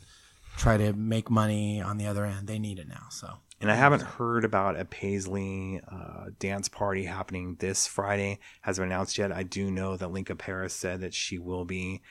try 0.58 0.78
to 0.78 0.94
make 0.94 1.30
money 1.30 1.82
on 1.82 1.98
the 1.98 2.06
other 2.06 2.26
end. 2.26 2.48
They 2.48 2.60
need 2.60 2.80
it 2.80 2.88
now. 2.88 3.08
So 3.10 3.28
And 3.60 3.72
I 3.72 3.76
haven't 3.76 4.02
heard 4.02 4.46
about 4.46 4.80
a 4.80 4.86
Paisley 4.86 5.82
uh, 5.92 6.30
dance 6.40 6.70
party 6.70 7.06
happening 7.06 7.56
this 7.60 7.88
Friday. 7.88 8.40
Hasn't 8.62 8.84
been 8.84 8.92
announced 8.92 9.18
yet. 9.18 9.32
I 9.32 9.44
do 9.44 9.72
know 9.72 9.98
that 9.98 10.12
Linka 10.12 10.36
Paris 10.36 10.74
said 10.74 11.02
that 11.02 11.14
she 11.14 11.40
will 11.40 11.66
be 11.66 12.02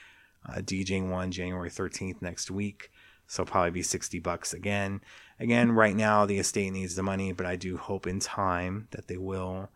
uh, 0.47 0.59
DJing 0.59 1.09
one 1.09 1.31
January 1.31 1.69
13th 1.69 2.21
next 2.21 2.51
week. 2.51 2.91
So 3.27 3.45
probably 3.45 3.71
be 3.71 3.83
60 3.83 4.19
bucks 4.19 4.53
again. 4.53 5.01
Again, 5.39 5.71
right 5.71 5.95
now 5.95 6.25
the 6.25 6.39
estate 6.39 6.71
needs 6.71 6.95
the 6.95 7.03
money, 7.03 7.31
but 7.31 7.45
I 7.45 7.55
do 7.55 7.77
hope 7.77 8.05
in 8.05 8.19
time 8.19 8.87
that 8.91 9.07
they 9.07 9.17
will 9.17 9.69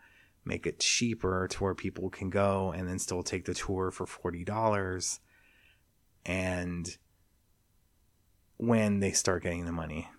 make 0.48 0.66
it 0.66 0.80
cheaper 0.80 1.48
to 1.50 1.64
where 1.64 1.76
people 1.76 2.10
can 2.10 2.30
go 2.30 2.72
and 2.76 2.88
then 2.88 3.00
still 3.00 3.24
take 3.24 3.46
the 3.46 3.54
tour 3.54 3.92
for 3.92 4.06
$40. 4.06 5.20
And 6.26 6.98
when 8.58 9.00
they 9.00 9.12
start 9.12 9.44
getting 9.44 9.66
the 9.66 9.72
money 9.72 10.10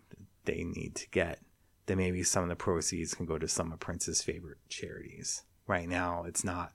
they 0.45 0.65
need 0.65 0.95
to 0.97 1.09
get, 1.11 1.41
then 1.87 1.99
maybe 1.99 2.23
some 2.23 2.43
of 2.43 2.49
the 2.49 2.57
proceeds 2.57 3.15
can 3.15 3.27
go 3.27 3.39
to 3.39 3.49
some 3.49 3.73
of 3.73 3.81
Prince's 3.81 4.23
favorite 4.23 4.59
charities. 4.69 5.43
Right 5.67 5.89
now, 5.89 6.25
it's 6.25 6.45
not 6.45 6.73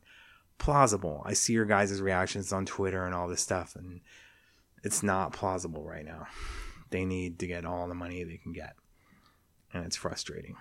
plausible. 0.58 1.24
I 1.26 1.34
see 1.34 1.54
your 1.54 1.66
guys' 1.66 2.02
reactions 2.02 2.54
on 2.54 2.66
Twitter 2.66 3.06
and 3.06 3.16
all 3.16 3.28
this 3.28 3.42
stuff, 3.42 3.76
and 3.76 4.02
it's 4.84 5.02
not 5.02 5.34
plausible 5.34 5.84
right 5.84 6.06
now. 6.06 6.28
They 6.92 7.06
need 7.06 7.40
to 7.40 7.48
get 7.48 7.66
all 7.66 7.88
the 7.88 7.96
money 7.96 8.24
they 8.24 8.38
can 8.38 8.54
get, 8.54 8.76
and 9.74 9.86
it's 9.86 9.96
frustrating. 9.96 10.56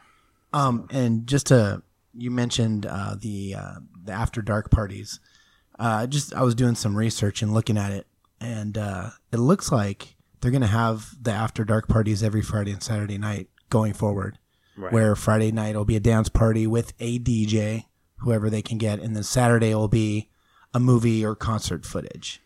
Um, 0.55 0.87
and 0.90 1.26
just 1.26 1.48
to 1.48 1.83
you 2.14 2.31
mentioned 2.31 2.87
uh, 2.87 3.16
the 3.18 3.55
uh, 3.59 3.75
the 4.05 4.12
after 4.12 4.42
dark 4.42 4.70
parties. 4.70 5.20
Uh, 5.79 6.07
just 6.07 6.35
I 6.35 6.42
was 6.42 6.55
doing 6.55 6.75
some 6.75 6.96
research 6.96 7.42
and 7.42 7.53
looking 7.55 7.79
at 7.79 7.92
it, 7.92 8.07
and 8.40 8.77
uh, 8.79 9.11
it 9.33 9.38
looks 9.38 9.72
like 9.72 10.16
they're 10.40 10.51
gonna 10.51 10.66
have 10.66 11.11
the 11.20 11.33
after 11.33 11.64
dark 11.64 11.88
parties 11.88 12.22
every 12.22 12.42
Friday 12.42 12.72
and 12.72 12.83
Saturday 12.83 13.18
night 13.18 13.48
going 13.70 13.92
forward. 13.92 14.38
Right. 14.77 14.92
Where 14.92 15.14
Friday 15.16 15.53
night 15.53 15.77
will 15.77 15.85
be 15.85 15.96
a 15.96 16.01
dance 16.01 16.29
party 16.29 16.66
with 16.66 16.94
a 16.98 17.18
DJ, 17.18 17.85
whoever 18.18 18.48
they 18.48 18.62
can 18.62 18.79
get, 18.79 19.01
and 19.01 19.14
then 19.14 19.22
Saturday 19.22 19.75
will 19.75 19.88
be 19.88 20.31
a 20.72 20.81
movie 20.81 21.25
or 21.25 21.35
concert 21.35 21.85
footage. 21.85 22.40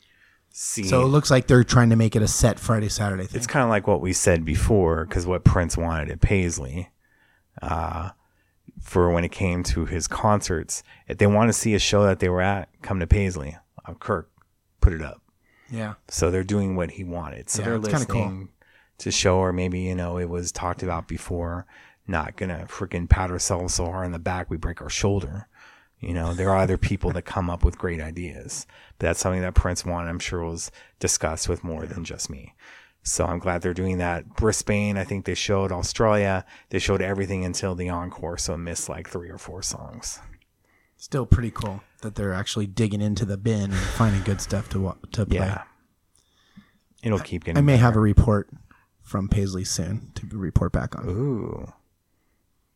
See, 0.51 0.85
So 0.85 1.03
it 1.03 1.07
looks 1.09 1.31
like 1.31 1.47
they're 1.47 1.63
trying 1.63 1.91
to 1.91 1.97
make 1.97 2.17
it 2.17 2.23
a 2.23 2.27
set 2.29 2.59
Friday 2.59 2.89
Saturday 2.89 3.27
thing. 3.27 3.37
it's 3.37 3.47
kind 3.47 3.63
of 3.63 3.69
like 3.69 3.87
what 3.87 4.01
we 4.01 4.13
said 4.13 4.45
before, 4.45 5.05
because 5.05 5.27
what 5.27 5.45
Prince 5.45 5.77
wanted 5.77 6.11
at 6.11 6.21
Paisley, 6.21 6.89
uh, 7.63 8.11
for 8.87 9.11
when 9.11 9.25
it 9.25 9.33
came 9.33 9.65
to 9.65 9.85
his 9.85 10.07
concerts, 10.07 10.85
if 11.09 11.19
they 11.19 11.27
want 11.27 11.49
to 11.49 11.53
see 11.53 11.75
a 11.75 11.79
show 11.79 12.05
that 12.05 12.21
they 12.21 12.29
were 12.29 12.41
at, 12.41 12.69
come 12.83 13.01
to 13.01 13.07
Paisley. 13.07 13.57
Uh, 13.85 13.95
Kirk, 13.95 14.31
put 14.81 14.93
it 14.93 15.03
up. 15.03 15.21
Yeah. 15.69 15.95
So 16.07 16.31
they're 16.31 16.45
doing 16.45 16.77
what 16.77 16.93
he 16.93 17.03
wanted. 17.03 17.51
So 17.51 17.63
Yeah, 17.63 17.79
they're 17.79 17.91
kinda 17.91 18.07
cool. 18.07 18.21
listening 18.23 18.49
to 18.99 19.11
show, 19.11 19.39
or 19.39 19.53
maybe, 19.53 19.81
you 19.81 19.97
know, 19.97 20.19
it 20.19 20.29
was 20.29 20.53
talked 20.53 20.85
about 20.85 21.09
before, 21.09 21.67
not 22.07 22.37
going 22.37 22.51
to 22.51 22.67
freaking 22.67 23.09
pat 23.09 23.31
ourselves 23.33 23.75
so 23.75 23.87
hard 23.87 24.07
in 24.07 24.13
the 24.13 24.21
back 24.21 24.49
we 24.49 24.57
break 24.57 24.81
our 24.81 24.89
shoulder. 24.89 25.49
You 25.99 26.15
know, 26.15 26.33
there 26.35 26.51
are 26.51 26.59
other 26.59 26.79
people 26.79 27.11
that 27.13 27.23
come 27.23 27.51
up 27.51 27.65
with 27.65 27.79
great 27.79 28.01
ideas. 28.01 28.67
But 28.99 29.07
that's 29.09 29.21
something 29.21 29.41
that 29.43 29.55
Prince 29.55 29.85
wanted, 29.85 30.11
I'm 30.11 30.21
sure 30.21 30.45
was 30.45 30.71
discussed 31.01 31.49
with 31.49 31.65
more 31.65 31.87
than 31.87 32.05
just 32.05 32.31
me. 32.31 32.55
So 33.09 33.25
I'm 33.25 33.39
glad 33.39 33.63
they're 33.63 33.73
doing 33.73 33.99
that. 33.99 34.35
Brisbane, 34.35 34.97
I 34.97 35.05
think 35.05 35.27
they 35.27 35.35
showed 35.35 35.71
Australia. 35.71 36.45
They 36.71 36.81
showed 36.81 37.01
everything 37.01 37.45
until 37.45 37.77
the 37.77 37.89
encore, 37.89 38.37
so 38.37 38.55
it 38.55 38.59
missed 38.59 38.89
like 38.89 39.09
three 39.09 39.31
or 39.31 39.39
four 39.39 39.63
songs. 39.63 40.19
Still 40.97 41.25
pretty 41.25 41.53
cool 41.53 41.83
that 42.03 42.17
they're 42.17 42.33
actually 42.33 42.67
digging 42.67 43.01
into 43.01 43.25
the 43.25 43.37
bin 43.37 43.71
and 43.71 43.75
finding 43.75 44.23
good 44.23 44.41
stuff 44.41 44.69
to 44.71 44.97
to 45.13 45.25
play. 45.25 45.39
Yeah. 45.39 45.63
It'll 47.03 47.21
keep 47.21 47.45
getting 47.45 47.59
I 47.59 47.61
may 47.61 47.75
better. 47.75 47.83
have 47.83 47.97
a 47.97 48.01
report 48.01 48.49
from 49.03 49.29
Paisley 49.29 49.65
soon 49.65 50.11
to 50.17 50.27
report 50.37 50.73
back 50.73 50.99
on. 50.99 51.09
Ooh. 51.09 51.73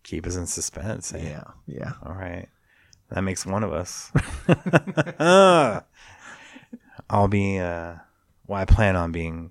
Keep 0.04 0.28
us 0.28 0.36
in 0.36 0.46
suspense. 0.46 1.12
eh? 1.12 1.22
Yeah. 1.24 1.44
Yeah. 1.66 1.92
All 2.04 2.14
right. 2.14 2.48
That 3.08 3.22
makes 3.22 3.44
one 3.44 3.64
of 3.64 3.72
us. 3.72 4.12
I'll 7.10 7.28
be, 7.28 7.58
uh, 7.58 7.94
well, 8.46 8.60
I 8.60 8.64
plan 8.64 8.94
on 8.94 9.10
being 9.10 9.50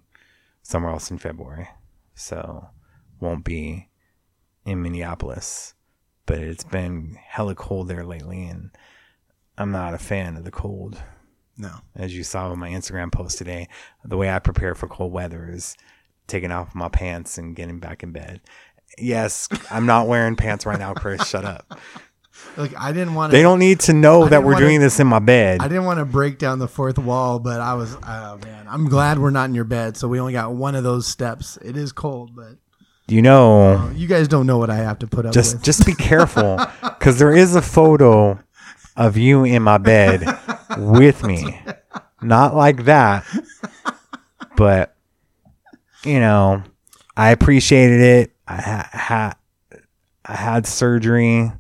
somewhere 0.69 0.91
else 0.91 1.09
in 1.09 1.17
February. 1.17 1.67
So 2.13 2.69
won't 3.19 3.43
be 3.43 3.89
in 4.65 4.83
Minneapolis. 4.83 5.73
But 6.27 6.37
it's 6.37 6.63
been 6.63 7.17
hella 7.25 7.55
cold 7.55 7.87
there 7.87 8.05
lately, 8.05 8.45
and 8.45 8.69
I'm 9.57 9.71
not 9.71 9.95
a 9.95 9.97
fan 9.97 10.37
of 10.37 10.43
the 10.43 10.51
cold. 10.51 11.01
No. 11.57 11.71
As 11.95 12.15
you 12.15 12.23
saw 12.23 12.53
in 12.53 12.59
my 12.59 12.69
Instagram 12.69 13.11
post 13.11 13.39
today, 13.39 13.67
the 14.05 14.15
way 14.15 14.29
I 14.29 14.37
prepare 14.37 14.75
for 14.75 14.87
cold 14.87 15.11
weather 15.11 15.49
is 15.51 15.75
taking 16.27 16.51
off 16.51 16.75
my 16.75 16.87
pants 16.87 17.39
and 17.39 17.55
getting 17.55 17.79
back 17.79 18.03
in 18.03 18.11
bed. 18.11 18.41
Yes, 18.99 19.49
I'm 19.71 19.87
not 19.87 20.07
wearing 20.07 20.35
pants 20.35 20.67
right 20.67 20.77
now, 20.77 20.93
Chris. 20.93 21.27
Shut 21.27 21.45
up. 21.45 21.79
Look, 22.57 22.71
I 22.79 22.91
didn't 22.91 23.13
want 23.13 23.31
to. 23.31 23.37
They 23.37 23.41
don't 23.41 23.59
need 23.59 23.79
to 23.81 23.93
know 23.93 24.27
that 24.27 24.43
we're 24.43 24.53
wanna- 24.53 24.65
doing 24.65 24.79
this 24.81 24.99
in 24.99 25.07
my 25.07 25.19
bed. 25.19 25.61
I 25.61 25.67
didn't 25.67 25.85
want 25.85 25.99
to 25.99 26.05
break 26.05 26.37
down 26.39 26.59
the 26.59 26.67
fourth 26.67 26.97
wall, 26.97 27.39
but 27.39 27.61
I 27.61 27.73
was. 27.75 27.95
Oh 28.05 28.37
man, 28.43 28.65
I'm 28.69 28.89
glad 28.89 29.19
we're 29.19 29.29
not 29.29 29.45
in 29.49 29.55
your 29.55 29.63
bed. 29.63 29.95
So 29.97 30.07
we 30.07 30.19
only 30.19 30.33
got 30.33 30.53
one 30.53 30.75
of 30.75 30.83
those 30.83 31.07
steps. 31.07 31.57
It 31.61 31.77
is 31.77 31.91
cold, 31.91 32.35
but 32.35 32.55
you 33.07 33.21
know, 33.21 33.61
oh, 33.79 33.91
you 33.95 34.07
guys 34.07 34.27
don't 34.27 34.45
know 34.45 34.57
what 34.57 34.69
I 34.69 34.75
have 34.77 34.99
to 34.99 35.07
put 35.07 35.25
up 35.25 35.33
just 35.33 35.55
with. 35.55 35.63
just 35.63 35.85
be 35.85 35.93
careful 35.95 36.59
because 36.83 37.17
there 37.17 37.35
is 37.35 37.55
a 37.55 37.61
photo 37.61 38.39
of 38.97 39.15
you 39.15 39.45
in 39.45 39.63
my 39.63 39.77
bed 39.77 40.25
with 40.77 41.23
me. 41.23 41.61
Not 42.21 42.55
like 42.55 42.83
that, 42.85 43.25
but 44.57 44.95
you 46.03 46.19
know, 46.19 46.63
I 47.15 47.31
appreciated 47.31 48.01
it. 48.01 48.31
I 48.47 48.55
ha- 48.61 48.89
ha- 48.91 49.33
I 50.25 50.35
had 50.35 50.67
surgery 50.67 51.51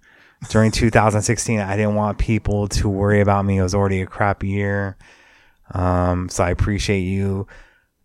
during 0.49 0.71
2016. 0.71 1.59
I 1.59 1.75
didn't 1.75 1.95
want 1.95 2.17
people 2.17 2.67
to 2.69 2.87
worry 2.89 3.19
about 3.21 3.45
me. 3.45 3.57
It 3.57 3.63
was 3.63 3.75
already 3.75 4.01
a 4.01 4.05
crappy 4.05 4.47
year. 4.49 4.97
Um, 5.73 6.29
so 6.29 6.43
I 6.43 6.49
appreciate 6.49 7.01
you 7.01 7.45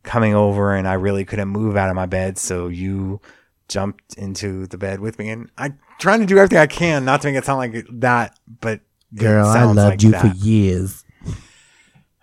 coming 0.03 0.35
over 0.35 0.75
and 0.75 0.87
I 0.87 0.95
really 0.95 1.25
couldn't 1.25 1.49
move 1.49 1.77
out 1.77 1.89
of 1.89 1.97
my 1.97 2.07
bed. 2.07 2.37
So 2.39 2.69
you 2.69 3.21
jumped 3.69 4.15
into 4.19 4.67
the 4.67 4.77
bed 4.77 5.01
with 5.01 5.19
me 5.19 5.31
and 5.31 5.51
I'm 5.57 5.79
trying 5.99 6.21
to 6.21 6.27
do 6.27 6.37
everything 6.37 6.59
I 6.59 6.67
can 6.67 7.05
not 7.07 7.23
to 7.23 7.29
make 7.29 7.37
it 7.37 7.45
sound 7.47 7.59
like 7.59 7.87
that, 8.01 8.39
but 8.61 8.81
Girl, 9.15 9.47
I 9.47 9.63
loved 9.65 9.79
like 9.79 10.03
you 10.03 10.11
that. 10.11 10.21
for 10.21 10.27
years. 10.45 11.05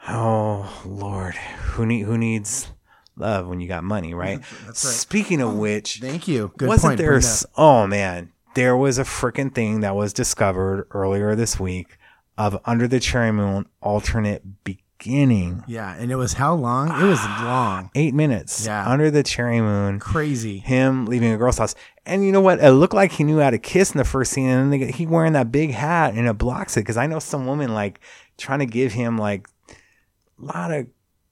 Oh 0.07 0.81
Lord, 0.85 1.35
who 1.35 1.85
need 1.85 2.01
who 2.01 2.17
needs 2.17 2.67
love 3.15 3.47
when 3.47 3.59
you 3.59 3.67
got 3.67 3.83
money, 3.83 4.13
right? 4.13 4.43
Speaking 4.73 5.41
of 5.41 5.55
which, 5.55 5.99
Thank 5.99 6.27
you. 6.27 6.51
Good 6.57 6.67
wasn't 6.69 6.91
point. 6.91 6.97
there? 6.97 7.11
Bring 7.11 7.17
s- 7.23 7.45
Oh 7.55 7.85
man, 7.87 8.31
there 8.53 8.75
was 8.75 8.97
a 8.97 9.03
freaking 9.03 9.53
thing 9.53 9.81
that 9.81 9.95
was 9.95 10.13
discovered 10.13 10.87
earlier 10.91 11.35
this 11.35 11.59
week 11.59 11.97
of 12.37 12.59
Under 12.65 12.87
the 12.87 12.99
Cherry 12.99 13.31
Moon 13.31 13.65
alternate 13.81 14.63
beginning. 14.63 15.63
Yeah, 15.67 15.95
and 15.95 16.11
it 16.11 16.15
was 16.15 16.33
how 16.33 16.55
long? 16.55 16.89
It 16.89 17.05
was 17.05 17.19
ah, 17.21 17.41
long. 17.45 17.91
Eight 17.95 18.13
minutes. 18.13 18.65
Yeah. 18.65 18.87
Under 18.87 19.09
the 19.09 19.23
Cherry 19.23 19.61
Moon. 19.61 19.99
Crazy. 19.99 20.59
Him 20.59 21.05
leaving 21.05 21.31
a 21.31 21.37
girl's 21.37 21.57
house. 21.57 21.75
And 22.05 22.25
you 22.25 22.31
know 22.31 22.41
what? 22.41 22.59
It 22.59 22.71
looked 22.71 22.93
like 22.93 23.11
he 23.11 23.23
knew 23.23 23.39
how 23.39 23.51
to 23.51 23.59
kiss 23.59 23.91
in 23.91 23.97
the 23.97 24.03
first 24.03 24.31
scene. 24.31 24.49
And 24.49 24.71
then 24.71 24.79
they, 24.79 24.91
he 24.91 25.05
wearing 25.05 25.33
that 25.33 25.51
big 25.51 25.71
hat 25.71 26.13
and 26.13 26.27
it 26.27 26.37
blocks 26.37 26.77
it. 26.77 26.83
Cause 26.83 26.97
I 26.97 27.07
know 27.07 27.19
some 27.19 27.45
woman 27.45 27.73
like 27.73 27.99
trying 28.37 28.59
to 28.59 28.65
give 28.65 28.91
him 28.91 29.17
like 29.17 29.47
a 29.69 30.45
lot 30.45 30.71
of 30.71 30.87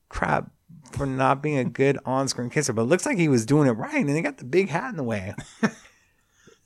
crap 0.09 0.51
for 0.91 1.05
not 1.05 1.41
being 1.41 1.57
a 1.57 1.65
good 1.65 1.97
on 2.05 2.27
screen 2.27 2.49
kisser. 2.49 2.73
But 2.73 2.83
it 2.83 2.85
looks 2.85 3.05
like 3.05 3.17
he 3.17 3.29
was 3.29 3.45
doing 3.45 3.67
it 3.67 3.71
right. 3.71 4.05
And 4.05 4.09
they 4.09 4.21
got 4.21 4.37
the 4.37 4.45
big 4.45 4.69
hat 4.69 4.91
in 4.91 4.97
the 4.97 5.03
way. 5.03 5.33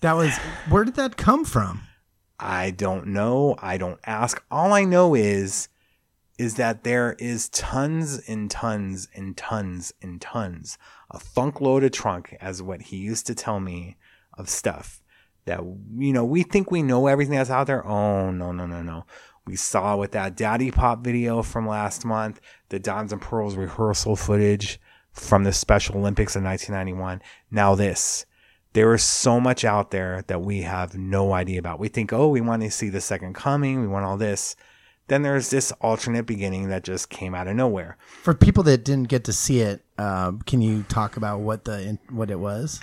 That 0.03 0.17
was. 0.17 0.35
Where 0.67 0.83
did 0.83 0.95
that 0.95 1.15
come 1.15 1.45
from? 1.45 1.83
I 2.37 2.71
don't 2.71 3.07
know. 3.07 3.55
I 3.59 3.77
don't 3.77 4.01
ask. 4.05 4.43
All 4.51 4.73
I 4.73 4.83
know 4.83 5.15
is 5.15 5.69
is 6.37 6.55
that 6.55 6.83
there 6.83 7.13
is 7.19 7.47
tons 7.47 8.19
and 8.27 8.51
tons 8.51 9.07
and 9.15 9.37
tons 9.37 9.93
and 10.01 10.19
tons 10.19 10.77
a 11.09 11.19
funk 11.19 11.61
load 11.61 11.85
of 11.85 11.91
trunk 11.91 12.35
as 12.41 12.61
what 12.61 12.81
he 12.81 12.97
used 12.97 13.25
to 13.27 13.35
tell 13.35 13.61
me 13.61 13.95
of 14.37 14.49
stuff 14.49 15.01
that 15.45 15.61
you 15.95 16.11
know 16.11 16.25
we 16.25 16.43
think 16.43 16.69
we 16.69 16.81
know 16.81 17.07
everything 17.07 17.35
that's 17.35 17.51
out 17.51 17.67
there 17.67 17.85
oh 17.87 18.31
no 18.31 18.51
no 18.51 18.65
no 18.65 18.81
no 18.81 19.05
we 19.45 19.55
saw 19.55 19.95
with 19.95 20.11
that 20.11 20.35
daddy 20.35 20.71
pop 20.71 21.03
video 21.03 21.43
from 21.43 21.67
last 21.67 22.03
month 22.03 22.41
the 22.69 22.79
diamonds 22.79 23.13
and 23.13 23.21
pearls 23.21 23.55
rehearsal 23.55 24.15
footage 24.15 24.81
from 25.11 25.43
the 25.43 25.53
special 25.53 25.97
olympics 25.97 26.35
in 26.35 26.43
1991 26.43 27.21
now 27.51 27.75
this 27.75 28.25
there 28.73 28.93
is 28.93 29.03
so 29.03 29.39
much 29.39 29.63
out 29.63 29.91
there 29.91 30.23
that 30.27 30.41
we 30.41 30.63
have 30.63 30.95
no 30.95 31.33
idea 31.33 31.59
about. 31.59 31.79
We 31.79 31.87
think, 31.87 32.11
oh, 32.11 32.27
we 32.27 32.41
want 32.41 32.63
to 32.63 32.71
see 32.71 32.89
the 32.89 33.01
second 33.01 33.33
coming, 33.33 33.81
we 33.81 33.87
want 33.87 34.05
all 34.05 34.17
this. 34.17 34.55
Then 35.07 35.21
there's 35.21 35.49
this 35.49 35.71
alternate 35.73 36.25
beginning 36.25 36.69
that 36.69 36.83
just 36.83 37.09
came 37.09 37.35
out 37.35 37.47
of 37.47 37.55
nowhere. 37.55 37.97
For 38.21 38.33
people 38.33 38.63
that 38.63 38.85
didn't 38.85 39.09
get 39.09 39.25
to 39.25 39.33
see 39.33 39.59
it, 39.59 39.83
um, 39.97 40.41
can 40.41 40.61
you 40.61 40.83
talk 40.83 41.17
about 41.17 41.41
what 41.41 41.65
the 41.65 41.99
what 42.09 42.31
it 42.31 42.39
was? 42.39 42.79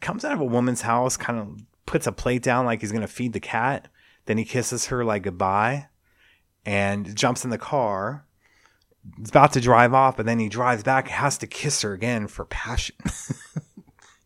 Comes 0.00 0.24
out 0.24 0.32
of 0.32 0.40
a 0.40 0.44
woman's 0.44 0.80
house, 0.82 1.16
kind 1.16 1.38
of 1.38 1.62
puts 1.86 2.06
a 2.06 2.12
plate 2.12 2.42
down 2.42 2.64
like 2.64 2.80
he's 2.80 2.92
gonna 2.92 3.06
feed 3.06 3.34
the 3.34 3.40
cat. 3.40 3.88
Then 4.24 4.38
he 4.38 4.44
kisses 4.44 4.86
her 4.86 5.04
like 5.04 5.22
goodbye, 5.22 5.88
and 6.64 7.14
jumps 7.14 7.44
in 7.44 7.50
the 7.50 7.58
car. 7.58 8.24
He's 9.18 9.28
about 9.28 9.52
to 9.52 9.60
drive 9.60 9.92
off, 9.92 10.16
but 10.16 10.26
then 10.26 10.38
he 10.38 10.48
drives 10.48 10.82
back, 10.82 11.08
has 11.08 11.38
to 11.38 11.46
kiss 11.46 11.82
her 11.82 11.92
again 11.92 12.26
for 12.26 12.44
passion. 12.46 12.96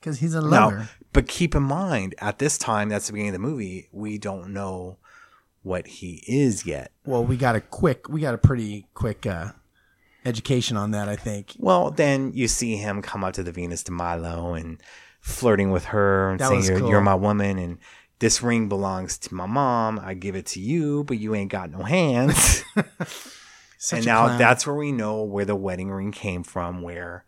Because 0.04 0.18
he's 0.18 0.34
a 0.34 0.42
lover. 0.42 0.90
but 1.14 1.26
keep 1.26 1.54
in 1.54 1.62
mind, 1.62 2.14
at 2.18 2.38
this 2.38 2.58
time, 2.58 2.90
that's 2.90 3.06
the 3.06 3.14
beginning 3.14 3.30
of 3.34 3.40
the 3.40 3.48
movie, 3.48 3.88
we 3.90 4.18
don't 4.18 4.52
know 4.52 4.98
what 5.62 5.86
he 5.86 6.22
is 6.26 6.66
yet. 6.66 6.92
well, 7.06 7.24
we 7.24 7.38
got 7.38 7.56
a 7.56 7.60
quick, 7.62 8.06
we 8.10 8.20
got 8.20 8.34
a 8.34 8.38
pretty 8.38 8.86
quick 8.92 9.24
uh, 9.24 9.52
education 10.26 10.76
on 10.76 10.90
that. 10.90 11.08
I 11.08 11.16
think. 11.16 11.54
Well, 11.58 11.90
then 11.90 12.32
you 12.34 12.48
see 12.48 12.76
him 12.76 13.00
come 13.00 13.24
up 13.24 13.32
to 13.34 13.42
the 13.42 13.50
Venus 13.52 13.82
de 13.82 13.92
Milo 13.92 14.52
and 14.52 14.82
flirting 15.20 15.70
with 15.70 15.86
her 15.86 16.30
and 16.32 16.38
That 16.40 16.50
saying, 16.50 16.64
you're, 16.64 16.78
cool. 16.80 16.90
you're 16.90 17.00
my 17.00 17.14
woman 17.14 17.58
and 17.58 17.78
this 18.18 18.42
ring 18.42 18.68
belongs 18.68 19.16
to 19.18 19.34
my 19.34 19.46
mom. 19.46 19.98
I 19.98 20.12
give 20.12 20.36
it 20.36 20.44
to 20.48 20.60
you, 20.60 21.04
but 21.04 21.18
you 21.18 21.34
ain't 21.34 21.50
got 21.50 21.70
no 21.70 21.82
hands. 21.82 22.62
And 23.92 24.06
now 24.06 24.24
clown. 24.24 24.38
that's 24.38 24.66
where 24.66 24.76
we 24.76 24.92
know 24.92 25.24
where 25.24 25.44
the 25.44 25.54
wedding 25.56 25.90
ring 25.90 26.10
came 26.10 26.42
from, 26.42 26.80
where, 26.80 27.24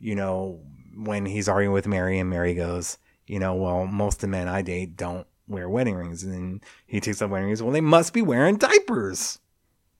you 0.00 0.16
know, 0.16 0.60
when 1.04 1.26
he's 1.26 1.48
arguing 1.48 1.72
with 1.72 1.86
Mary 1.86 2.18
and 2.18 2.28
Mary 2.30 2.54
goes, 2.54 2.98
you 3.26 3.38
know, 3.38 3.54
well, 3.54 3.86
most 3.86 4.16
of 4.16 4.20
the 4.22 4.28
men 4.28 4.48
I 4.48 4.62
date 4.62 4.96
don't 4.96 5.26
wear 5.48 5.68
wedding 5.68 5.94
rings. 5.94 6.22
And 6.24 6.62
he 6.86 7.00
takes 7.00 7.22
up 7.22 7.30
wedding 7.30 7.46
rings. 7.46 7.62
Well, 7.62 7.72
they 7.72 7.80
must 7.80 8.12
be 8.12 8.22
wearing 8.22 8.56
diapers, 8.56 9.38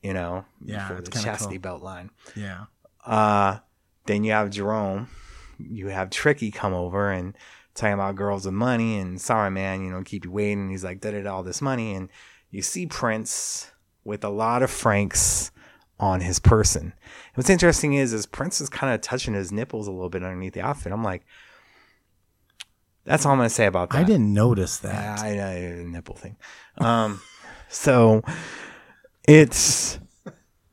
you 0.02 0.12
know, 0.12 0.44
Yeah, 0.64 0.88
for 0.88 1.00
the 1.00 1.10
chastity 1.10 1.54
cool. 1.56 1.62
belt 1.62 1.82
line. 1.82 2.10
yeah. 2.36 2.64
Uh, 3.04 3.58
then 4.06 4.24
you 4.24 4.32
have 4.32 4.50
Jerome. 4.50 5.08
You 5.58 5.88
have 5.88 6.10
Tricky 6.10 6.50
come 6.50 6.74
over 6.74 7.10
and 7.10 7.34
talking 7.74 7.94
about 7.94 8.16
girls 8.16 8.44
with 8.44 8.54
money 8.54 8.98
and 8.98 9.20
sorry, 9.20 9.50
man, 9.50 9.82
you 9.84 9.90
know, 9.90 10.02
keep 10.02 10.24
you 10.24 10.30
waiting. 10.30 10.70
He's 10.70 10.84
like, 10.84 11.00
da 11.00 11.12
da 11.12 11.22
da, 11.22 11.34
all 11.34 11.42
this 11.42 11.62
money. 11.62 11.94
And 11.94 12.08
you 12.50 12.62
see 12.62 12.86
Prince 12.86 13.70
with 14.04 14.24
a 14.24 14.28
lot 14.28 14.62
of 14.62 14.70
francs 14.70 15.50
on 16.00 16.22
his 16.22 16.40
person. 16.40 16.94
What's 17.34 17.50
interesting 17.50 17.92
is, 17.92 18.12
is 18.12 18.26
Prince 18.26 18.60
is 18.60 18.68
kind 18.68 18.92
of 18.92 19.00
touching 19.00 19.34
his 19.34 19.52
nipples 19.52 19.86
a 19.86 19.92
little 19.92 20.08
bit 20.08 20.24
underneath 20.24 20.54
the 20.54 20.62
outfit. 20.62 20.92
I'm 20.92 21.04
like, 21.04 21.24
that's 23.04 23.24
all 23.24 23.32
I'm 23.32 23.38
going 23.38 23.48
to 23.48 23.54
say 23.54 23.66
about 23.66 23.90
that. 23.90 23.98
I 23.98 24.04
didn't 24.04 24.32
notice 24.32 24.78
that. 24.78 25.20
I, 25.20 25.38
I, 25.38 25.84
nipple 25.84 26.16
thing. 26.16 26.36
Um, 26.78 27.20
so 27.68 28.22
it's 29.28 29.98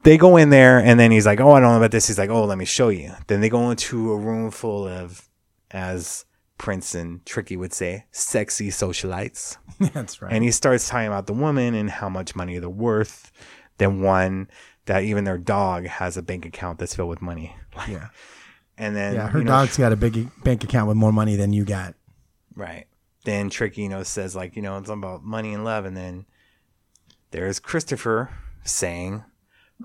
they 0.03 0.17
go 0.17 0.37
in 0.37 0.49
there 0.49 0.79
and 0.79 0.99
then 0.99 1.11
he's 1.11 1.25
like, 1.25 1.39
"Oh, 1.39 1.51
I 1.51 1.59
don't 1.59 1.71
know 1.71 1.77
about 1.77 1.91
this." 1.91 2.07
He's 2.07 2.17
like, 2.17 2.29
"Oh, 2.29 2.45
let 2.45 2.57
me 2.57 2.65
show 2.65 2.89
you." 2.89 3.13
Then 3.27 3.41
they 3.41 3.49
go 3.49 3.69
into 3.69 4.11
a 4.11 4.17
room 4.17 4.51
full 4.51 4.87
of, 4.87 5.27
as 5.71 6.25
Prince 6.57 6.95
and 6.95 7.25
Tricky 7.25 7.57
would 7.57 7.73
say, 7.73 8.05
sexy 8.11 8.69
socialites, 8.69 9.57
That's 9.93 10.21
right. 10.21 10.31
and 10.31 10.43
he 10.43 10.51
starts 10.51 10.87
talking 10.89 11.07
about 11.07 11.27
the 11.27 11.33
woman 11.33 11.75
and 11.75 11.89
how 11.89 12.09
much 12.09 12.35
money 12.35 12.57
they're 12.59 12.69
worth. 12.69 13.31
Then 13.77 14.01
one 14.01 14.49
that 14.87 15.03
even 15.03 15.23
their 15.23 15.37
dog 15.37 15.85
has 15.85 16.17
a 16.17 16.21
bank 16.21 16.45
account 16.45 16.79
that's 16.79 16.95
filled 16.95 17.09
with 17.09 17.21
money. 17.21 17.55
Yeah. 17.87 18.07
And 18.79 18.95
then 18.95 19.13
Yeah. 19.13 19.29
Her 19.29 19.39
you 19.39 19.45
know, 19.45 19.51
dog's 19.51 19.77
got 19.77 19.93
a 19.93 19.95
big 19.95 20.29
bank 20.43 20.63
account 20.63 20.87
with 20.87 20.97
more 20.97 21.11
money 21.11 21.35
than 21.35 21.53
you 21.53 21.63
got. 21.63 21.93
Right. 22.55 22.85
Then 23.23 23.49
Tricky, 23.49 23.83
you 23.83 23.89
know, 23.89 24.03
says 24.03 24.35
like, 24.35 24.55
you 24.55 24.61
know, 24.61 24.77
it's 24.77 24.89
about 24.89 25.23
money 25.23 25.53
and 25.53 25.63
love. 25.63 25.85
And 25.85 25.95
then 25.95 26.25
there's 27.31 27.59
Christopher 27.59 28.31
saying, 28.63 29.23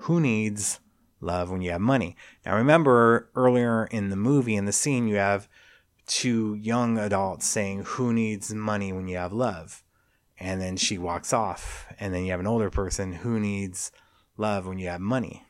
Who 0.01 0.19
needs 0.19 0.79
love 1.21 1.51
when 1.51 1.61
you 1.61 1.71
have 1.71 1.81
money? 1.81 2.15
Now 2.45 2.55
remember 2.55 3.29
earlier 3.35 3.85
in 3.85 4.09
the 4.09 4.15
movie, 4.15 4.55
in 4.55 4.65
the 4.65 4.71
scene, 4.71 5.07
you 5.07 5.15
have 5.15 5.47
two 6.07 6.55
young 6.55 6.97
adults 6.97 7.45
saying, 7.47 7.83
Who 7.85 8.11
needs 8.13 8.53
money 8.53 8.91
when 8.91 9.07
you 9.07 9.17
have 9.17 9.33
love? 9.33 9.83
And 10.39 10.59
then 10.59 10.77
she 10.77 10.97
walks 10.97 11.31
off. 11.31 11.85
And 11.99 12.13
then 12.13 12.25
you 12.25 12.31
have 12.31 12.39
an 12.39 12.47
older 12.47 12.69
person 12.69 13.13
who 13.13 13.39
needs 13.39 13.91
love 14.37 14.65
when 14.67 14.77
you 14.79 14.87
have 14.87 15.01
money. 15.01 15.43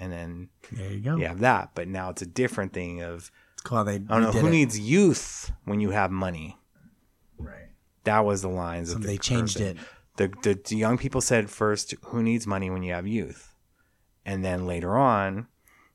And 0.00 0.12
then 0.12 0.48
There 0.72 0.92
you 0.92 1.00
go. 1.00 1.16
you 1.16 1.26
have 1.26 1.40
that. 1.40 1.70
But 1.74 1.88
now 1.88 2.10
it's 2.10 2.22
a 2.22 2.26
different 2.26 2.72
thing 2.72 3.02
of 3.02 3.30
It's 3.54 3.62
called 3.62 3.88
they. 3.88 3.94
I 3.94 3.98
don't 3.98 4.22
know 4.22 4.30
who 4.32 4.48
needs 4.50 4.78
youth 4.78 5.50
when 5.64 5.80
you 5.80 5.90
have 5.90 6.10
money. 6.10 6.56
Right. 7.38 7.70
That 8.04 8.24
was 8.24 8.42
the 8.42 8.48
lines. 8.48 8.90
So 8.90 8.96
of 8.96 9.02
the 9.02 9.08
they 9.08 9.18
changed 9.18 9.58
person. 9.58 9.76
it. 9.78 9.82
The, 10.16 10.28
the 10.54 10.60
the 10.68 10.76
young 10.76 10.98
people 10.98 11.20
said 11.20 11.50
first, 11.50 11.94
"Who 12.06 12.22
needs 12.22 12.46
money 12.46 12.70
when 12.70 12.82
you 12.82 12.92
have 12.92 13.06
youth?" 13.06 13.54
And 14.24 14.44
then 14.44 14.66
later 14.66 14.96
on, 14.96 15.46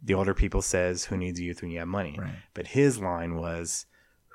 the 0.01 0.13
older 0.13 0.33
people 0.33 0.61
says, 0.61 1.05
"Who 1.05 1.17
needs 1.17 1.39
youth 1.39 1.61
when 1.61 1.71
you 1.71 1.79
have 1.79 1.87
money?" 1.87 2.17
Right. 2.19 2.35
But 2.53 2.67
his 2.67 2.99
line 2.99 3.35
was, 3.35 3.85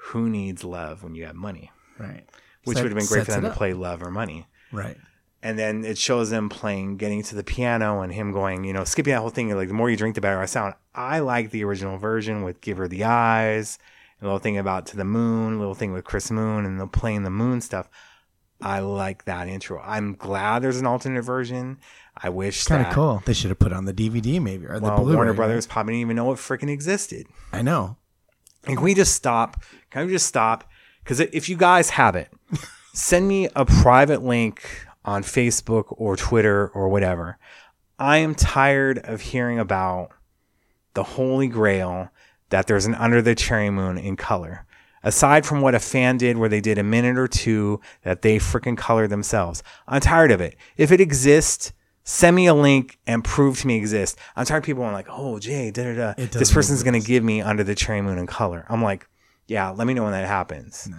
"Who 0.09 0.28
needs 0.28 0.62
love 0.64 1.02
when 1.02 1.14
you 1.14 1.24
have 1.26 1.36
money?" 1.36 1.70
Right. 1.98 2.24
Which 2.64 2.76
Set- 2.76 2.84
would 2.84 2.92
have 2.92 2.98
been 2.98 3.06
great 3.09 3.24
for 3.26 3.32
them 3.32 3.42
to 3.42 3.50
play 3.50 3.72
love 3.72 4.02
or 4.02 4.11
money. 4.11 4.46
Right. 4.72 4.96
And 5.41 5.57
then 5.57 5.84
it 5.84 5.99
shows 5.99 6.30
them 6.30 6.49
playing, 6.49 6.97
getting 6.97 7.22
to 7.22 7.36
the 7.36 7.45
piano, 7.45 8.01
and 8.01 8.12
him 8.12 8.32
going, 8.32 8.64
you 8.64 8.72
know, 8.72 8.82
skipping 8.82 9.12
that 9.12 9.20
whole 9.20 9.30
thing. 9.30 9.55
Like 9.55 9.68
the 9.68 9.74
more 9.74 9.89
you 9.89 9.97
drink, 9.97 10.16
the 10.16 10.20
better 10.20 10.41
I 10.41 10.47
sound. 10.47 10.74
I 10.95 11.20
like 11.20 11.51
the 11.51 11.62
original 11.62 11.97
version 11.97 12.43
with 12.43 12.61
"Give 12.61 12.76
Her 12.76 12.89
the 12.89 13.05
Eyes," 13.05 13.78
a 14.20 14.24
little 14.24 14.41
thing 14.41 14.59
about 14.59 14.86
"To 14.86 14.97
the 14.97 15.05
Moon," 15.05 15.55
a 15.55 15.59
little 15.59 15.74
thing 15.74 15.93
with 15.93 16.05
Chris 16.05 16.32
Moon, 16.32 16.64
and 16.64 16.80
the 16.80 16.89
playing 16.89 17.22
the 17.22 17.30
moon 17.30 17.61
stuff. 17.61 17.89
I 18.61 18.80
like 18.80 19.24
that 19.26 19.47
intro. 19.47 19.80
I'm 19.84 20.14
glad 20.14 20.62
there's 20.62 20.80
an 20.80 20.86
alternate 20.86 21.22
version. 21.22 21.78
I 22.16 22.28
wish 22.30 22.59
It's 22.59 22.66
Kind 22.66 22.84
of 22.84 22.93
cool. 22.93 23.22
They 23.24 23.32
should 23.32 23.51
have 23.51 23.59
put 23.61 23.70
it 23.70 23.76
on 23.76 23.84
the 23.84 23.95
DVD 23.95 24.43
maybe 24.43 24.66
or 24.66 24.80
the 24.80 24.86
well, 24.86 24.99
Blu-ray. 24.99 25.14
Warner? 25.14 25.32
Brothers 25.32 25.66
probably 25.66 25.93
didn't 25.93 26.01
even 26.01 26.16
know 26.16 26.32
it 26.32 26.36
freaking 26.36 26.68
existed. 26.68 27.26
I 27.53 27.62
know. 27.62 27.97
And 28.66 28.76
can 28.76 28.84
we 28.84 28.95
just 28.95 29.14
stop? 29.14 29.62
Can 29.91 30.07
we 30.07 30.12
just 30.12 30.26
stop? 30.26 30.68
Because 31.05 31.20
if 31.20 31.49
you 31.49 31.57
guys 31.57 31.91
have 31.91 32.16
it, 32.16 32.32
send 32.93 33.28
me 33.28 33.49
a 33.55 33.64
private 33.64 34.22
link 34.24 34.86
on 35.09 35.22
Facebook 35.22 35.86
or 35.88 36.16
Twitter 36.16 36.68
or 36.68 36.90
whatever. 36.90 37.38
I 37.98 38.18
am 38.18 38.34
tired 38.34 38.98
of 38.98 39.22
hearing 39.22 39.59
about 39.59 40.11
the 40.92 41.02
Holy 41.02 41.48
Grail 41.48 42.11
that 42.50 42.66
there's 42.66 42.84
an 42.84 42.94
Under 42.94 43.22
the 43.22 43.34
Cherry 43.34 43.70
Moon 43.70 43.96
in 43.96 44.16
color. 44.16 44.66
Aside 45.02 45.46
from 45.46 45.62
what 45.62 45.74
a 45.74 45.78
fan 45.78 46.18
did, 46.18 46.36
where 46.36 46.50
they 46.50 46.61
did 46.61 46.76
a 46.76 46.82
minute 46.82 47.16
or 47.16 47.26
two 47.26 47.80
that 48.02 48.20
they 48.20 48.36
freaking 48.38 48.76
color 48.76 49.06
themselves, 49.06 49.62
I'm 49.86 50.02
tired 50.02 50.30
of 50.30 50.42
it. 50.42 50.56
If 50.76 50.92
it 50.92 51.00
exists, 51.00 51.72
send 52.04 52.36
me 52.36 52.46
a 52.46 52.52
link 52.54 52.98
and 53.06 53.24
prove 53.24 53.59
to 53.61 53.66
me 53.66 53.76
it 53.76 53.78
exists. 53.78 54.20
I'm 54.36 54.44
tired 54.44 54.59
of 54.59 54.64
people 54.64 54.82
going 54.82 54.92
like, 54.92 55.09
"Oh, 55.09 55.38
Jay, 55.38 55.70
da 55.70 55.84
da 55.84 55.94
da." 55.94 56.14
This 56.38 56.52
person's 56.52 56.82
gonna 56.82 57.00
give 57.00 57.24
me 57.24 57.40
Under 57.40 57.64
the 57.64 57.74
Cherry 57.74 58.02
Moon 58.02 58.18
in 58.18 58.26
color. 58.26 58.66
I'm 58.68 58.82
like, 58.82 59.09
yeah, 59.46 59.70
let 59.70 59.86
me 59.86 59.94
know 59.94 60.02
when 60.02 60.12
that 60.12 60.26
happens. 60.26 60.90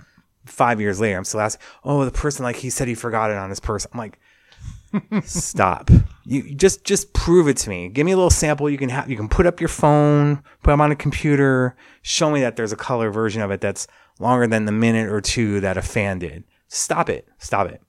Five 0.49 0.81
years 0.81 0.99
later, 0.99 1.17
I'm 1.17 1.23
still 1.23 1.41
asking, 1.41 1.65
oh, 1.83 2.05
the 2.05 2.11
person 2.11 2.43
like 2.43 2.57
he 2.57 2.69
said 2.69 2.87
he 2.87 2.95
forgot 2.95 3.31
it 3.31 3.37
on 3.37 3.49
his 3.49 3.59
purse. 3.59 3.85
I'm 3.91 3.97
like, 3.97 4.19
stop. 5.23 5.89
You 6.25 6.53
just 6.55 6.83
just 6.83 7.13
prove 7.13 7.47
it 7.47 7.57
to 7.57 7.69
me. 7.69 7.89
Give 7.89 8.05
me 8.05 8.11
a 8.11 8.15
little 8.15 8.29
sample. 8.29 8.69
You 8.69 8.77
can 8.77 8.89
have 8.89 9.09
you 9.09 9.15
can 9.15 9.29
put 9.29 9.45
up 9.45 9.59
your 9.59 9.69
phone, 9.69 10.43
put 10.63 10.71
them 10.71 10.81
on 10.81 10.91
a 10.91 10.95
computer, 10.95 11.75
show 12.01 12.31
me 12.31 12.41
that 12.41 12.55
there's 12.55 12.71
a 12.71 12.77
color 12.77 13.11
version 13.11 13.41
of 13.41 13.51
it 13.51 13.61
that's 13.61 13.87
longer 14.19 14.47
than 14.47 14.65
the 14.65 14.71
minute 14.71 15.09
or 15.09 15.21
two 15.21 15.59
that 15.61 15.77
a 15.77 15.81
fan 15.81 16.19
did. 16.19 16.43
Stop 16.67 17.09
it. 17.09 17.27
Stop 17.37 17.67
it. 17.67 17.81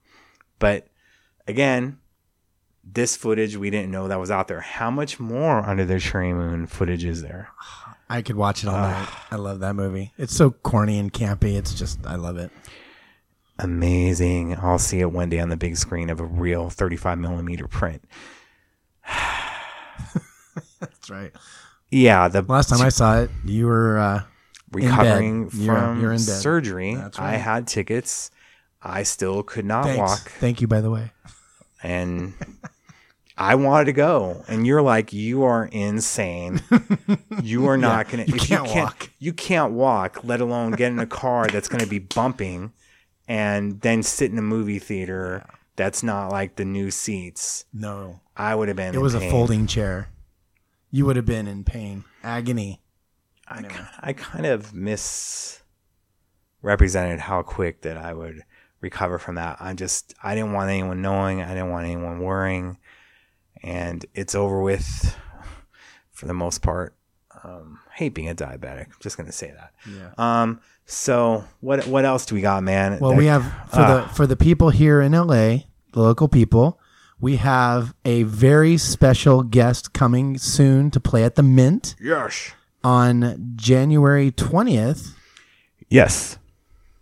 But 0.59 0.87
again, 1.47 1.97
this 2.83 3.15
footage 3.15 3.57
we 3.57 3.69
didn't 3.69 3.91
know 3.91 4.07
that 4.07 4.19
was 4.19 4.31
out 4.31 4.47
there. 4.47 4.61
How 4.61 4.91
much 4.91 5.19
more 5.19 5.67
under 5.67 5.85
the 5.85 5.99
cherry 5.99 6.33
moon 6.33 6.67
footage 6.67 7.05
is 7.05 7.21
there? 7.21 7.49
Oh, 7.80 7.80
I 8.11 8.21
could 8.21 8.35
watch 8.35 8.63
it 8.63 8.67
all 8.67 8.77
night. 8.77 9.07
I 9.31 9.35
love 9.37 9.59
that 9.61 9.73
movie. 9.75 10.11
It's 10.17 10.35
so 10.35 10.51
corny 10.51 10.99
and 10.99 11.11
campy. 11.13 11.55
It's 11.57 11.73
just 11.73 12.05
I 12.05 12.15
love 12.15 12.37
it. 12.37 12.51
amazing. 13.59 14.55
I'll 14.57 14.79
see 14.79 14.99
it 14.99 15.11
one 15.11 15.29
day 15.29 15.39
on 15.39 15.49
the 15.49 15.57
big 15.57 15.77
screen 15.77 16.09
of 16.09 16.19
a 16.19 16.25
real 16.25 16.69
35 16.69 17.17
millimeter 17.19 17.67
print. 17.67 18.03
That's 20.79 21.09
right. 21.09 21.31
Yeah, 21.89 22.27
the 22.27 22.41
Last 22.41 22.69
time 22.69 22.81
I 22.81 22.89
saw 22.89 23.19
it, 23.21 23.29
you 23.45 23.67
were 23.67 23.97
uh, 23.99 24.23
recovering 24.71 25.45
bed. 25.49 25.53
You're- 25.53 25.75
from 25.75 26.01
you're 26.01 26.11
in 26.11 26.17
bed. 26.17 26.21
surgery. 26.41 26.95
That's 26.95 27.19
I 27.19 27.33
had 27.33 27.67
tickets. 27.67 28.31
I 28.81 29.03
still 29.03 29.43
could 29.43 29.65
not 29.65 29.83
thanks. 29.85 29.99
walk, 29.99 30.31
Thank 30.39 30.59
you, 30.61 30.67
by 30.67 30.81
the 30.81 30.89
way. 30.89 31.11
and 31.83 32.33
I 33.37 33.55
wanted 33.55 33.85
to 33.85 33.93
go. 33.93 34.43
And 34.47 34.67
you're 34.67 34.81
like, 34.81 35.13
you 35.13 35.43
are 35.43 35.65
insane. 35.65 36.61
You 37.41 37.67
are 37.67 37.77
not 37.77 38.09
gonna. 38.09 38.25
you 38.25 38.33
can't 38.33 38.67
you 38.67 38.73
can't, 38.73 38.85
walk. 38.85 39.09
You 39.19 39.33
can't 39.33 39.73
walk, 39.73 40.23
let 40.23 40.41
alone 40.41 40.71
get 40.71 40.91
in 40.91 40.99
a 40.99 41.07
car 41.07 41.47
that's 41.47 41.67
going 41.67 41.83
to 41.83 41.89
be 41.89 41.99
bumping, 41.99 42.73
and 43.27 43.81
then 43.81 44.03
sit 44.03 44.31
in 44.31 44.37
a 44.37 44.41
movie 44.43 44.79
theater 44.79 45.45
that's 45.75 46.03
not 46.03 46.29
like 46.29 46.57
the 46.57 46.65
new 46.65 46.91
seats. 46.91 47.65
No, 47.73 48.19
I 48.35 48.53
would 48.55 48.67
have 48.67 48.77
been. 48.77 48.93
it 48.93 49.01
was 49.01 49.15
a 49.15 49.29
folding 49.29 49.67
chair. 49.67 50.09
You 50.91 51.05
would 51.05 51.15
have 51.15 51.25
been 51.25 51.47
in 51.47 51.63
pain, 51.63 52.03
agony. 52.23 52.81
I, 53.47 53.63
I 53.99 54.13
kind 54.13 54.45
of 54.45 54.73
misrepresented 54.73 57.21
how 57.21 57.41
quick 57.41 57.81
that 57.81 57.97
I 57.97 58.13
would 58.13 58.43
recover 58.79 59.17
from 59.17 59.35
that. 59.35 59.57
I 59.59 59.73
just, 59.73 60.13
I 60.23 60.35
didn't 60.35 60.53
want 60.53 60.69
anyone 60.69 61.01
knowing. 61.01 61.41
I 61.41 61.49
didn't 61.49 61.69
want 61.69 61.85
anyone 61.85 62.19
worrying. 62.19 62.77
And 63.63 64.05
it's 64.13 64.35
over 64.35 64.61
with 64.61 65.15
for 66.11 66.25
the 66.25 66.33
most 66.33 66.61
part. 66.61 66.95
Um, 67.43 67.79
hate 67.93 68.13
being 68.13 68.29
a 68.29 68.35
diabetic. 68.35 68.85
I'm 68.87 68.95
just 68.99 69.17
going 69.17 69.25
to 69.27 69.31
say 69.33 69.51
that. 69.51 69.71
Yeah. 69.89 70.11
Um, 70.17 70.61
so 70.85 71.43
what, 71.59 71.87
what 71.87 72.05
else 72.05 72.25
do 72.25 72.35
we 72.35 72.41
got, 72.41 72.63
man? 72.63 72.99
Well, 72.99 73.11
That- 73.11 73.17
we 73.17 73.25
have 73.27 73.43
for 73.69 73.79
Ah. 73.81 74.03
the 74.07 74.13
for 74.13 74.27
the 74.27 74.35
people 74.35 74.69
here 74.69 75.01
in 75.01 75.13
LA, 75.13 75.65
the 75.93 76.01
local 76.01 76.27
people, 76.27 76.79
we 77.19 77.37
have 77.37 77.93
a 78.05 78.23
very 78.23 78.77
special 78.77 79.43
guest 79.43 79.93
coming 79.93 80.37
soon 80.37 80.91
to 80.91 80.99
play 80.99 81.23
at 81.23 81.35
the 81.35 81.43
Mint 81.43 81.95
yes. 82.01 82.51
on 82.83 83.53
January 83.55 84.31
twentieth. 84.31 85.15
Yes. 85.89 86.37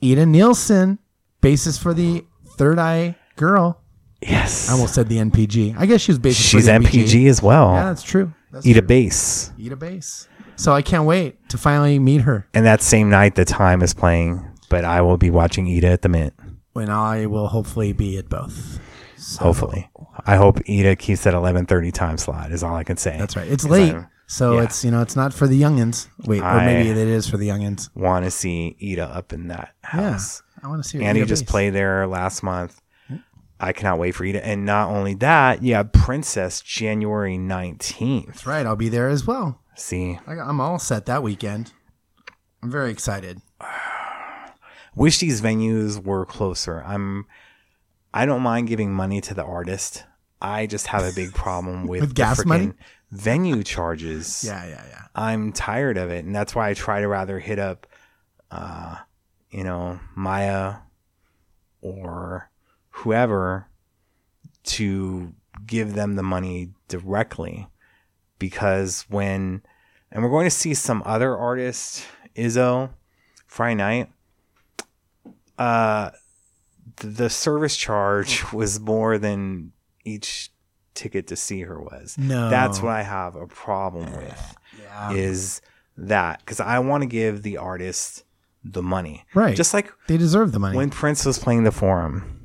Ida 0.03 0.25
Nielsen, 0.25 0.99
bassist 1.41 1.81
for 1.81 1.93
the 1.93 2.25
Third 2.57 2.79
Eye 2.79 3.15
Girl. 3.35 3.78
Yes. 4.21 4.69
I 4.69 4.73
almost 4.73 4.93
said 4.95 5.07
the 5.07 5.17
NPG. 5.17 5.75
I 5.77 5.85
guess 5.85 6.01
she 6.01 6.11
was 6.11 6.19
bassist. 6.19 6.49
She's 6.49 6.65
for 6.67 6.71
the 6.79 6.85
NPG 6.87 7.29
as 7.29 7.41
well. 7.41 7.73
Yeah, 7.73 7.85
that's 7.85 8.03
true. 8.03 8.33
That's 8.51 8.65
Eat 8.65 8.77
a 8.77 8.81
true. 8.81 8.87
bass. 8.87 9.51
Eat 9.57 9.71
a 9.71 9.75
bass. 9.75 10.27
So 10.55 10.73
I 10.73 10.81
can't 10.81 11.05
wait 11.05 11.47
to 11.49 11.57
finally 11.57 11.99
meet 11.99 12.21
her. 12.21 12.47
And 12.53 12.65
that 12.65 12.81
same 12.81 13.09
night, 13.09 13.35
the 13.35 13.45
time 13.45 13.81
is 13.81 13.93
playing, 13.93 14.45
but 14.69 14.83
I 14.83 15.01
will 15.01 15.17
be 15.17 15.29
watching 15.29 15.67
Ida 15.67 15.87
at 15.87 16.01
the 16.01 16.09
Mint. 16.09 16.33
When 16.73 16.89
I 16.89 17.27
will 17.27 17.47
hopefully 17.47 17.93
be 17.93 18.17
at 18.17 18.27
both. 18.29 18.79
So, 19.17 19.43
Hopefully, 19.43 19.89
I 20.25 20.35
hope 20.35 20.59
Ida 20.69 20.95
keeps 20.95 21.23
that 21.23 21.33
eleven 21.33 21.65
thirty 21.65 21.91
time 21.91 22.17
slot. 22.17 22.51
Is 22.51 22.63
all 22.63 22.75
I 22.75 22.83
can 22.83 22.95
say. 22.97 23.17
That's 23.17 23.35
right. 23.35 23.47
It's 23.47 23.65
late. 23.65 23.93
I 23.93 24.07
So 24.27 24.55
yeah. 24.57 24.63
it's 24.63 24.83
you 24.85 24.91
know 24.91 25.01
it's 25.01 25.15
not 25.15 25.33
for 25.33 25.45
the 25.47 25.61
youngins. 25.61 26.07
Wait, 26.25 26.41
or 26.41 26.55
maybe 26.61 26.89
it 26.89 26.97
is 26.97 27.29
for 27.29 27.35
the 27.37 27.49
youngins. 27.49 27.89
Want 27.95 28.23
to 28.25 28.31
see 28.31 28.77
Ida 28.81 29.03
up 29.03 29.33
in 29.33 29.47
that 29.49 29.73
house? 29.83 30.41
Yeah, 30.57 30.65
I 30.65 30.69
want 30.69 30.81
to 30.83 30.87
see. 30.89 30.97
her 30.99 31.03
Andy 31.03 31.21
eat 31.21 31.27
just 31.27 31.43
bass. 31.43 31.51
played 31.51 31.73
there 31.73 32.07
last 32.07 32.43
month. 32.43 32.79
I 33.59 33.73
cannot 33.73 33.99
wait 33.99 34.11
for 34.15 34.23
you 34.25 34.33
to. 34.33 34.45
And 34.45 34.65
not 34.65 34.89
only 34.89 35.13
that, 35.15 35.61
yeah, 35.63 35.83
Princess 35.83 36.61
January 36.61 37.37
nineteenth. 37.37 38.27
That's 38.27 38.45
right. 38.47 38.65
I'll 38.65 38.75
be 38.75 38.89
there 38.89 39.09
as 39.09 39.27
well. 39.27 39.59
See, 39.75 40.17
I, 40.27 40.33
I'm 40.33 40.61
all 40.61 40.79
set 40.79 41.05
that 41.07 41.23
weekend. 41.23 41.71
I'm 42.63 42.71
very 42.71 42.91
excited. 42.91 43.41
wish 44.95 45.19
these 45.19 45.41
venues 45.41 46.03
were 46.03 46.25
closer. 46.25 46.83
I'm. 46.85 47.25
I 48.13 48.25
don't 48.25 48.41
mind 48.41 48.67
giving 48.67 48.91
money 48.93 49.21
to 49.21 49.33
the 49.33 49.43
artist. 49.43 50.03
I 50.41 50.65
just 50.65 50.87
have 50.87 51.03
a 51.03 51.13
big 51.13 51.33
problem 51.33 51.85
with, 51.87 52.01
With 52.01 52.15
gas 52.15 52.43
money? 52.45 52.73
venue 53.11 53.63
charges. 53.63 54.43
Yeah, 54.47 54.65
yeah, 54.65 54.83
yeah. 54.89 55.01
I'm 55.15 55.51
tired 55.51 55.97
of 55.97 56.09
it, 56.09 56.25
and 56.25 56.33
that's 56.35 56.55
why 56.55 56.69
I 56.69 56.73
try 56.73 57.01
to 57.01 57.07
rather 57.07 57.39
hit 57.39 57.59
up, 57.59 57.87
uh, 58.51 58.95
you 59.51 59.63
know, 59.63 59.99
Maya 60.15 60.75
or 61.81 62.48
whoever 62.99 63.67
to 64.63 65.33
give 65.65 65.93
them 65.93 66.15
the 66.15 66.23
money 66.23 66.69
directly, 66.87 67.67
because 68.37 69.05
when, 69.09 69.61
and 70.11 70.23
we're 70.23 70.29
going 70.29 70.45
to 70.45 70.51
see 70.51 70.73
some 70.73 71.01
other 71.05 71.35
artists, 71.37 72.05
Lizzo, 72.35 72.89
Friday 73.47 73.75
night. 73.75 74.09
Uh, 75.57 76.11
th- 76.97 77.15
the 77.15 77.29
service 77.29 77.75
charge 77.75 78.51
was 78.53 78.79
more 78.79 79.17
than 79.17 79.71
each 80.05 80.51
ticket 80.93 81.27
to 81.27 81.35
see 81.35 81.61
her 81.61 81.81
was. 81.81 82.15
No. 82.17 82.49
That's 82.49 82.81
what 82.81 82.91
I 82.93 83.01
have 83.03 83.35
a 83.35 83.47
problem 83.47 84.11
with. 84.15 84.55
Yeah. 84.81 85.11
Is 85.13 85.61
that 85.97 86.39
because 86.39 86.59
I 86.61 86.79
want 86.79 87.01
to 87.03 87.07
give 87.07 87.43
the 87.43 87.57
artist 87.57 88.23
the 88.63 88.81
money. 88.81 89.25
Right. 89.33 89.55
Just 89.55 89.73
like 89.73 89.91
They 90.07 90.17
deserve 90.17 90.51
the 90.53 90.59
money. 90.59 90.77
when 90.77 90.89
Prince 90.89 91.25
was 91.25 91.39
playing 91.39 91.63
the 91.63 91.71
forum, 91.71 92.38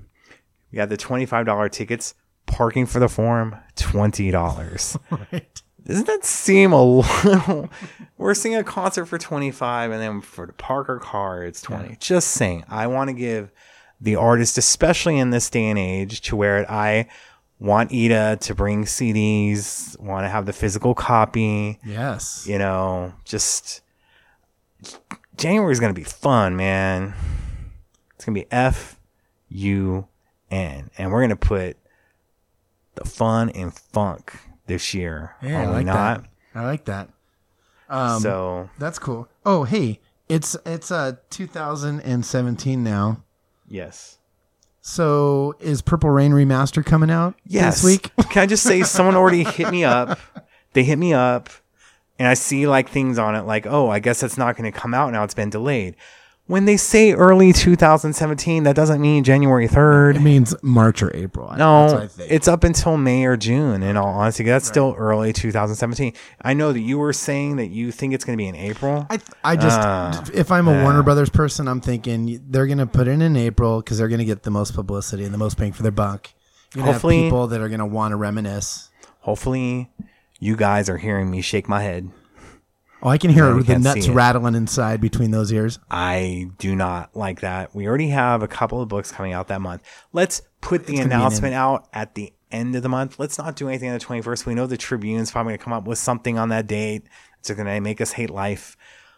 we 0.74 0.80
had 0.80 0.90
the 0.90 0.96
$25 0.96 1.70
tickets, 1.70 2.14
parking 2.46 2.84
for 2.84 2.98
the 2.98 3.08
forum, 3.08 3.54
$20. 3.76 4.98
right. 5.32 5.62
Doesn't 5.86 6.06
that 6.08 6.24
seem 6.24 6.72
a 6.72 6.82
little? 6.82 7.70
We're 8.18 8.34
seeing 8.34 8.56
a 8.56 8.64
concert 8.64 9.06
for 9.06 9.16
25 9.16 9.92
and 9.92 10.00
then 10.02 10.20
for 10.20 10.46
the 10.48 10.52
Parker 10.52 10.98
car, 10.98 11.44
it's 11.44 11.62
20. 11.62 11.96
Just 12.00 12.28
saying, 12.32 12.64
I 12.68 12.88
want 12.88 13.08
to 13.08 13.14
give 13.14 13.52
the 14.00 14.16
artist, 14.16 14.58
especially 14.58 15.16
in 15.16 15.30
this 15.30 15.48
day 15.48 15.66
and 15.66 15.78
age, 15.78 16.22
to 16.22 16.34
where 16.34 16.68
I 16.68 17.06
want 17.60 17.92
Ida 17.92 18.38
to 18.40 18.54
bring 18.56 18.84
CDs, 18.84 19.96
want 20.00 20.24
to 20.24 20.28
have 20.28 20.44
the 20.46 20.52
physical 20.52 20.92
copy, 20.94 21.78
Yes. 21.84 22.46
you 22.48 22.58
know, 22.58 23.12
just 23.24 23.80
January 25.36 25.70
is 25.72 25.78
going 25.78 25.94
to 25.94 25.98
be 26.00 26.04
fun, 26.04 26.56
man. 26.56 27.14
It's 28.16 28.24
going 28.24 28.34
to 28.34 28.40
be 28.40 28.50
F 28.50 28.98
U 29.50 30.08
N. 30.54 30.90
And 30.98 31.10
we're 31.12 31.20
going 31.20 31.30
to 31.30 31.36
put 31.36 31.76
the 32.94 33.04
fun 33.04 33.50
and 33.50 33.72
funk 33.74 34.38
this 34.66 34.94
year. 34.94 35.34
Yeah, 35.42 35.62
I 35.62 35.64
are 35.64 35.68
we 35.68 35.74
like 35.76 35.86
not? 35.86 36.22
that. 36.22 36.28
I 36.60 36.64
like 36.64 36.84
that. 36.86 37.08
Um, 37.88 38.20
so, 38.22 38.70
That's 38.78 38.98
cool. 38.98 39.28
Oh, 39.44 39.64
hey, 39.64 40.00
it's 40.28 40.56
it's 40.64 40.90
uh 40.90 41.12
2017 41.30 42.82
now. 42.82 43.22
yes. 43.68 44.18
So 44.86 45.54
is 45.60 45.80
Purple 45.80 46.10
Rain 46.10 46.32
remaster 46.32 46.84
coming 46.84 47.10
out 47.10 47.34
Yes. 47.46 47.76
this 47.80 47.84
week? 47.84 48.10
Can 48.30 48.42
I 48.42 48.46
just 48.46 48.62
say 48.62 48.82
someone 48.82 49.16
already 49.16 49.42
hit 49.44 49.70
me 49.70 49.82
up? 49.82 50.18
They 50.74 50.84
hit 50.84 50.98
me 50.98 51.14
up 51.14 51.48
and 52.18 52.28
I 52.28 52.34
see 52.34 52.66
like 52.66 52.90
things 52.90 53.18
on 53.18 53.34
it 53.34 53.42
like, 53.46 53.66
oh, 53.66 53.88
I 53.88 53.98
guess 53.98 54.20
that's 54.20 54.36
not 54.36 54.56
going 54.58 54.70
to 54.70 54.78
come 54.78 54.92
out 54.92 55.10
now. 55.12 55.24
It's 55.24 55.32
been 55.34 55.48
delayed. 55.48 55.96
When 56.46 56.66
they 56.66 56.76
say 56.76 57.12
early 57.12 57.54
2017, 57.54 58.64
that 58.64 58.76
doesn't 58.76 59.00
mean 59.00 59.24
January 59.24 59.66
3rd. 59.66 60.16
It 60.16 60.20
means 60.20 60.54
March 60.62 61.02
or 61.02 61.10
April. 61.16 61.50
No, 61.56 62.00
I 62.02 62.06
think. 62.06 62.30
it's 62.30 62.48
up 62.48 62.64
until 62.64 62.98
May 62.98 63.24
or 63.24 63.38
June. 63.38 63.82
In 63.82 63.96
all 63.96 64.08
honesty, 64.08 64.44
that's 64.44 64.66
still 64.66 64.94
early 64.98 65.32
2017. 65.32 66.12
I 66.42 66.52
know 66.52 66.70
that 66.74 66.80
you 66.80 66.98
were 66.98 67.14
saying 67.14 67.56
that 67.56 67.68
you 67.68 67.90
think 67.90 68.12
it's 68.12 68.26
going 68.26 68.36
to 68.36 68.42
be 68.42 68.46
in 68.46 68.56
April. 68.56 69.06
I, 69.08 69.18
I 69.42 69.56
just 69.56 69.80
Ah, 69.80 70.22
if 70.34 70.52
I'm 70.52 70.68
a 70.68 70.82
Warner 70.82 71.02
Brothers 71.02 71.30
person, 71.30 71.66
I'm 71.66 71.80
thinking 71.80 72.38
they're 72.50 72.66
gonna 72.66 72.86
put 72.86 73.08
it 73.08 73.20
in 73.22 73.36
April 73.36 73.80
because 73.80 73.96
they're 73.96 74.08
gonna 74.08 74.24
get 74.26 74.42
the 74.42 74.50
most 74.50 74.74
publicity 74.74 75.24
and 75.24 75.32
the 75.32 75.38
most 75.38 75.56
bang 75.56 75.72
for 75.72 75.82
their 75.82 75.92
buck. 75.92 76.28
You're 76.74 76.84
Hopefully- 76.84 77.20
have 77.22 77.24
people 77.26 77.46
that 77.46 77.60
are 77.62 77.70
gonna 77.70 77.86
want 77.86 78.12
to 78.12 78.16
reminisce. 78.16 78.90
Hopefully, 79.20 79.90
you 80.40 80.56
guys 80.56 80.90
are 80.90 80.98
hearing 80.98 81.30
me 81.30 81.40
shake 81.40 81.68
my 81.70 81.82
head. 81.82 82.10
Oh, 83.04 83.10
I 83.10 83.18
can 83.18 83.30
hear 83.30 83.44
No, 83.44 83.60
the 83.60 83.78
nuts 83.78 84.08
rattling 84.08 84.54
inside 84.54 85.00
between 85.02 85.30
those 85.30 85.52
ears. 85.52 85.78
I 85.90 86.48
do 86.58 86.74
not 86.74 87.14
like 87.14 87.40
that. 87.42 87.74
We 87.74 87.86
already 87.86 88.08
have 88.08 88.42
a 88.42 88.48
couple 88.48 88.80
of 88.80 88.88
books 88.88 89.12
coming 89.12 89.34
out 89.34 89.48
that 89.48 89.60
month. 89.60 89.82
Let's 90.14 90.40
put 90.62 90.86
the 90.86 90.94
It's 90.94 91.04
announcement 91.04 91.52
out 91.54 91.86
at 91.92 92.14
the 92.14 92.32
end 92.50 92.74
of 92.76 92.82
the 92.82 92.88
month. 92.88 93.18
Let's 93.18 93.36
not 93.36 93.56
do 93.56 93.68
anything 93.68 93.90
on 93.90 93.98
the 93.98 94.04
21st. 94.04 94.46
We 94.46 94.54
know 94.54 94.66
the 94.66 94.78
Tribune's 94.78 95.30
probably 95.30 95.50
going 95.50 95.58
to 95.58 95.64
come 95.64 95.72
up 95.74 95.84
with 95.86 95.98
something 95.98 96.38
on 96.38 96.48
that 96.48 96.66
date. 96.66 97.06
It's 97.40 97.50
going 97.50 97.66
to 97.66 97.80
make 97.80 98.00
us 98.00 98.12
hate 98.12 98.30
life. 98.30 98.74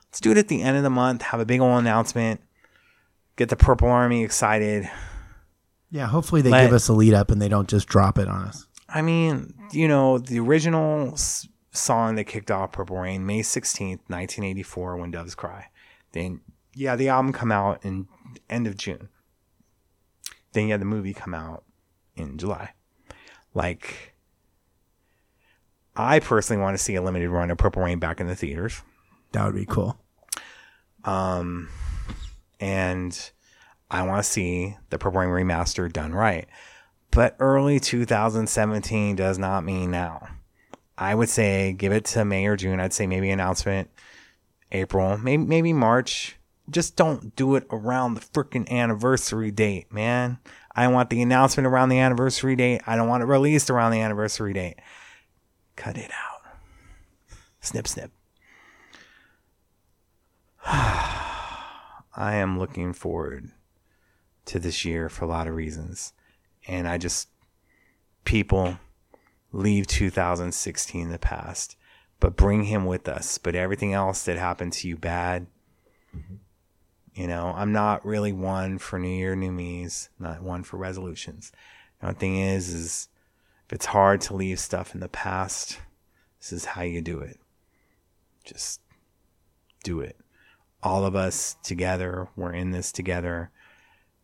Let's 0.09 0.19
do 0.21 0.33
it 0.33 0.39
at 0.39 0.49
the 0.49 0.63
end 0.63 0.77
of 0.77 0.83
the 0.83 0.91
month. 0.91 1.23
Have 1.23 1.39
a 1.39 1.47
big 1.47 1.61
old 1.61 1.79
announcement. 1.79 2.41
Get 3.37 3.51
the 3.51 3.57
Purple 3.57 3.89
Army 3.89 4.25
excited. 4.25 4.91
Yeah, 5.93 6.07
hopefully 6.07 6.43
they 6.43 6.51
Let- 6.51 6.65
give 6.65 6.73
us 6.75 6.89
a 6.89 6.93
lead 6.93 7.15
up 7.15 7.31
and 7.31 7.41
they 7.41 7.49
don't 7.49 7.69
just 7.69 7.87
drop 7.87 8.19
it 8.19 8.27
on 8.27 8.49
us. 8.49 8.67
I 8.89 9.03
mean, 9.03 9.55
you 9.73 9.87
know, 9.87 10.19
the 10.19 10.41
original 10.41 11.17
song 11.77 12.17
that 12.17 12.25
kicked 12.25 12.51
off 12.51 12.73
Purple 12.73 12.99
Rain, 12.99 13.27
May 13.27 13.41
16th, 13.41 14.01
1984, 14.09 14.97
When 14.97 15.11
Doves 15.11 15.35
Cry. 15.35 15.67
Then, 16.13 16.41
yeah, 16.75 16.97
the 16.97 17.09
album 17.09 17.33
come 17.33 17.53
out 17.53 17.85
in 17.85 18.09
end 18.49 18.67
of 18.67 18.77
June. 18.77 19.09
Then 20.53 20.67
you 20.67 20.73
had 20.73 20.81
the 20.81 20.87
movie 20.87 21.15
come 21.15 21.35
out 21.35 21.65
in 22.17 22.39
July. 22.39 22.73
Like, 23.55 24.15
I 25.95 26.21
personally 26.21 26.63
want 26.63 26.77
to 26.77 26.83
see 26.83 26.95
a 26.95 27.03
limited 27.03 27.31
run 27.31 27.51
of 27.51 27.59
Purple 27.59 27.83
Rain 27.83 27.99
back 27.99 28.21
in 28.21 28.27
the 28.27 28.37
theaters. 28.37 28.83
That 29.33 29.45
would 29.45 29.55
be 29.55 29.67
cool. 29.67 29.99
Um, 31.05 31.69
and 32.61 33.31
I 33.91 34.03
want 34.03 34.25
to 34.25 34.31
see 34.31 34.77
the 34.91 34.99
Purple 34.99 35.21
Rain 35.21 35.31
remaster 35.31 35.93
done 35.93 36.13
right. 36.13 36.47
But 37.11 37.37
early 37.39 37.81
2017 37.81 39.17
does 39.17 39.39
not 39.39 39.65
mean 39.65 39.91
now. 39.91 40.29
I 40.99 41.15
would 41.15 41.29
say 41.29 41.73
give 41.73 41.93
it 41.93 42.05
to 42.07 42.25
May 42.25 42.47
or 42.47 42.57
June. 42.57 42.81
I'd 42.81 42.93
say 42.93 43.07
maybe 43.07 43.31
announcement 43.31 43.91
April, 44.73 45.17
maybe 45.19 45.45
maybe 45.45 45.73
March. 45.73 46.37
Just 46.69 46.97
don't 46.97 47.37
do 47.37 47.55
it 47.55 47.65
around 47.71 48.15
the 48.15 48.21
freaking 48.21 48.69
anniversary 48.69 49.53
date, 49.53 49.93
man. 49.93 50.39
I 50.75 50.89
want 50.89 51.11
the 51.11 51.23
announcement 51.23 51.67
around 51.67 51.91
the 51.91 52.01
anniversary 52.01 52.57
date. 52.57 52.83
I 52.87 52.97
don't 52.97 53.09
want 53.09 53.23
it 53.23 53.27
released 53.27 53.71
around 53.71 53.93
the 53.93 54.01
anniversary 54.01 54.53
date. 54.53 54.77
Cut 55.77 55.97
it 55.97 56.11
out. 56.11 56.43
Snip, 57.61 57.87
snip. 57.87 58.11
I 60.67 62.35
am 62.35 62.59
looking 62.59 62.93
forward 62.93 63.53
to 64.47 64.59
this 64.59 64.85
year 64.85 65.09
for 65.09 65.25
a 65.25 65.29
lot 65.29 65.47
of 65.47 65.55
reasons. 65.55 66.13
And 66.67 66.89
I 66.89 66.99
just, 66.99 67.29
people 68.25 68.79
leave 69.57 69.87
2016 69.87 71.01
in 71.01 71.11
the 71.11 71.19
past, 71.19 71.77
but 72.21 72.37
bring 72.37 72.65
him 72.65 72.85
with 72.85 73.09
us. 73.09 73.39
But 73.39 73.55
everything 73.55 73.93
else 73.93 74.25
that 74.25 74.37
happened 74.37 74.73
to 74.75 74.89
you 74.89 74.97
bad, 74.97 75.47
mm-hmm. 76.17 76.35
you 77.15 77.27
know, 77.27 77.53
I'm 77.57 77.73
not 77.73 78.05
really 78.05 78.33
one 78.33 78.79
for 78.79 78.99
New 78.99 79.09
Year, 79.09 79.35
New 79.35 79.53
Me's, 79.53 80.11
not 80.19 80.43
one 80.43 80.63
for 80.63 80.77
resolutions. 80.77 81.53
The 82.01 82.09
only 82.09 82.19
thing 82.19 82.37
is, 82.39 82.69
is 82.69 83.09
if 83.67 83.73
it's 83.73 83.87
hard 83.87 84.21
to 84.23 84.37
leave 84.37 84.61
stuff 84.61 84.95
in 84.95 85.01
the 85.01 85.09
past, 85.09 85.79
this 86.39 86.53
is 86.53 86.65
how 86.67 86.83
you 86.83 87.01
do 87.01 87.21
it. 87.21 87.39
Just 88.45 88.81
do 89.83 90.01
it 90.01 90.17
all 90.87 91.05
of 91.05 91.17
us 91.17 91.57
together. 91.65 92.29
We're 92.37 92.53
in 92.53 92.71
this 92.71 92.93
together. 92.93 93.51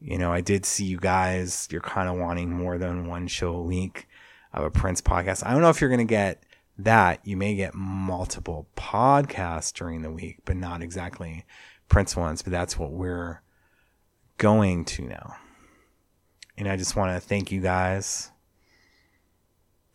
You 0.00 0.16
know, 0.16 0.32
I 0.32 0.40
did 0.40 0.64
see 0.64 0.84
you 0.84 0.98
guys. 0.98 1.66
You're 1.72 1.80
kind 1.80 2.08
of 2.08 2.16
wanting 2.18 2.50
more 2.50 2.78
than 2.78 3.08
one 3.08 3.26
show 3.26 3.56
a 3.56 3.62
week 3.62 4.06
of 4.52 4.64
a 4.64 4.70
Prince 4.70 5.00
podcast. 5.00 5.46
I 5.46 5.52
don't 5.52 5.62
know 5.62 5.70
if 5.70 5.80
you're 5.80 5.90
going 5.90 6.06
to 6.06 6.10
get 6.10 6.42
that. 6.78 7.20
You 7.24 7.36
may 7.36 7.54
get 7.54 7.74
multiple 7.74 8.68
podcasts 8.76 9.72
during 9.72 10.02
the 10.02 10.10
week, 10.10 10.38
but 10.44 10.56
not 10.56 10.82
exactly 10.82 11.44
Prince 11.88 12.16
ones. 12.16 12.42
But 12.42 12.52
that's 12.52 12.78
what 12.78 12.92
we're 12.92 13.42
going 14.38 14.84
to 14.86 15.02
now. 15.02 15.36
And 16.56 16.68
I 16.68 16.76
just 16.76 16.96
want 16.96 17.14
to 17.14 17.26
thank 17.26 17.50
you 17.50 17.60
guys. 17.60 18.30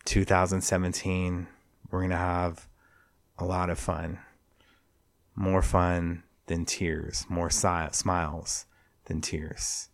2017, 0.05 1.47
we're 1.91 1.99
going 1.99 2.11
to 2.11 2.17
have 2.17 2.67
a 3.37 3.45
lot 3.45 3.69
of 3.69 3.77
fun. 3.77 4.19
More 5.35 5.61
fun 5.61 6.23
than 6.47 6.65
tears, 6.65 7.25
more 7.29 7.49
si- 7.49 7.91
smiles 7.91 8.65
than 9.05 9.21
tears. 9.21 9.89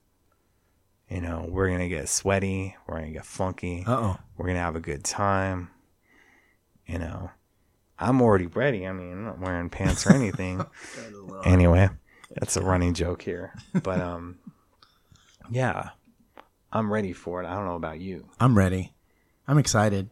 You 1.09 1.21
know, 1.21 1.45
we're 1.47 1.67
going 1.67 1.79
to 1.79 1.89
get 1.89 2.09
sweaty, 2.09 2.75
we're 2.87 2.95
going 2.95 3.07
to 3.07 3.13
get 3.13 3.25
funky, 3.25 3.83
Uh 3.85 3.95
oh. 3.95 4.17
we're 4.37 4.45
going 4.45 4.55
to 4.55 4.61
have 4.61 4.75
a 4.75 4.79
good 4.79 5.03
time. 5.03 5.69
You 6.87 6.99
know, 6.99 7.31
I'm 7.99 8.21
already 8.21 8.47
ready. 8.47 8.85
I 8.87 8.91
mean, 8.91 9.11
I'm 9.11 9.25
not 9.25 9.39
wearing 9.39 9.69
pants 9.69 10.05
or 10.05 10.13
anything. 10.13 10.65
anyway, 11.45 11.89
that's 12.35 12.57
a 12.57 12.61
running 12.61 12.93
joke 12.93 13.21
here. 13.21 13.53
But 13.81 14.01
um 14.01 14.39
yeah, 15.49 15.89
I'm 16.71 16.91
ready 16.91 17.13
for 17.13 17.41
it. 17.41 17.45
I 17.47 17.55
don't 17.55 17.65
know 17.65 17.75
about 17.75 17.99
you. 17.99 18.27
I'm 18.39 18.57
ready. 18.57 18.93
I'm 19.47 19.57
excited. 19.57 20.09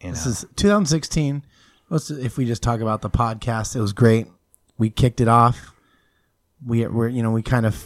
You 0.00 0.08
know? 0.08 0.14
This 0.14 0.26
is 0.26 0.44
2016. 0.56 1.44
Let's 1.90 2.10
if 2.10 2.36
we 2.36 2.44
just 2.44 2.62
talk 2.62 2.80
about 2.80 3.02
the 3.02 3.10
podcast, 3.10 3.74
it 3.74 3.80
was 3.80 3.92
great. 3.92 4.26
We 4.78 4.90
kicked 4.90 5.20
it 5.20 5.28
off. 5.28 5.74
We 6.64 6.86
we're 6.86 7.08
you 7.08 7.22
know 7.22 7.32
we 7.32 7.42
kind 7.42 7.66
of 7.66 7.84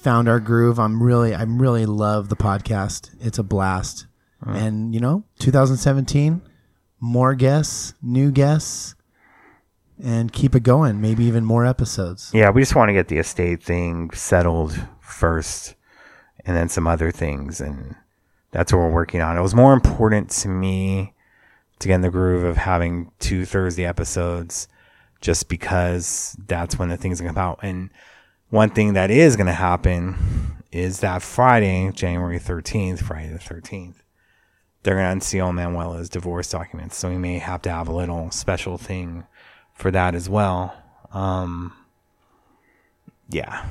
found 0.00 0.28
our 0.28 0.40
groove. 0.40 0.78
I'm 0.78 1.02
really 1.02 1.34
I'm 1.34 1.60
really 1.60 1.86
love 1.86 2.28
the 2.28 2.36
podcast. 2.36 3.10
It's 3.20 3.38
a 3.38 3.42
blast. 3.42 4.06
And 4.42 4.94
you 4.94 5.00
know, 5.00 5.24
2017, 5.40 6.40
more 6.98 7.34
guests, 7.34 7.92
new 8.00 8.30
guests, 8.30 8.94
and 10.02 10.32
keep 10.32 10.54
it 10.54 10.62
going. 10.62 11.00
Maybe 11.00 11.24
even 11.24 11.44
more 11.44 11.66
episodes. 11.66 12.30
Yeah, 12.32 12.50
we 12.50 12.62
just 12.62 12.74
want 12.74 12.88
to 12.88 12.94
get 12.94 13.08
the 13.08 13.18
estate 13.18 13.62
thing 13.62 14.10
settled 14.12 14.78
first 15.00 15.74
and 16.46 16.56
then 16.56 16.68
some 16.68 16.86
other 16.86 17.10
things. 17.10 17.60
And 17.60 17.96
that's 18.50 18.72
what 18.72 18.78
we're 18.78 18.92
working 18.92 19.20
on. 19.20 19.36
It 19.36 19.42
was 19.42 19.54
more 19.54 19.74
important 19.74 20.30
to 20.30 20.48
me 20.48 21.12
to 21.78 21.88
get 21.88 21.96
in 21.96 22.00
the 22.00 22.10
groove 22.10 22.44
of 22.44 22.56
having 22.56 23.10
two 23.18 23.44
Thursday 23.44 23.84
episodes 23.84 24.68
just 25.20 25.48
because 25.48 26.36
that's 26.46 26.78
when 26.78 26.88
the 26.88 26.96
things 26.96 27.20
are 27.20 27.24
going 27.24 27.34
to 27.34 27.38
come 27.38 27.50
out. 27.50 27.60
And 27.62 27.90
one 28.50 28.70
thing 28.70 28.94
that 28.94 29.10
is 29.10 29.36
going 29.36 29.46
to 29.46 29.52
happen 29.52 30.16
is 30.72 31.00
that 31.00 31.22
Friday, 31.22 31.90
January 31.92 32.38
13th, 32.38 33.00
Friday 33.00 33.32
the 33.32 33.38
13th, 33.38 33.96
they're 34.82 34.94
going 34.94 35.06
to 35.06 35.12
unseal 35.12 35.52
Manuela's 35.52 36.08
divorce 36.08 36.50
documents. 36.50 36.96
So 36.96 37.08
we 37.08 37.18
may 37.18 37.38
have 37.38 37.62
to 37.62 37.70
have 37.70 37.88
a 37.88 37.92
little 37.92 38.30
special 38.30 38.78
thing 38.78 39.24
for 39.74 39.90
that 39.90 40.14
as 40.14 40.28
well. 40.28 40.74
Um, 41.12 41.72
yeah. 43.28 43.66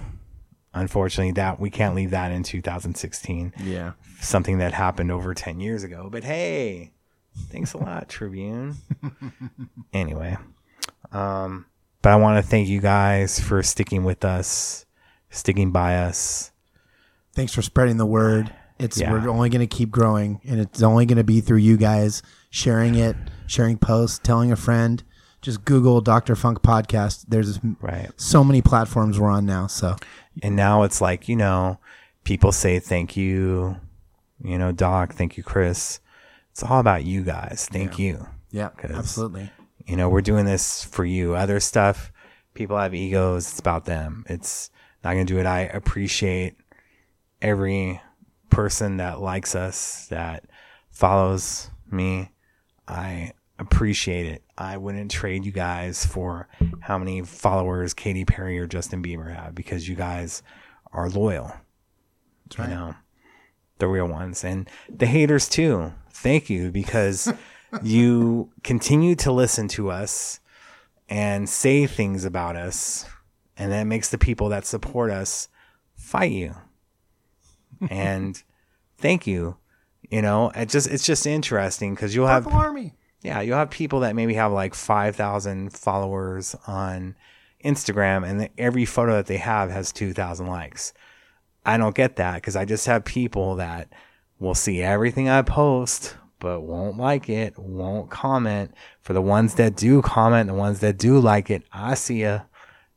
Unfortunately, 0.73 1.31
that 1.33 1.59
we 1.59 1.69
can't 1.69 1.95
leave 1.95 2.11
that 2.11 2.31
in 2.31 2.43
2016. 2.43 3.53
Yeah. 3.63 3.93
Something 4.21 4.59
that 4.59 4.73
happened 4.73 5.11
over 5.11 5.33
10 5.33 5.59
years 5.59 5.83
ago. 5.83 6.09
But 6.11 6.23
hey, 6.23 6.91
thanks 7.47 7.73
a 7.73 7.77
lot, 7.77 8.07
Tribune. 8.07 8.75
anyway, 9.93 10.37
um, 11.11 11.65
but 12.01 12.11
I 12.11 12.15
want 12.15 12.43
to 12.43 12.49
thank 12.49 12.67
you 12.67 12.79
guys 12.81 13.39
for 13.39 13.61
sticking 13.63 14.03
with 14.03 14.23
us, 14.25 14.85
sticking 15.29 15.71
by 15.71 15.97
us. 15.97 16.51
Thanks 17.35 17.53
for 17.53 17.61
spreading 17.61 17.97
the 17.97 18.05
word. 18.05 18.53
It's 18.79 18.97
Yeah. 18.99 19.11
we're 19.11 19.29
only 19.29 19.49
going 19.49 19.67
to 19.67 19.75
keep 19.75 19.91
growing, 19.91 20.39
and 20.47 20.59
it's 20.59 20.81
only 20.81 21.05
going 21.05 21.17
to 21.17 21.23
be 21.23 21.41
through 21.41 21.57
you 21.57 21.77
guys 21.77 22.21
sharing 22.49 22.95
it, 22.95 23.15
sharing 23.45 23.77
posts, 23.77 24.19
telling 24.19 24.51
a 24.51 24.55
friend. 24.55 25.03
Just 25.41 25.63
Google 25.63 26.01
Doctor 26.01 26.35
Funk 26.35 26.61
podcast. 26.61 27.25
There's 27.29 27.59
Right. 27.81 28.09
so 28.17 28.43
many 28.43 28.61
platforms 28.61 29.17
we're 29.19 29.29
on 29.29 29.45
now. 29.45 29.67
So 29.67 29.95
And 30.43 30.55
now 30.55 30.83
it's 30.83 30.99
like, 31.01 31.29
you 31.29 31.35
know, 31.37 31.79
people 32.25 32.51
say 32.51 32.79
thank 32.79 33.15
you, 33.15 33.77
you 34.43 34.57
know, 34.57 34.71
Doc, 34.73 35.13
thank 35.13 35.37
you, 35.37 35.43
Chris. 35.43 35.99
It's 36.51 36.61
all 36.63 36.79
about 36.79 37.05
you 37.05 37.23
guys. 37.23 37.67
Thank 37.71 37.97
you. 37.97 38.27
yeah, 38.51 38.69
absolutely. 38.83 39.49
You 39.89 39.95
know, 39.95 40.07
we're 40.07 40.21
doing 40.21 40.45
this 40.45 40.83
for 40.83 41.03
you. 41.03 41.35
Other 41.35 41.59
stuff, 41.59 42.11
people 42.53 42.77
have 42.77 42.93
egos. 42.93 43.49
It's 43.49 43.59
about 43.59 43.85
them. 43.85 44.23
It's 44.29 44.69
not 45.03 45.13
going 45.13 45.25
to 45.25 45.33
do 45.33 45.39
it. 45.39 45.47
I 45.47 45.61
appreciate 45.61 46.55
every 47.41 47.99
person 48.51 48.97
that 48.97 49.19
likes 49.19 49.55
us, 49.55 50.05
that 50.07 50.45
follows 50.91 51.71
me. 51.89 52.29
I 52.87 53.31
appreciate 53.57 54.27
it. 54.27 54.43
I 54.57 54.77
wouldn't 54.77 55.09
trade 55.09 55.43
you 55.43 55.51
guys 55.51 56.05
for 56.05 56.47
how 56.81 56.99
many 56.99 57.23
followers 57.23 57.95
Katy 57.95 58.25
Perry 58.25 58.59
or 58.59 58.67
Justin 58.67 59.01
Bieber 59.01 59.35
have 59.35 59.55
because 59.55 59.89
you 59.89 59.95
guys 59.95 60.43
are 60.93 61.09
loyal. 61.09 61.51
That's 62.45 62.59
right. 62.59 62.69
You 62.69 62.75
know, 62.75 62.95
the 63.79 63.87
real 63.87 64.07
ones 64.07 64.43
and 64.43 64.69
the 64.87 65.07
haters 65.07 65.49
too. 65.49 65.93
Thank 66.11 66.47
you 66.47 66.69
because 66.71 67.33
you 67.83 68.51
continue 68.63 69.15
to 69.15 69.31
listen 69.31 69.67
to 69.69 69.91
us 69.91 70.39
and 71.07 71.49
say 71.49 71.87
things 71.87 72.25
about 72.25 72.55
us, 72.55 73.05
and 73.57 73.71
that 73.71 73.83
makes 73.83 74.09
the 74.09 74.17
people 74.17 74.49
that 74.49 74.65
support 74.65 75.11
us 75.11 75.49
fight 75.95 76.31
you. 76.31 76.55
and 77.89 78.41
thank 78.97 79.27
you. 79.27 79.57
You 80.09 80.21
know, 80.21 80.49
it 80.55 80.69
just 80.69 80.87
it's 80.87 81.05
just 81.05 81.27
interesting 81.27 81.93
because 81.93 82.15
you'll 82.15 82.27
have 82.27 82.47
Army. 82.47 82.95
yeah, 83.21 83.41
you'll 83.41 83.57
have 83.57 83.69
people 83.69 83.99
that 84.01 84.15
maybe 84.15 84.33
have 84.33 84.51
like 84.51 84.73
5,000 84.73 85.71
followers 85.71 86.55
on 86.65 87.15
Instagram 87.63 88.27
and 88.27 88.49
every 88.57 88.85
photo 88.85 89.13
that 89.13 89.27
they 89.27 89.37
have 89.37 89.69
has 89.69 89.91
2,000 89.91 90.47
likes. 90.47 90.93
I 91.65 91.77
don't 91.77 91.93
get 91.93 92.15
that 92.15 92.35
because 92.35 92.55
I 92.55 92.65
just 92.65 92.87
have 92.87 93.05
people 93.05 93.55
that 93.57 93.89
will 94.39 94.55
see 94.55 94.81
everything 94.81 95.29
I 95.29 95.41
post 95.41 96.15
but 96.39 96.61
won't 96.61 96.97
like 96.97 97.29
it, 97.29 97.57
won't 97.57 98.09
comment. 98.09 98.73
For 99.01 99.13
the 99.13 99.21
ones 99.21 99.55
that 99.55 99.75
do 99.75 100.01
comment, 100.01 100.47
the 100.47 100.53
ones 100.53 100.79
that 100.79 100.97
do 100.97 101.19
like 101.19 101.49
it, 101.49 101.63
I 101.71 101.95
see 101.95 102.21
ya. 102.21 102.41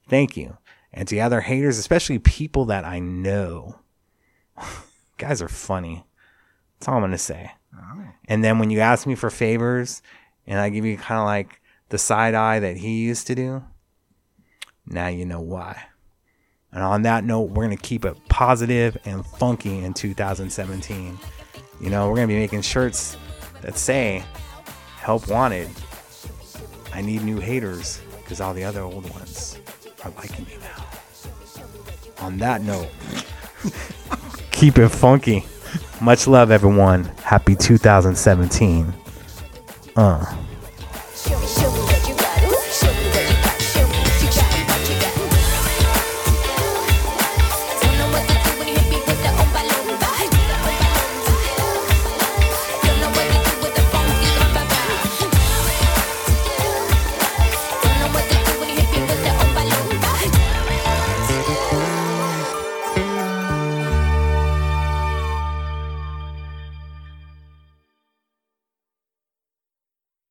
Thank 0.08 0.36
you. 0.36 0.56
And 0.92 1.08
to 1.08 1.14
the 1.14 1.20
other 1.20 1.40
haters, 1.40 1.78
especially 1.78 2.18
people 2.18 2.66
that 2.66 2.84
I 2.84 2.98
know, 2.98 3.80
guys 5.18 5.42
are 5.42 5.48
funny. 5.48 6.04
That's 6.78 6.88
all 6.88 7.02
I'm 7.02 7.10
to 7.10 7.18
say. 7.18 7.52
And 8.26 8.42
then 8.44 8.58
when 8.58 8.70
you 8.70 8.80
ask 8.80 9.06
me 9.06 9.14
for 9.14 9.30
favors 9.30 10.02
and 10.46 10.58
I 10.58 10.68
give 10.68 10.84
you 10.84 10.96
kind 10.96 11.20
of 11.20 11.26
like 11.26 11.60
the 11.88 11.98
side 11.98 12.34
eye 12.34 12.60
that 12.60 12.76
he 12.76 13.02
used 13.02 13.26
to 13.28 13.34
do, 13.34 13.62
now 14.86 15.08
you 15.08 15.24
know 15.24 15.40
why. 15.40 15.82
And 16.72 16.82
on 16.82 17.02
that 17.02 17.24
note, 17.24 17.50
we're 17.50 17.66
going 17.66 17.76
to 17.76 17.82
keep 17.82 18.04
it 18.04 18.16
positive 18.28 18.96
and 19.04 19.26
funky 19.26 19.78
in 19.78 19.92
2017. 19.92 21.18
You 21.80 21.90
know, 21.90 22.08
we're 22.08 22.16
going 22.16 22.28
to 22.28 22.34
be 22.34 22.40
making 22.40 22.62
shirts 22.62 23.16
that 23.62 23.78
say, 23.78 24.22
Help 24.98 25.28
Wanted. 25.28 25.68
I 26.92 27.00
need 27.00 27.22
new 27.22 27.38
haters 27.38 28.00
because 28.18 28.40
all 28.40 28.54
the 28.54 28.64
other 28.64 28.82
old 28.82 29.08
ones 29.10 29.58
are 30.04 30.10
liking 30.12 30.44
me 30.44 30.56
now. 30.60 30.86
On 32.24 32.36
that 32.38 32.62
note, 32.62 32.88
keep 34.52 34.78
it 34.78 34.88
funky. 34.90 35.44
Much 36.00 36.26
love, 36.26 36.50
everyone. 36.50 37.04
Happy 37.24 37.56
2017. 37.56 38.92
Uh. 39.96 40.36